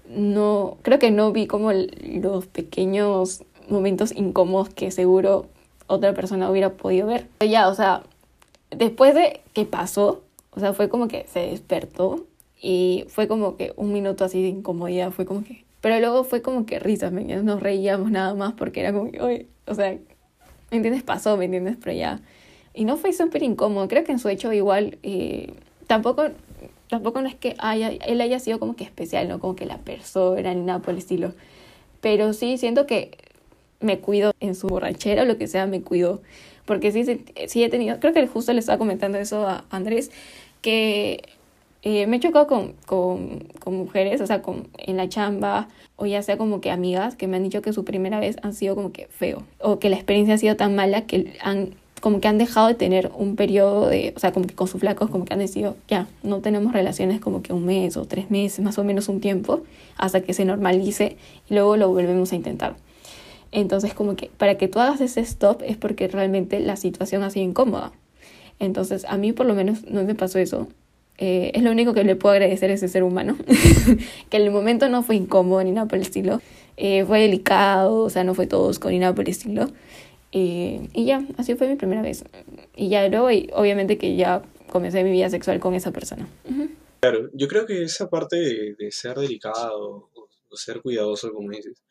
no, 0.10 0.78
creo 0.82 0.99
que 0.99 1.12
no 1.12 1.32
vi 1.32 1.47
como 1.47 1.72
los 1.72 2.47
pequeños 2.47 3.43
momentos 3.70 4.12
incómodos 4.16 4.70
que 4.70 4.91
seguro 4.91 5.45
otra 5.88 6.14
persona 6.14 6.49
hubiera 6.49 6.74
podido 6.74 7.07
ver. 7.07 7.28
Pero 7.38 7.51
ya, 7.51 7.68
o 7.68 7.76
sea, 7.76 8.03
después 8.72 9.14
de 9.16 9.41
que 9.53 9.66
pasó, 9.66 10.24
o 10.51 10.60
sea, 10.60 10.74
fue 10.74 10.89
como 10.89 11.07
que 11.07 11.26
se 11.28 11.39
despertó 11.39 12.26
y 12.62 13.05
fue 13.07 13.28
como 13.28 13.55
que 13.55 13.74
un 13.76 13.93
minuto 13.93 14.26
así 14.26 14.41
de 14.41 14.49
incomodidad, 14.49 15.12
fue 15.12 15.26
como 15.26 15.43
que... 15.43 15.64
Pero 15.82 15.97
luego 15.99 16.26
fue 16.26 16.41
como 16.41 16.66
que 16.66 16.78
risas. 16.78 17.14
Nos 17.14 17.62
reíamos 17.62 18.12
nada 18.12 18.34
más 18.34 18.53
porque 18.53 18.82
era 18.82 18.91
como 18.91 19.12
que, 19.12 19.22
oye, 19.22 19.47
o 19.66 19.74
sea, 19.74 19.97
¿me 20.72 20.78
entiendes? 20.78 21.04
Pasó, 21.04 21.38
¿me 21.38 21.46
entiendes? 21.46 21.78
Pero 21.82 21.96
ya... 21.96 22.20
Y 22.74 22.86
no 22.86 22.98
fue 22.98 23.14
súper 23.14 23.44
incómodo, 23.44 23.88
creo 23.88 24.04
que 24.04 24.12
en 24.12 24.20
su 24.20 24.30
hecho 24.30 24.54
igual 24.54 25.00
eh, 25.04 25.54
tampoco 25.88 26.30
tampoco 26.90 27.22
no 27.22 27.28
es 27.28 27.36
que 27.36 27.56
haya, 27.60 27.90
él 27.90 28.20
haya 28.20 28.40
sido 28.40 28.60
como 28.60 28.76
que 28.76 28.84
especial, 28.84 29.28
no 29.28 29.40
como 29.40 29.56
que 29.56 29.66
la 29.66 29.78
persona 29.78 30.54
ni 30.54 30.62
nada 30.62 30.80
por 30.80 30.94
el 30.94 30.98
estilo. 30.98 31.34
Pero 32.02 32.34
sí 32.34 32.58
siento 32.58 32.88
que 32.88 33.18
me 33.80 34.00
cuido 34.00 34.34
en 34.40 34.56
su 34.56 34.68
borrachera 34.68 35.24
o 35.24 35.26
lo 35.26 35.38
que 35.38 35.48
sea, 35.48 35.68
me 35.68 35.82
cuido. 35.82 36.22
Porque 36.66 36.92
sí, 36.92 37.06
sí, 37.48 37.64
he 37.64 37.70
tenido, 37.70 38.00
creo 38.00 38.14
que 38.14 38.28
justo 38.28 38.54
le 38.54 38.60
estaba 38.60 38.78
comentando 38.78 39.18
eso 39.18 39.48
a 39.48 39.66
Andrés, 39.70 40.12
que 40.62 41.22
eh, 41.82 42.08
me 42.08 42.18
he 42.18 42.20
chocado 42.20 42.48
con, 42.48 42.74
con, 42.86 43.48
con, 43.60 43.76
mujeres, 43.76 44.20
o 44.22 44.28
sea, 44.28 44.42
con, 44.42 44.68
en 44.78 44.98
la 44.98 45.08
chamba, 45.08 45.70
o 45.96 46.06
ya 46.06 46.22
sea 46.22 46.38
como 46.38 46.62
que 46.62 46.72
amigas, 46.72 47.16
que 47.16 47.28
me 47.28 47.38
han 47.38 47.44
dicho 47.44 47.62
que 47.62 47.74
su 47.74 47.86
primera 47.86 48.20
vez 48.20 48.36
han 48.42 48.54
sido 48.54 48.76
como 48.76 48.92
que 48.92 49.08
feo, 49.08 49.44
o 49.60 49.80
que 49.80 49.90
la 49.90 49.96
experiencia 49.96 50.36
ha 50.36 50.38
sido 50.38 50.56
tan 50.56 50.76
mala 50.76 51.06
que 51.06 51.38
han 51.42 51.76
como 52.00 52.22
que 52.22 52.28
han 52.28 52.38
dejado 52.38 52.68
de 52.68 52.76
tener 52.76 53.12
un 53.16 53.36
periodo 53.36 53.88
de, 53.88 54.14
o 54.16 54.20
sea, 54.20 54.32
como 54.32 54.48
que 54.48 54.56
con 54.56 54.68
sus 54.68 54.80
flacos, 54.80 55.10
como 55.10 55.26
que 55.26 55.34
han 55.34 55.40
decidido, 55.40 55.76
ya, 55.88 56.08
no 56.24 56.40
tenemos 56.40 56.74
relaciones 56.74 57.20
como 57.20 57.42
que 57.42 57.54
un 57.54 57.66
mes 57.66 57.98
o 57.98 58.06
tres 58.06 58.32
meses, 58.32 58.64
más 58.64 58.78
o 58.78 58.84
menos 58.84 59.10
un 59.10 59.20
tiempo, 59.20 59.62
hasta 59.98 60.22
que 60.22 60.34
se 60.34 60.46
normalice 60.46 61.18
y 61.50 61.54
luego 61.54 61.78
lo 61.78 61.90
volvemos 61.90 62.32
a 62.32 62.36
intentar. 62.36 62.76
Entonces, 63.52 63.94
como 63.94 64.16
que 64.16 64.30
para 64.38 64.56
que 64.58 64.68
tú 64.68 64.80
hagas 64.80 65.02
ese 65.02 65.22
stop 65.22 65.62
es 65.64 65.78
porque 65.78 66.08
realmente 66.08 66.60
la 66.60 66.76
situación 66.76 67.24
ha 67.24 67.30
sido 67.30 67.46
incómoda. 67.46 67.92
Entonces, 68.60 69.06
a 69.06 69.18
mí 69.18 69.34
por 69.34 69.46
lo 69.46 69.56
menos 69.56 69.86
no 69.86 70.04
me 70.04 70.16
pasó 70.16 70.40
eso. 70.40 70.68
Eh, 71.22 71.52
es 71.54 71.64
lo 71.64 71.72
único 71.72 71.94
que 71.94 72.04
le 72.06 72.16
puedo 72.16 72.34
agradecer 72.34 72.72
a 72.72 72.74
ese 72.74 72.88
ser 72.88 73.04
humano, 73.04 73.38
que 74.30 74.38
en 74.38 74.44
el 74.44 74.52
momento 74.52 74.88
no 74.88 75.04
fue 75.04 75.18
incómodo 75.18 75.62
ni 75.64 75.72
nada 75.72 75.88
por 75.88 75.98
el 75.98 76.04
estilo. 76.04 76.42
Eh, 76.78 77.04
fue 77.06 77.20
delicado, 77.20 78.04
o 78.04 78.10
sea, 78.10 78.24
no 78.24 78.34
fue 78.34 78.48
tosco 78.48 78.90
ni 78.90 79.00
nada 79.00 79.14
por 79.14 79.26
el 79.26 79.32
estilo. 79.32 79.70
Y, 80.32 80.80
y 80.94 81.06
ya, 81.06 81.26
así 81.38 81.56
fue 81.56 81.68
mi 81.68 81.76
primera 81.76 82.02
vez. 82.02 82.24
Y 82.76 82.88
ya 82.88 83.06
luego, 83.10 83.30
y 83.32 83.50
obviamente 83.54 83.98
que 83.98 84.16
ya 84.16 84.44
comencé 84.70 85.04
mi 85.04 85.12
vida 85.12 85.30
sexual 85.30 85.60
con 85.60 85.74
esa 85.74 85.92
persona. 85.92 86.28
Claro, 87.02 87.30
yo 87.34 87.48
creo 87.48 87.66
que 87.66 87.84
esa 87.84 88.10
parte 88.10 88.38
de, 88.78 88.92
ser 88.92 89.18
delicado 89.18 90.10
o, 90.14 90.56
ser 90.56 90.82
cuidadoso, 90.82 91.32
como 91.34 91.50
dices, 91.52 91.82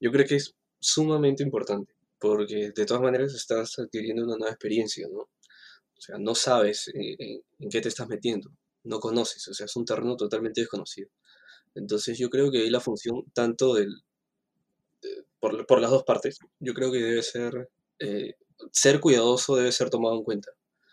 yo 0.00 0.10
creo 0.10 0.26
que 0.26 0.36
es 0.36 0.54
sumamente 0.80 1.42
importante, 1.42 1.92
porque 2.18 2.72
de 2.74 2.86
todas 2.86 3.02
maneras 3.02 3.34
estás 3.34 3.78
adquiriendo 3.78 4.24
una 4.24 4.36
nueva 4.36 4.52
experiencia, 4.52 5.06
¿no? 5.10 5.20
O 5.20 6.02
sea, 6.02 6.16
no 6.18 6.34
sabes 6.34 6.90
en, 6.94 7.42
en, 7.58 7.70
qué 7.70 7.80
te 7.80 7.88
estás 7.88 8.08
metiendo, 8.08 8.50
no 8.84 9.00
conoces, 9.00 9.46
o 9.48 9.54
sea, 9.54 9.66
es 9.66 9.76
un 9.76 9.84
terreno 9.84 10.16
totalmente 10.16 10.60
desconocido. 10.60 11.10
Entonces 11.74 12.18
yo 12.18 12.30
creo 12.30 12.50
que 12.50 12.58
ahí 12.58 12.70
la 12.70 12.80
función 12.80 13.24
tanto 13.32 13.74
del, 13.74 14.02
por, 15.38 15.66
por, 15.66 15.80
las 15.80 15.90
dos 15.90 16.04
partes, 16.04 16.38
yo 16.58 16.74
creo 16.74 16.90
que 16.90 16.98
debe 16.98 17.22
ser 17.22 17.70
eh, 18.00 18.34
ser 18.72 19.00
cuidadoso 19.00 19.56
debe 19.56 19.72
ser 19.72 19.90
tomado 19.90 20.16
en 20.16 20.24
cuenta. 20.24 20.50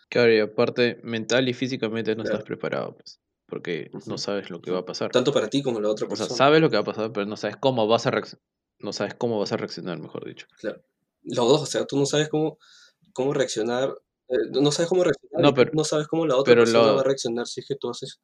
Claro, 0.08 0.32
y 0.32 0.40
aparte, 0.40 1.00
mental 1.02 1.48
y 1.48 1.54
físicamente 1.54 2.16
no 2.16 2.22
estás 2.22 2.42
preparado, 2.42 2.96
pues, 2.96 3.20
porque 3.46 3.90
no 4.06 4.16
sabes 4.16 4.48
lo 4.48 4.60
que 4.60 4.70
va 4.70 4.80
a 4.80 4.84
pasar. 4.84 5.10
Tanto 5.10 5.32
para 5.32 5.48
ti 5.48 5.62
como 5.62 5.80
la 5.80 5.90
otra 5.90 6.08
persona. 6.08 6.26
O 6.26 6.28
sea, 6.28 6.36
sabes 6.36 6.60
lo 6.60 6.70
que 6.70 6.76
va 6.76 6.82
a 6.82 6.84
pasar, 6.84 7.12
pero 7.12 7.26
no 7.26 7.36
sabes 7.36 7.56
cómo 7.56 7.86
vas 7.86 8.06
a 8.06 8.22
no 8.80 8.92
sabes 8.92 9.14
cómo 9.14 9.38
vas 9.38 9.52
a 9.52 9.56
reaccionar, 9.56 9.98
mejor 9.98 10.24
dicho. 10.24 10.46
Claro. 10.58 10.82
Los 11.24 11.48
dos, 11.48 11.62
o 11.62 11.66
sea, 11.66 11.84
tú 11.84 11.98
no 11.98 12.06
sabes 12.06 12.28
cómo, 12.28 12.58
cómo 13.12 13.34
reaccionar, 13.34 13.94
eh, 14.28 14.60
no 14.60 14.70
sabes 14.70 14.88
cómo 14.88 15.04
reaccionar, 15.04 15.42
no, 15.42 15.54
pero, 15.54 15.70
no 15.74 15.84
sabes 15.84 16.06
cómo 16.06 16.26
la 16.26 16.36
otra 16.36 16.54
persona 16.54 16.92
va 16.92 17.00
a 17.00 17.04
reaccionar 17.04 17.46
si 17.46 17.60
es 17.60 17.66
que 17.66 17.76
tú 17.76 17.90
haces 17.90 18.20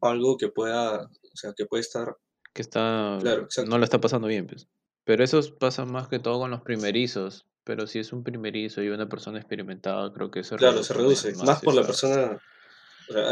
algo 0.00 0.36
que 0.36 0.48
pueda, 0.48 1.02
o 1.02 1.36
sea, 1.36 1.52
que 1.56 1.66
puede 1.66 1.80
estar... 1.82 2.16
Que 2.52 2.62
está... 2.62 3.18
Claro, 3.20 3.48
no 3.66 3.78
lo 3.78 3.84
está 3.84 4.00
pasando 4.00 4.28
bien, 4.28 4.46
pues. 4.46 4.68
Pero 5.04 5.24
eso 5.24 5.40
pasa 5.58 5.84
más 5.84 6.08
que 6.08 6.18
todo 6.18 6.38
con 6.38 6.50
los 6.50 6.60
primerizos. 6.62 7.46
Pero 7.64 7.86
si 7.86 7.98
es 7.98 8.12
un 8.12 8.24
primerizo 8.24 8.82
y 8.82 8.88
una 8.88 9.08
persona 9.08 9.38
experimentada, 9.38 10.12
creo 10.12 10.30
que 10.30 10.40
eso 10.40 10.56
Claro, 10.56 10.82
se 10.82 10.94
reduce. 10.94 11.34
Más, 11.44 11.60
por 11.60 11.74
la 11.74 11.82
persona. 11.82 12.40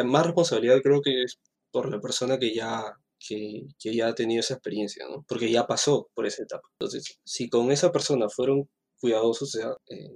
más 0.04 0.26
responsabilidad 0.26 0.80
creo 0.82 1.00
que 1.00 1.22
es 1.22 1.38
por 1.70 1.90
la 1.90 2.00
persona 2.00 2.38
que 2.38 2.54
ya, 2.54 2.98
que, 3.18 3.66
ya 3.78 4.08
ha 4.08 4.14
tenido 4.14 4.40
esa 4.40 4.54
experiencia, 4.54 5.06
¿no? 5.08 5.24
Porque 5.28 5.50
ya 5.50 5.66
pasó 5.66 6.08
por 6.14 6.26
esa 6.26 6.42
etapa. 6.42 6.68
Entonces, 6.78 7.18
si 7.24 7.48
con 7.48 7.70
esa 7.70 7.92
persona 7.92 8.28
fueron 8.28 8.68
cuidadosos, 8.98 9.54
o 9.54 9.58
sea, 9.58 9.76
eh, 9.88 10.10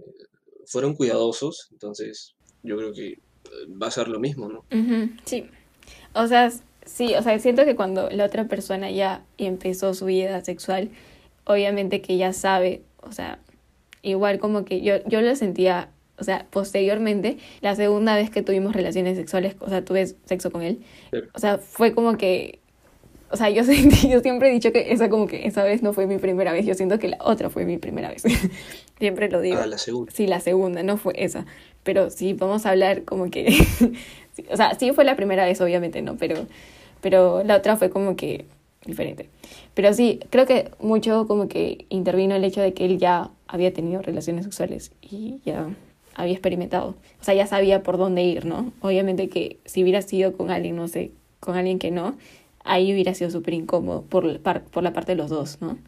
fueron 0.66 0.94
cuidadosos, 0.94 1.68
entonces 1.72 2.34
yo 2.62 2.76
creo 2.76 2.92
que 2.92 3.08
eh, 3.08 3.18
va 3.80 3.88
a 3.88 3.90
ser 3.90 4.08
lo 4.08 4.20
mismo, 4.20 4.48
¿no? 4.48 4.64
sí. 5.24 5.48
O 6.14 6.26
sea, 6.26 6.50
sí, 6.84 7.14
o 7.14 7.22
sea, 7.22 7.38
siento 7.38 7.64
que 7.64 7.76
cuando 7.76 8.10
la 8.10 8.24
otra 8.24 8.46
persona 8.48 8.90
ya 8.90 9.24
empezó 9.38 9.94
su 9.94 10.06
vida 10.06 10.44
sexual, 10.44 10.90
obviamente 11.44 12.00
que 12.00 12.16
ya 12.16 12.32
sabe, 12.32 12.82
o 12.98 13.12
sea, 13.12 13.38
igual 14.02 14.38
como 14.38 14.64
que 14.64 14.82
yo, 14.82 15.04
yo 15.06 15.20
lo 15.20 15.34
sentía, 15.36 15.90
o 16.18 16.24
sea, 16.24 16.46
posteriormente, 16.50 17.38
la 17.60 17.74
segunda 17.76 18.14
vez 18.14 18.30
que 18.30 18.42
tuvimos 18.42 18.74
relaciones 18.74 19.16
sexuales, 19.16 19.56
o 19.60 19.68
sea, 19.68 19.84
tuve 19.84 20.06
sexo 20.24 20.50
con 20.50 20.62
él, 20.62 20.82
o 21.34 21.38
sea, 21.38 21.58
fue 21.58 21.94
como 21.94 22.16
que, 22.16 22.60
o 23.30 23.36
sea, 23.36 23.50
yo, 23.50 23.62
yo 24.08 24.20
siempre 24.20 24.50
he 24.50 24.52
dicho 24.52 24.72
que 24.72 24.92
esa 24.92 25.08
como 25.08 25.26
que 25.26 25.46
esa 25.46 25.62
vez 25.62 25.82
no 25.82 25.92
fue 25.92 26.06
mi 26.06 26.18
primera 26.18 26.52
vez, 26.52 26.66
yo 26.66 26.74
siento 26.74 26.98
que 26.98 27.08
la 27.08 27.18
otra 27.20 27.50
fue 27.50 27.64
mi 27.64 27.78
primera 27.78 28.08
vez, 28.08 28.22
siempre 28.98 29.30
lo 29.30 29.40
digo. 29.40 29.58
Ah, 29.62 29.66
la 29.66 29.78
segunda. 29.78 30.12
Sí, 30.12 30.26
la 30.26 30.40
segunda, 30.40 30.82
no 30.82 30.96
fue 30.96 31.12
esa, 31.16 31.46
pero 31.82 32.10
sí, 32.10 32.34
vamos 32.34 32.66
a 32.66 32.70
hablar 32.70 33.04
como 33.04 33.30
que, 33.30 33.46
o 34.50 34.56
sea, 34.56 34.74
sí 34.74 34.92
fue 34.92 35.04
la 35.04 35.16
primera 35.16 35.44
vez, 35.44 35.60
obviamente, 35.60 36.02
¿no? 36.02 36.16
Pero, 36.16 36.46
pero 37.00 37.42
la 37.44 37.56
otra 37.56 37.76
fue 37.76 37.90
como 37.90 38.16
que 38.16 38.46
diferente. 38.84 39.28
Pero 39.74 39.92
sí, 39.92 40.20
creo 40.30 40.46
que 40.46 40.70
mucho 40.80 41.26
como 41.26 41.48
que 41.48 41.86
intervino 41.88 42.34
el 42.34 42.44
hecho 42.44 42.60
de 42.60 42.72
que 42.72 42.84
él 42.84 42.98
ya 42.98 43.30
había 43.46 43.72
tenido 43.72 44.02
relaciones 44.02 44.44
sexuales 44.44 44.92
y 45.02 45.40
ya 45.44 45.68
había 46.14 46.32
experimentado. 46.32 46.96
O 47.20 47.24
sea, 47.24 47.34
ya 47.34 47.46
sabía 47.46 47.82
por 47.82 47.98
dónde 47.98 48.22
ir, 48.22 48.46
¿no? 48.46 48.72
Obviamente 48.80 49.28
que 49.28 49.58
si 49.64 49.82
hubiera 49.82 50.02
sido 50.02 50.32
con 50.32 50.50
alguien, 50.50 50.76
no 50.76 50.88
sé, 50.88 51.12
con 51.40 51.56
alguien 51.56 51.78
que 51.78 51.90
no, 51.90 52.16
ahí 52.64 52.92
hubiera 52.92 53.14
sido 53.14 53.30
súper 53.30 53.54
incómodo 53.54 54.02
por, 54.02 54.40
por 54.40 54.82
la 54.82 54.92
parte 54.92 55.12
de 55.12 55.16
los 55.16 55.30
dos, 55.30 55.58
¿no? 55.60 55.78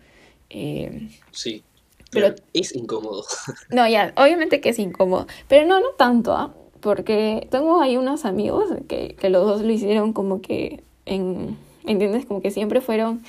Eh, 0.50 1.08
Sí. 1.30 1.62
Pero- 2.10 2.28
Pero 2.34 2.42
es 2.52 2.74
incómodo. 2.76 3.24
no, 3.70 3.88
ya, 3.88 4.12
obviamente 4.16 4.60
que 4.60 4.68
es 4.70 4.78
incómodo, 4.78 5.26
pero 5.48 5.66
no, 5.66 5.80
no 5.80 5.88
tanto, 5.96 6.32
¿ah? 6.34 6.54
Porque 6.80 7.46
tengo 7.50 7.80
ahí 7.80 7.96
unos 7.96 8.24
amigos 8.26 8.68
que, 8.88 9.14
que 9.18 9.30
los 9.30 9.46
dos 9.46 9.62
lo 9.62 9.72
hicieron 9.72 10.12
como 10.12 10.42
que 10.42 10.82
en, 11.06 11.56
¿entiendes? 11.86 12.26
Como 12.26 12.42
que 12.42 12.50
siempre 12.50 12.80
fueron 12.80 13.22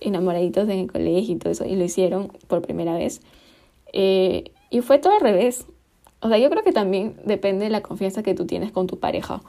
enamoraditos 0.00 0.64
en 0.68 0.78
el 0.78 0.90
colegio 0.90 1.34
y 1.34 1.38
todo 1.38 1.52
eso, 1.52 1.64
y 1.66 1.76
lo 1.76 1.84
hicieron 1.84 2.28
por 2.48 2.62
primera 2.62 2.94
vez. 2.94 3.20
Eh, 3.92 4.52
y 4.70 4.80
fue 4.80 4.98
todo 4.98 5.12
al 5.14 5.20
revés. 5.20 5.66
O 6.20 6.28
sea, 6.28 6.38
yo 6.38 6.48
creo 6.48 6.62
que 6.64 6.72
también 6.72 7.16
depende 7.26 7.64
de 7.64 7.70
la 7.70 7.82
confianza 7.82 8.22
que 8.22 8.34
tú 8.34 8.46
tienes 8.46 8.72
con 8.72 8.86
tu 8.86 8.98
pareja. 8.98 9.42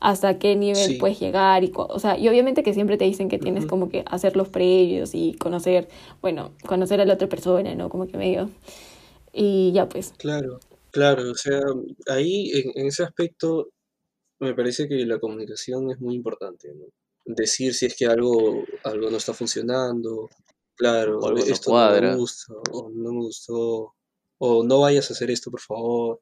Hasta 0.00 0.38
qué 0.38 0.54
nivel 0.54 0.76
Sí. 0.76 0.94
puedes 0.94 1.18
llegar 1.18 1.64
y, 1.64 1.72
o 1.74 1.98
sea, 1.98 2.16
y 2.16 2.28
obviamente 2.28 2.62
que 2.62 2.72
siempre 2.74 2.96
te 2.96 3.04
dicen 3.04 3.28
que 3.28 3.38
tienes 3.38 3.66
como 3.66 3.88
que 3.88 4.04
hacer 4.06 4.36
los 4.36 4.48
previos 4.48 5.14
y 5.14 5.34
conocer, 5.34 5.88
bueno, 6.20 6.52
conocer 6.66 7.00
a 7.00 7.04
la 7.04 7.14
otra 7.14 7.28
persona, 7.28 7.74
¿no? 7.74 7.88
Como 7.88 8.06
que 8.06 8.16
medio. 8.16 8.48
Y 9.32 9.72
ya 9.72 9.88
pues. 9.88 10.14
Claro, 10.18 10.60
claro. 10.92 11.30
O 11.30 11.34
sea, 11.34 11.60
ahí 12.08 12.50
en, 12.52 12.72
en 12.80 12.86
ese 12.86 13.02
aspecto 13.02 13.68
me 14.40 14.54
parece 14.54 14.88
que 14.88 15.04
la 15.04 15.18
comunicación 15.18 15.90
es 15.90 16.00
muy 16.00 16.14
importante, 16.14 16.72
¿no? 16.74 16.86
Decir 17.24 17.74
si 17.74 17.86
es 17.86 17.96
que 17.96 18.06
algo, 18.06 18.62
algo 18.84 19.10
no 19.10 19.16
está 19.16 19.34
funcionando, 19.34 20.30
claro, 20.76 21.18
O 21.18 21.26
algo 21.26 21.40
esto 21.44 21.72
no 21.72 22.00
me 22.00 22.16
gusta, 22.16 22.54
o 22.72 22.88
no 22.90 23.12
me 23.12 23.20
gustó, 23.20 23.94
o 24.38 24.62
no 24.64 24.80
vayas 24.80 25.10
a 25.10 25.14
hacer 25.14 25.30
esto, 25.30 25.50
por 25.50 25.60
favor. 25.60 26.20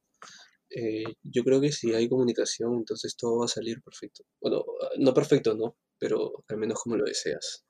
Eh, 0.78 1.04
yo 1.22 1.42
creo 1.42 1.58
que 1.58 1.72
si 1.72 1.94
hay 1.94 2.06
comunicación, 2.06 2.74
entonces 2.74 3.16
todo 3.16 3.38
va 3.38 3.46
a 3.46 3.48
salir 3.48 3.80
perfecto. 3.82 4.24
Bueno, 4.42 4.62
no 4.98 5.14
perfecto, 5.14 5.54
¿no? 5.54 5.74
Pero 5.98 6.44
al 6.48 6.58
menos 6.58 6.78
como 6.82 6.96
lo 6.96 7.04
deseas. 7.06 7.64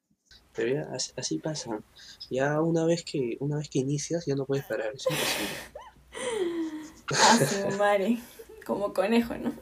Pero 0.52 0.74
ya, 0.74 0.88
así, 0.92 1.12
así 1.16 1.38
pasa. 1.38 1.84
Ya 2.30 2.60
una 2.60 2.84
vez 2.84 3.04
que, 3.04 3.36
una 3.38 3.58
vez 3.58 3.68
que 3.68 3.78
inicias, 3.78 4.26
ya 4.26 4.34
no 4.34 4.44
puedes 4.44 4.64
parar, 4.64 4.92
es 4.92 5.06
imposible. 5.08 5.76
Ah, 7.12 7.76
madre. 7.78 8.18
Como 8.66 8.92
conejo, 8.92 9.36
¿no? 9.38 9.54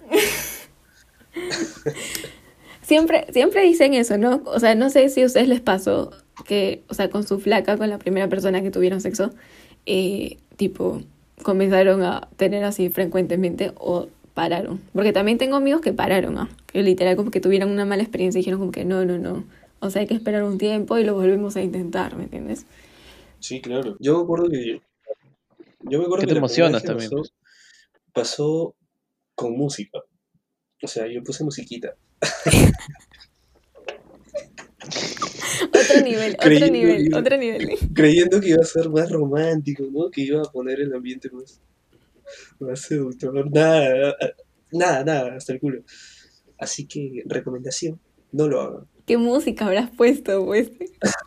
siempre, 2.80 3.26
siempre 3.30 3.62
dicen 3.62 3.92
eso, 3.92 4.16
¿no? 4.16 4.42
O 4.46 4.58
sea, 4.58 4.74
no 4.74 4.88
sé 4.88 5.10
si 5.10 5.20
a 5.20 5.26
ustedes 5.26 5.48
les 5.48 5.60
pasó 5.60 6.12
que, 6.46 6.82
o 6.88 6.94
sea, 6.94 7.10
con 7.10 7.26
su 7.26 7.38
flaca, 7.38 7.76
con 7.76 7.90
la 7.90 7.98
primera 7.98 8.30
persona 8.30 8.62
que 8.62 8.70
tuvieron 8.70 9.02
sexo, 9.02 9.34
eh, 9.84 10.38
tipo, 10.56 11.02
comenzaron 11.42 12.02
a 12.02 12.28
tener 12.36 12.64
así 12.64 12.90
frecuentemente 12.90 13.72
o 13.76 14.08
pararon. 14.34 14.80
Porque 14.92 15.12
también 15.12 15.38
tengo 15.38 15.56
amigos 15.56 15.80
que 15.80 15.92
pararon, 15.92 16.38
¿ah? 16.38 16.48
Que 16.66 16.82
literal 16.82 17.16
como 17.16 17.30
que 17.30 17.40
tuvieron 17.40 17.70
una 17.70 17.84
mala 17.84 18.02
experiencia 18.02 18.38
y 18.38 18.42
dijeron 18.42 18.60
como 18.60 18.72
que 18.72 18.84
no, 18.84 19.04
no, 19.04 19.18
no. 19.18 19.44
O 19.80 19.90
sea, 19.90 20.00
hay 20.00 20.08
que 20.08 20.14
esperar 20.14 20.44
un 20.44 20.58
tiempo 20.58 20.98
y 20.98 21.04
lo 21.04 21.14
volvemos 21.14 21.56
a 21.56 21.62
intentar, 21.62 22.16
¿me 22.16 22.24
entiendes? 22.24 22.66
Sí, 23.40 23.60
claro. 23.60 23.96
Yo 24.00 24.16
me 24.16 24.24
acuerdo 24.24 24.48
que. 24.48 24.80
Yo 25.82 25.98
me 25.98 26.04
acuerdo 26.04 26.22
Que 26.22 26.28
que 26.28 26.32
te 26.32 26.38
emocionas 26.38 26.82
que 26.82 26.88
también, 26.88 27.10
pasó, 27.10 27.32
pasó 28.12 28.74
con 29.34 29.56
música. 29.56 30.00
O 30.82 30.86
sea, 30.86 31.06
yo 31.06 31.22
puse 31.22 31.44
musiquita. 31.44 31.94
Otro 35.68 36.00
nivel, 36.04 36.34
otro 36.38 36.66
nivel, 36.70 37.14
otro 37.14 37.36
nivel. 37.36 37.70
Creyendo 37.94 38.40
que 38.40 38.48
iba 38.50 38.62
a 38.62 38.66
ser 38.66 38.88
más 38.90 39.10
romántico, 39.10 39.84
¿no? 39.92 40.10
Que 40.10 40.22
iba 40.22 40.40
a 40.42 40.44
poner 40.44 40.80
el 40.80 40.92
ambiente 40.94 41.28
más, 41.30 41.60
más 42.60 42.80
seductor. 42.80 43.50
Nada, 43.50 44.16
nada, 44.72 45.04
nada, 45.04 45.36
hasta 45.36 45.52
el 45.52 45.60
culo. 45.60 45.82
Así 46.58 46.86
que, 46.86 47.22
recomendación, 47.26 48.00
no 48.32 48.48
lo 48.48 48.60
hagan. 48.60 48.84
¿Qué 49.06 49.16
música 49.18 49.66
habrás 49.66 49.90
puesto, 49.90 50.44
pues? 50.46 50.70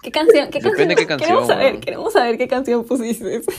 ¿Qué 0.02 0.10
canción? 0.12 0.50
¿Qué 0.50 0.60
Depende 0.60 0.96
canción? 0.96 0.98
qué 0.98 1.06
canción, 1.06 1.20
Queremos 1.20 1.48
saber, 1.48 1.80
queremos 1.80 2.14
saber 2.14 2.38
qué 2.38 2.48
canción 2.48 2.84
pusiste. 2.86 3.42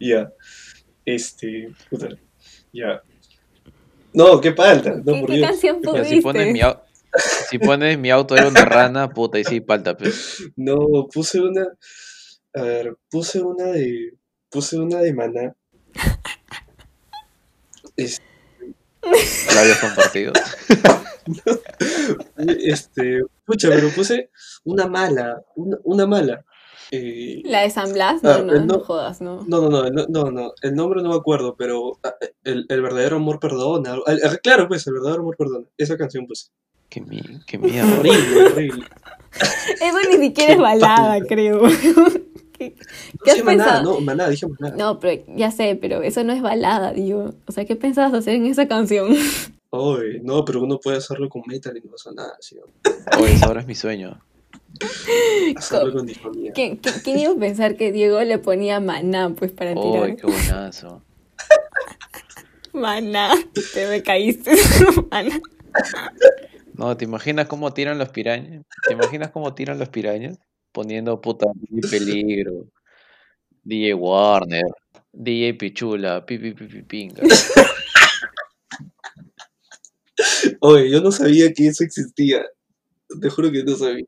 Ya. 0.00 0.32
Este. 1.04 1.68
Puta. 1.90 2.08
Ya. 2.72 3.02
No, 4.12 4.40
qué 4.40 4.52
falta. 4.52 4.96
No, 5.04 5.12
¿Qué, 5.14 5.20
por 5.20 5.30
qué 5.30 5.36
Dios. 5.36 5.48
canción 5.50 5.80
pusiste? 5.82 6.08
si 6.08 6.20
pones 6.20 6.52
mi, 6.52 6.60
au- 6.60 6.80
si 7.48 7.58
pones 7.58 7.98
mi 7.98 8.10
auto 8.10 8.36
era 8.36 8.48
una 8.48 8.64
rana, 8.64 9.08
puta, 9.10 9.38
y 9.38 9.44
sí, 9.44 9.60
palta, 9.60 9.96
pues. 9.96 10.44
No, 10.56 11.06
puse 11.12 11.40
una. 11.40 11.66
A 12.54 12.62
ver, 12.62 12.96
puse 13.10 13.40
una 13.40 13.64
de. 13.66 14.14
Puse 14.50 14.78
una 14.78 14.98
de 15.00 15.12
maná. 15.14 15.54
Es- 17.96 18.20
Labios 19.54 19.78
compartidos. 19.78 20.34
Este. 22.36 23.20
Pucha, 23.46 23.68
pero 23.68 23.88
puse 23.90 24.30
una 24.64 24.86
mala. 24.86 25.42
Una, 25.56 25.78
una 25.84 26.06
mala. 26.06 26.44
Eh, 26.90 27.40
La 27.44 27.62
de 27.62 27.70
San 27.70 27.92
Blas, 27.92 28.22
no, 28.22 28.30
Ah, 28.30 28.38
no, 28.38 28.52
no. 28.54 28.60
no 28.66 28.78
jodas, 28.80 29.20
no. 29.20 29.42
no, 29.48 29.68
no, 29.68 29.82
no, 29.84 29.90
no, 29.90 30.06
no, 30.08 30.30
no, 30.30 30.52
el 30.62 30.74
nombre 30.74 31.02
no 31.02 31.08
me 31.08 31.16
acuerdo, 31.16 31.56
pero 31.56 31.98
ah, 32.04 32.14
el, 32.44 32.66
el 32.68 32.82
verdadero 32.82 33.16
amor 33.16 33.40
perdona. 33.40 33.96
Claro, 34.42 34.68
pues, 34.68 34.86
el 34.86 34.92
verdadero 34.94 35.22
amor 35.22 35.36
perdona. 35.36 35.66
Esa 35.78 35.96
canción, 35.96 36.26
pues. 36.26 36.52
Qué, 36.94 37.00
mi- 37.00 37.40
qué 37.44 37.58
mierda. 37.58 37.98
Horrible, 37.98 38.46
horrible. 38.52 38.86
Eso 39.80 39.98
ni 40.08 40.26
siquiera 40.28 40.52
es 40.52 40.58
balada, 40.60 41.20
creo. 41.26 41.62
¿Qué, 42.56 42.76
No 42.76 43.24
qué 43.24 43.30
has 43.32 43.42
maná, 43.44 43.64
pensado? 43.64 43.82
no, 43.82 44.00
maná, 44.00 44.28
dije 44.28 44.46
maná. 44.46 44.76
No, 44.76 45.00
pero 45.00 45.24
ya 45.36 45.50
sé, 45.50 45.74
pero 45.74 46.02
eso 46.02 46.22
no 46.22 46.32
es 46.32 46.40
balada, 46.40 46.92
digo. 46.92 47.34
O 47.48 47.50
sea, 47.50 47.64
¿qué 47.64 47.74
pensabas 47.74 48.14
hacer 48.14 48.36
en 48.36 48.46
esa 48.46 48.68
canción? 48.68 49.12
Oye, 49.70 50.20
no, 50.22 50.44
pero 50.44 50.62
uno 50.62 50.78
puede 50.78 50.98
hacerlo 50.98 51.28
con 51.28 51.42
metal 51.48 51.76
y 51.76 51.80
no 51.84 51.90
pasa 51.90 52.12
nada, 52.12 52.36
¿sí? 52.38 52.58
Oye, 53.20 53.34
ahora 53.42 53.62
es 53.62 53.66
mi 53.66 53.74
sueño. 53.74 54.16
Hacerlo 55.56 55.92
con. 55.94 56.06
¿Quién, 56.54 56.78
iba 57.06 57.32
a 57.32 57.36
pensar 57.36 57.76
que 57.76 57.90
Diego 57.90 58.20
le 58.22 58.38
ponía 58.38 58.78
maná, 58.78 59.34
pues, 59.36 59.50
para 59.50 59.74
tirar? 59.74 60.02
Oye, 60.04 60.14
qué 60.14 60.28
buenazo. 60.28 61.02
Maná, 62.72 63.34
te 63.72 63.88
me 63.88 64.00
caíste. 64.00 64.52
maná. 65.10 65.40
No, 66.74 66.96
¿te 66.96 67.04
imaginas 67.04 67.46
cómo 67.46 67.72
tiran 67.72 67.98
los 67.98 68.08
pirañas? 68.10 68.64
¿Te 68.86 68.94
imaginas 68.94 69.30
cómo 69.30 69.54
tiran 69.54 69.78
los 69.78 69.88
pirañas? 69.88 70.38
Poniendo 70.72 71.20
puta 71.20 71.46
DJ 71.54 71.88
Peligro, 71.88 72.66
DJ 73.62 73.94
Warner, 73.94 74.64
DJ 75.12 75.54
Pichula, 75.54 76.26
pi 76.26 76.38
pi 76.38 76.52
pi 76.52 76.66
pi 76.66 76.82
pinga. 76.82 77.22
Oye, 80.60 80.90
yo 80.90 81.00
no 81.00 81.12
sabía 81.12 81.52
que 81.52 81.68
eso 81.68 81.84
existía. 81.84 82.44
Te 83.20 83.28
juro 83.30 83.52
que 83.52 83.62
no 83.62 83.76
sabía. 83.76 84.04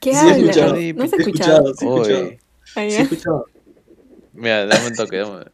¿Qué 0.00 0.12
Sí 0.14 0.26
he 0.26 0.30
escuchado, 0.30 0.74
no 0.94 1.06
se 1.08 1.16
he 1.16 1.18
escuchaba. 1.18 1.58
escuchado, 1.58 1.74
sí 1.74 1.84
he 1.84 1.88
escuchado. 1.88 2.20
Oye, 2.26 2.38
Ah, 2.76 2.82
Sí 2.82 2.90
ya. 2.90 2.98
he 2.98 3.02
escuchado. 3.02 3.46
mira, 4.32 4.66
dame 4.66 4.86
un 4.88 4.94
toque, 4.94 5.16
dame- 5.18 5.50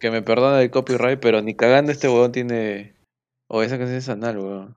que 0.00 0.10
me 0.10 0.22
perdone 0.22 0.62
el 0.62 0.70
copyright, 0.70 1.20
pero 1.20 1.42
ni 1.42 1.54
cagando 1.54 1.92
este 1.92 2.08
huevón 2.08 2.32
tiene... 2.32 2.96
O 3.48 3.62
esa 3.62 3.78
canción 3.78 3.98
es 3.98 4.08
anal, 4.08 4.38
huevón. 4.38 4.76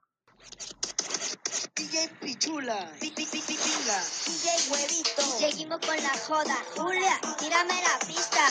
DJ 1.80 2.10
Pichula, 2.20 2.92
pi, 3.00 3.08
pi, 3.16 3.24
pi, 3.24 3.40
pi, 3.40 3.56
pinga. 3.56 4.00
DJ 4.26 4.70
Huevito, 4.70 5.22
seguimos 5.40 5.80
con 5.80 5.96
la 5.96 6.10
joda. 6.28 6.58
Julia, 6.76 7.14
tírame 7.40 7.72
la 7.72 8.06
pista. 8.06 8.42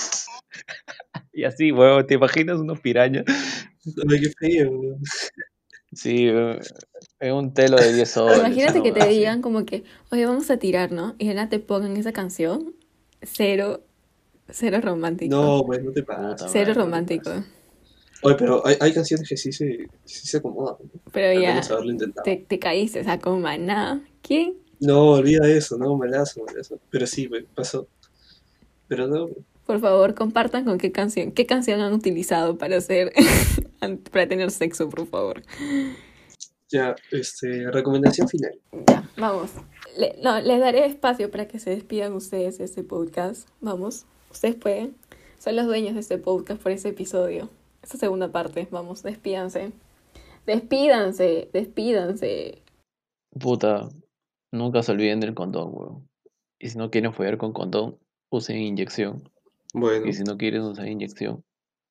Y 1.34 1.44
así, 1.44 1.70
huevón, 1.70 2.06
¿te 2.06 2.14
imaginas 2.14 2.56
unos 2.56 2.80
pirañas? 2.80 3.24
Qué 3.84 4.30
feo. 4.40 4.70
weón. 4.70 5.02
Sí, 5.92 6.30
huevón, 6.30 6.60
en 7.20 7.34
un 7.34 7.52
telo 7.52 7.76
de 7.76 7.92
10 7.92 8.10
soles. 8.10 8.38
Imagínate 8.38 8.82
que 8.82 8.92
te 8.92 9.02
así. 9.02 9.18
digan 9.18 9.42
como 9.42 9.66
que, 9.66 9.84
oye, 10.10 10.24
vamos 10.24 10.50
a 10.50 10.56
tirar, 10.56 10.90
¿no? 10.90 11.14
Y 11.18 11.26
nada 11.26 11.50
te 11.50 11.58
pongan 11.58 11.98
esa 11.98 12.12
canción. 12.12 12.76
Cero, 13.20 13.84
cero 14.48 14.80
romántico. 14.82 15.36
No, 15.36 15.64
pues 15.66 15.84
no 15.84 15.92
te 15.92 16.02
pasa. 16.02 16.48
Cero 16.48 16.72
romántico. 16.74 17.30
Oye, 18.22 18.34
pero 18.36 18.66
hay, 18.66 18.76
hay 18.80 18.92
canciones 18.92 19.28
que 19.28 19.36
sí 19.36 19.52
se, 19.52 19.86
sí 20.04 20.26
se 20.26 20.36
acomodan. 20.38 20.76
¿no? 20.82 21.00
Pero 21.12 21.38
Al 21.38 21.42
ya, 21.42 21.60
te, 22.24 22.36
te 22.36 22.58
caíste, 22.58 23.00
o 23.00 23.04
sea, 23.04 23.18
con 23.18 23.40
maná. 23.40 24.02
¿Quién? 24.22 24.54
No, 24.80 25.12
olvida 25.12 25.48
eso, 25.48 25.76
no, 25.78 25.96
malazo, 25.96 26.44
malazo. 26.44 26.78
Pero 26.90 27.06
sí, 27.06 27.28
pasó. 27.54 27.86
Pero 28.88 29.06
no, 29.06 29.28
Por 29.66 29.80
favor, 29.80 30.14
compartan 30.14 30.64
con 30.64 30.78
qué 30.78 30.90
canción, 30.92 31.32
qué 31.32 31.46
canción 31.46 31.80
han 31.80 31.92
utilizado 31.92 32.56
para 32.58 32.78
hacer, 32.78 33.12
para 34.12 34.26
tener 34.28 34.50
sexo, 34.50 34.88
por 34.88 35.06
favor. 35.06 35.42
ya, 36.70 36.96
este, 37.12 37.70
recomendación 37.70 38.28
final. 38.28 38.58
Ya, 38.86 39.08
vamos. 39.16 39.50
Le- 39.96 40.16
no, 40.22 40.40
les 40.40 40.60
daré 40.60 40.86
espacio 40.86 41.30
para 41.30 41.46
que 41.48 41.58
se 41.58 41.70
despidan 41.70 42.12
ustedes 42.14 42.58
de 42.58 42.64
este 42.64 42.82
podcast. 42.82 43.48
Vamos, 43.60 44.06
ustedes 44.30 44.54
pueden. 44.54 44.94
Son 45.38 45.54
los 45.54 45.66
dueños 45.66 45.94
de 45.94 46.00
este 46.00 46.18
podcast 46.18 46.60
por 46.62 46.72
ese 46.72 46.88
episodio. 46.88 47.48
Esta 47.88 48.00
segunda 48.00 48.30
parte, 48.30 48.68
vamos, 48.70 49.02
despídanse. 49.02 49.72
Despídanse, 50.44 51.48
despídanse. 51.54 52.62
Puta, 53.30 53.88
nunca 54.52 54.82
se 54.82 54.92
olviden 54.92 55.20
del 55.20 55.32
condón, 55.34 55.70
huevón. 55.72 56.06
Y 56.58 56.68
si 56.68 56.76
no 56.76 56.90
quieren 56.90 57.14
follar 57.14 57.38
con 57.38 57.54
condón, 57.54 57.98
usen 58.28 58.58
inyección. 58.58 59.30
Bueno, 59.72 60.04
Y 60.04 60.12
si 60.12 60.22
no 60.22 60.36
quieres 60.36 60.64
usar 60.64 60.86
inyección, 60.86 61.42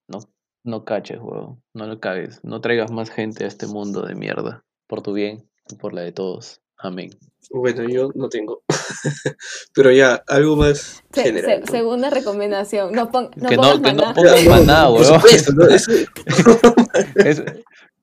no, 0.07 0.19
no 0.63 0.85
caches, 0.85 1.17
huevón. 1.19 1.63
No 1.73 1.87
lo 1.87 1.99
cagues. 1.99 2.43
No 2.43 2.61
traigas 2.61 2.91
más 2.91 3.09
gente 3.09 3.45
a 3.45 3.47
este 3.47 3.65
mundo 3.65 4.03
de 4.03 4.13
mierda. 4.13 4.63
por 4.85 5.01
tu 5.01 5.13
bien 5.13 5.49
y 5.67 5.77
por 5.77 5.95
la 5.95 6.01
de 6.01 6.11
todos. 6.11 6.61
Amén. 6.79 7.09
Bueno, 7.49 7.87
yo 7.87 8.11
no 8.15 8.27
tengo. 8.29 8.61
Pero 9.73 9.91
ya, 9.91 10.21
algo 10.27 10.55
más 10.57 11.01
Se- 11.13 11.23
general. 11.23 11.51
se- 11.51 11.59
¿no? 11.61 11.65
segunda 11.67 12.09
recomendación, 12.09 12.91
no, 12.93 13.09
pon, 13.09 13.29
no 13.35 13.49
que 13.49 13.55
pongas 13.55 13.79
no, 13.79 13.81
que 13.83 13.93
no 13.93 14.03
maná. 14.13 14.41
Ya, 14.43 14.49
maná, 14.49 14.87
por 14.87 15.01
weón. 15.01 15.13
supuesto, 15.21 15.53
¿no? 15.53 15.67
Eso- 15.67 15.91
Es- 17.15 17.43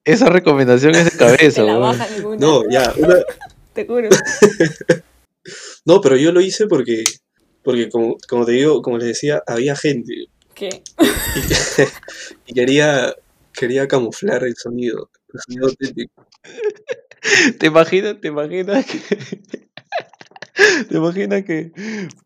esa 0.04 0.28
recomendación 0.28 0.94
es 0.94 1.04
de 1.12 1.18
cabeza, 1.18 1.62
Te 1.62 1.66
la 1.66 1.78
baja 1.78 2.06
no, 2.38 2.62
ya, 2.70 2.92
una, 2.98 3.16
te 3.72 3.86
juro. 3.86 4.08
No, 5.84 6.00
pero 6.00 6.16
yo 6.16 6.30
lo 6.32 6.40
hice 6.40 6.66
porque, 6.66 7.04
porque 7.62 7.88
como, 7.88 8.16
como 8.28 8.44
te 8.44 8.52
digo, 8.52 8.82
como 8.82 8.98
les 8.98 9.08
decía, 9.08 9.42
había 9.46 9.76
gente 9.76 10.26
¿Qué? 10.54 10.82
y, 12.46 12.50
y 12.50 12.54
quería, 12.54 13.14
quería 13.52 13.88
camuflar 13.88 14.44
el 14.44 14.56
sonido, 14.56 15.10
el 15.32 15.40
sonido 15.40 15.66
auténtico. 15.68 16.26
¿Te 17.58 17.66
imaginas? 17.66 18.20
¿Te 18.20 18.28
imaginas 18.28 18.84
que.? 18.86 19.00
¿Te 20.88 20.96
imaginas 20.96 21.44
que. 21.44 21.72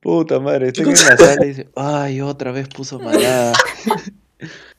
Puta 0.00 0.38
madre, 0.40 0.68
estoy 0.68 0.84
en 0.86 0.92
la 0.92 1.16
sala 1.16 1.44
y 1.44 1.48
dice, 1.48 1.68
ay, 1.76 2.20
otra 2.20 2.52
vez 2.52 2.68
puso 2.68 2.98
maná. 2.98 3.52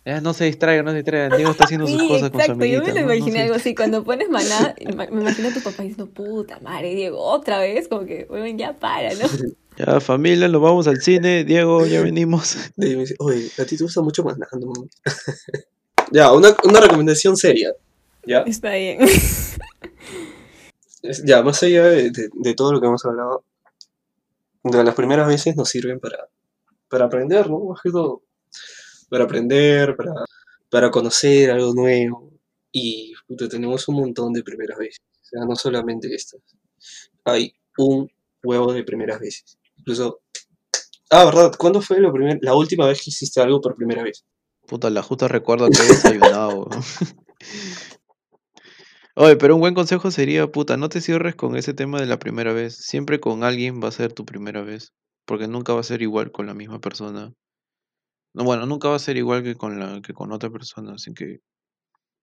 Ya, 0.06 0.22
no 0.22 0.34
se 0.34 0.46
distraigan, 0.46 0.86
no 0.86 0.92
se 0.92 0.98
distraigan. 0.98 1.36
Diego 1.36 1.52
está 1.52 1.66
haciendo 1.66 1.86
sus 1.86 2.02
cosas 2.04 2.32
con 2.32 2.40
su 2.40 2.46
exacto, 2.46 2.66
yo 2.66 2.78
amiguita. 2.78 2.94
me 2.94 3.06
lo 3.06 3.14
imaginé 3.14 3.42
algo 3.42 3.56
así, 3.56 3.76
cuando 3.76 4.04
pones 4.06 4.30
maná, 4.30 4.74
me 4.80 5.22
imagino 5.22 5.50
a 5.50 5.54
tu 5.54 5.60
papá 5.60 5.84
diciendo, 5.84 6.08
puta 6.08 6.58
madre, 6.62 6.96
Diego, 6.96 7.22
otra 7.22 7.60
vez, 7.60 7.90
como 7.90 8.06
que, 8.06 8.26
bueno, 8.28 8.48
ya 8.58 8.74
para, 8.74 9.14
¿no? 9.14 9.28
Ya, 9.78 10.00
familia, 10.00 10.48
nos 10.48 10.62
vamos 10.62 10.88
al 10.88 11.02
cine. 11.02 11.44
Diego, 11.44 11.86
ya 11.86 12.02
venimos. 12.02 12.56
Y 12.78 12.96
me 12.96 13.02
dice, 13.02 13.16
oye, 13.20 13.52
a 13.60 13.66
ti 13.66 13.78
te 13.78 13.84
gusta 13.84 14.02
mucho. 14.02 14.24
¿no?". 14.24 14.74
ya, 16.12 16.32
una, 16.32 16.56
una 16.64 16.80
recomendación 16.80 17.36
seria. 17.36 17.74
Ya, 18.26 18.40
Está 18.42 18.72
bien. 18.76 19.00
Ya 21.24 21.42
más 21.42 21.64
allá 21.64 21.86
de, 21.86 22.12
de- 22.12 22.30
de 22.34 22.54
todo 22.54 22.74
lo 22.74 22.82
que 22.82 22.88
hemos 22.88 23.06
hablado, 23.06 23.44
de 24.64 24.84
las 24.84 24.96
primeras 24.96 25.28
veces 25.28 25.56
nos 25.56 25.70
sirven 25.70 26.00
para, 26.00 26.28
para 26.90 27.06
aprender, 27.06 27.50
¿no? 27.50 27.60
Más 27.60 27.80
que 27.82 27.90
todo. 27.90 28.24
Para 29.10 29.24
aprender, 29.24 29.96
para, 29.96 30.12
para 30.70 30.92
conocer 30.92 31.52
algo 31.52 31.74
nuevo. 31.74 32.30
Y 32.72 33.14
tenemos 33.50 33.88
un 33.88 33.96
montón 33.96 34.34
de 34.34 34.44
primeras 34.44 34.78
veces. 34.78 35.00
O 35.22 35.26
sea, 35.26 35.46
no 35.46 35.56
solamente 35.56 36.14
estas. 36.14 36.42
Hay 37.24 37.54
un 37.78 38.12
huevo 38.44 38.74
de 38.74 38.84
primeras 38.84 39.20
veces. 39.20 39.58
Incluso. 39.78 40.20
Ah, 41.10 41.26
¿verdad? 41.26 41.54
¿Cuándo 41.58 41.82
fue 41.82 42.00
la, 42.02 42.12
primer- 42.12 42.40
la 42.42 42.54
última 42.56 42.86
vez 42.86 43.02
que 43.02 43.10
hiciste 43.10 43.42
algo 43.42 43.62
por 43.62 43.76
primera 43.76 44.04
vez? 44.04 44.26
Puta, 44.68 44.90
la 44.90 45.02
justa 45.02 45.28
recuerdo 45.28 45.70
que 45.70 45.82
he 45.82 45.88
desayunado. 45.88 46.68
Oye, 49.22 49.36
pero 49.36 49.56
un 49.56 49.60
buen 49.60 49.74
consejo 49.74 50.12
sería, 50.12 50.48
puta, 50.48 50.78
no 50.78 50.88
te 50.88 51.02
cierres 51.02 51.36
con 51.36 51.58
ese 51.58 51.74
tema 51.74 52.00
de 52.00 52.06
la 52.06 52.20
primera 52.20 52.54
vez. 52.54 52.78
Siempre 52.78 53.20
con 53.20 53.44
alguien 53.44 53.82
va 53.84 53.90
a 53.90 53.92
ser 53.92 54.14
tu 54.14 54.24
primera 54.24 54.62
vez. 54.62 54.94
Porque 55.26 55.50
nunca 55.50 55.74
va 55.74 55.82
a 55.82 55.84
ser 55.84 56.02
igual 56.02 56.32
con 56.32 56.46
la 56.46 56.54
misma 56.54 56.80
persona. 56.80 57.34
No, 58.34 58.46
bueno, 58.46 58.66
nunca 58.66 58.88
va 58.88 58.96
a 58.96 59.00
ser 59.00 59.18
igual 59.18 59.44
que 59.44 59.56
con 59.56 59.78
la, 59.78 60.02
que 60.02 60.14
con 60.14 60.32
otra 60.32 60.50
persona. 60.50 60.94
Así 60.94 61.14
que, 61.14 61.40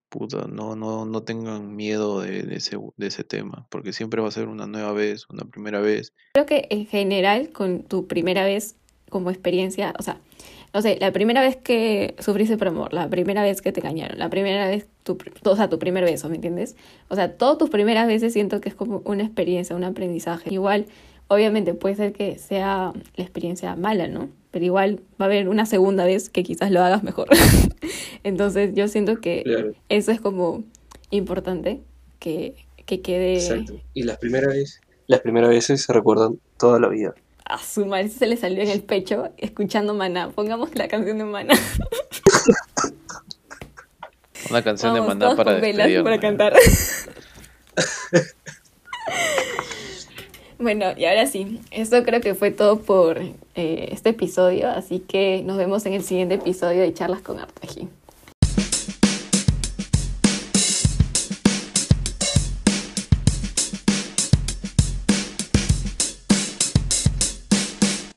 puta, 0.09 0.47
no, 0.49 0.75
no, 0.75 1.05
no 1.05 1.23
tengan 1.23 1.77
miedo 1.77 2.23
de, 2.23 2.45
de 2.45 2.57
ese, 2.57 2.79
de 2.97 3.07
ese 3.09 3.25
tema. 3.25 3.67
Porque 3.71 3.93
siempre 3.93 4.23
va 4.23 4.29
a 4.29 4.31
ser 4.31 4.49
una 4.49 4.67
nueva 4.67 4.95
vez, 4.95 5.27
una 5.29 5.45
primera 5.45 5.81
vez. 5.81 6.15
Creo 6.33 6.47
que 6.47 6.67
en 6.71 6.87
general, 6.87 7.53
con 7.53 7.83
tu 7.83 8.07
primera 8.07 8.47
vez 8.47 8.75
como 9.11 9.29
experiencia, 9.31 9.93
o 9.99 10.03
sea, 10.03 10.19
no 10.77 10.83
sé, 10.83 10.99
la 11.01 11.11
primera 11.11 11.41
vez 11.41 11.57
que 11.57 12.15
sufriste 12.19 12.59
por 12.59 12.69
amor, 12.69 12.93
la 12.93 13.09
primera 13.09 13.43
vez 13.43 13.63
que 13.63 13.73
te 13.73 13.81
engañaron, 13.81 14.19
la 14.19 14.29
primera 14.29 14.69
vez, 14.69 14.87
tu, 15.05 15.17
o 15.47 15.57
sea, 15.57 15.71
tu 15.71 15.79
primer 15.79 16.05
beso, 16.05 16.29
¿me 16.29 16.35
entiendes? 16.35 16.77
O 17.09 17.15
sea, 17.15 17.33
todas 17.33 17.57
tus 17.57 17.71
primeras 17.71 18.07
veces 18.07 18.35
siento 18.35 18.61
que 18.61 18.69
es 18.69 18.75
como 18.75 19.01
una 19.07 19.23
experiencia, 19.23 19.75
un 19.75 19.85
aprendizaje. 19.85 20.53
Igual, 20.53 20.85
obviamente 21.29 21.73
puede 21.73 21.95
ser 21.95 22.13
que 22.13 22.37
sea 22.37 22.93
la 23.15 23.25
experiencia 23.25 23.75
mala, 23.75 24.07
¿no? 24.07 24.29
Pero 24.51 24.67
igual 24.67 25.01
va 25.19 25.25
a 25.25 25.29
haber 25.29 25.49
una 25.49 25.65
segunda 25.65 26.05
vez 26.05 26.29
que 26.29 26.43
quizás 26.43 26.71
lo 26.71 26.83
hagas 26.85 27.03
mejor. 27.03 27.29
Entonces 28.23 28.75
yo 28.75 28.87
siento 28.87 29.19
que 29.19 29.45
Claro, 29.45 29.73
eso 29.89 30.13
es 30.13 30.21
como 30.21 30.63
importante, 31.09 31.81
que, 32.19 32.55
que 32.85 33.01
quede... 33.01 33.37
exacto. 33.37 33.81
Y 33.95 34.03
las 34.03 34.19
primeras 34.19 34.53
veces, 34.53 34.83
las 35.07 35.21
primeras 35.21 35.49
veces 35.49 35.81
se 35.81 35.91
recuerdan 35.95 36.39
toda 36.59 36.79
la 36.79 36.89
vida. 36.89 37.15
A 37.49 37.59
su 37.59 37.87
madre 37.87 38.09
se 38.09 38.27
le 38.27 38.37
salió 38.37 38.63
en 38.63 38.71
el 38.71 38.83
pecho 38.83 39.31
escuchando 39.37 39.95
Maná. 39.95 40.31
Pongamos 40.31 40.75
la 40.75 40.89
canción 40.89 41.19
de 41.19 41.25
Maná. 41.25 41.55
Una 44.51 44.63
canción 44.63 44.93
Vamos, 44.93 45.09
de 45.09 45.15
maná 45.15 45.25
todos 45.27 45.37
para 45.37 45.53
con 45.53 45.61
velas 45.61 46.03
para 46.03 46.21
cantar. 46.21 46.55
bueno, 50.59 50.87
y 50.97 51.05
ahora 51.05 51.27
sí, 51.27 51.61
esto 51.71 52.03
creo 52.05 52.21
que 52.21 52.35
fue 52.35 52.51
todo 52.51 52.81
por 52.81 53.19
eh, 53.19 53.89
este 53.91 54.11
episodio, 54.11 54.69
así 54.71 55.01
que 55.01 55.43
nos 55.45 55.57
vemos 55.57 55.85
en 55.87 55.95
el 55.95 56.03
siguiente 56.03 56.37
episodio 56.37 56.83
de 56.83 56.93
Charlas 56.95 57.23
con 57.23 57.41
Artaji. 57.41 57.89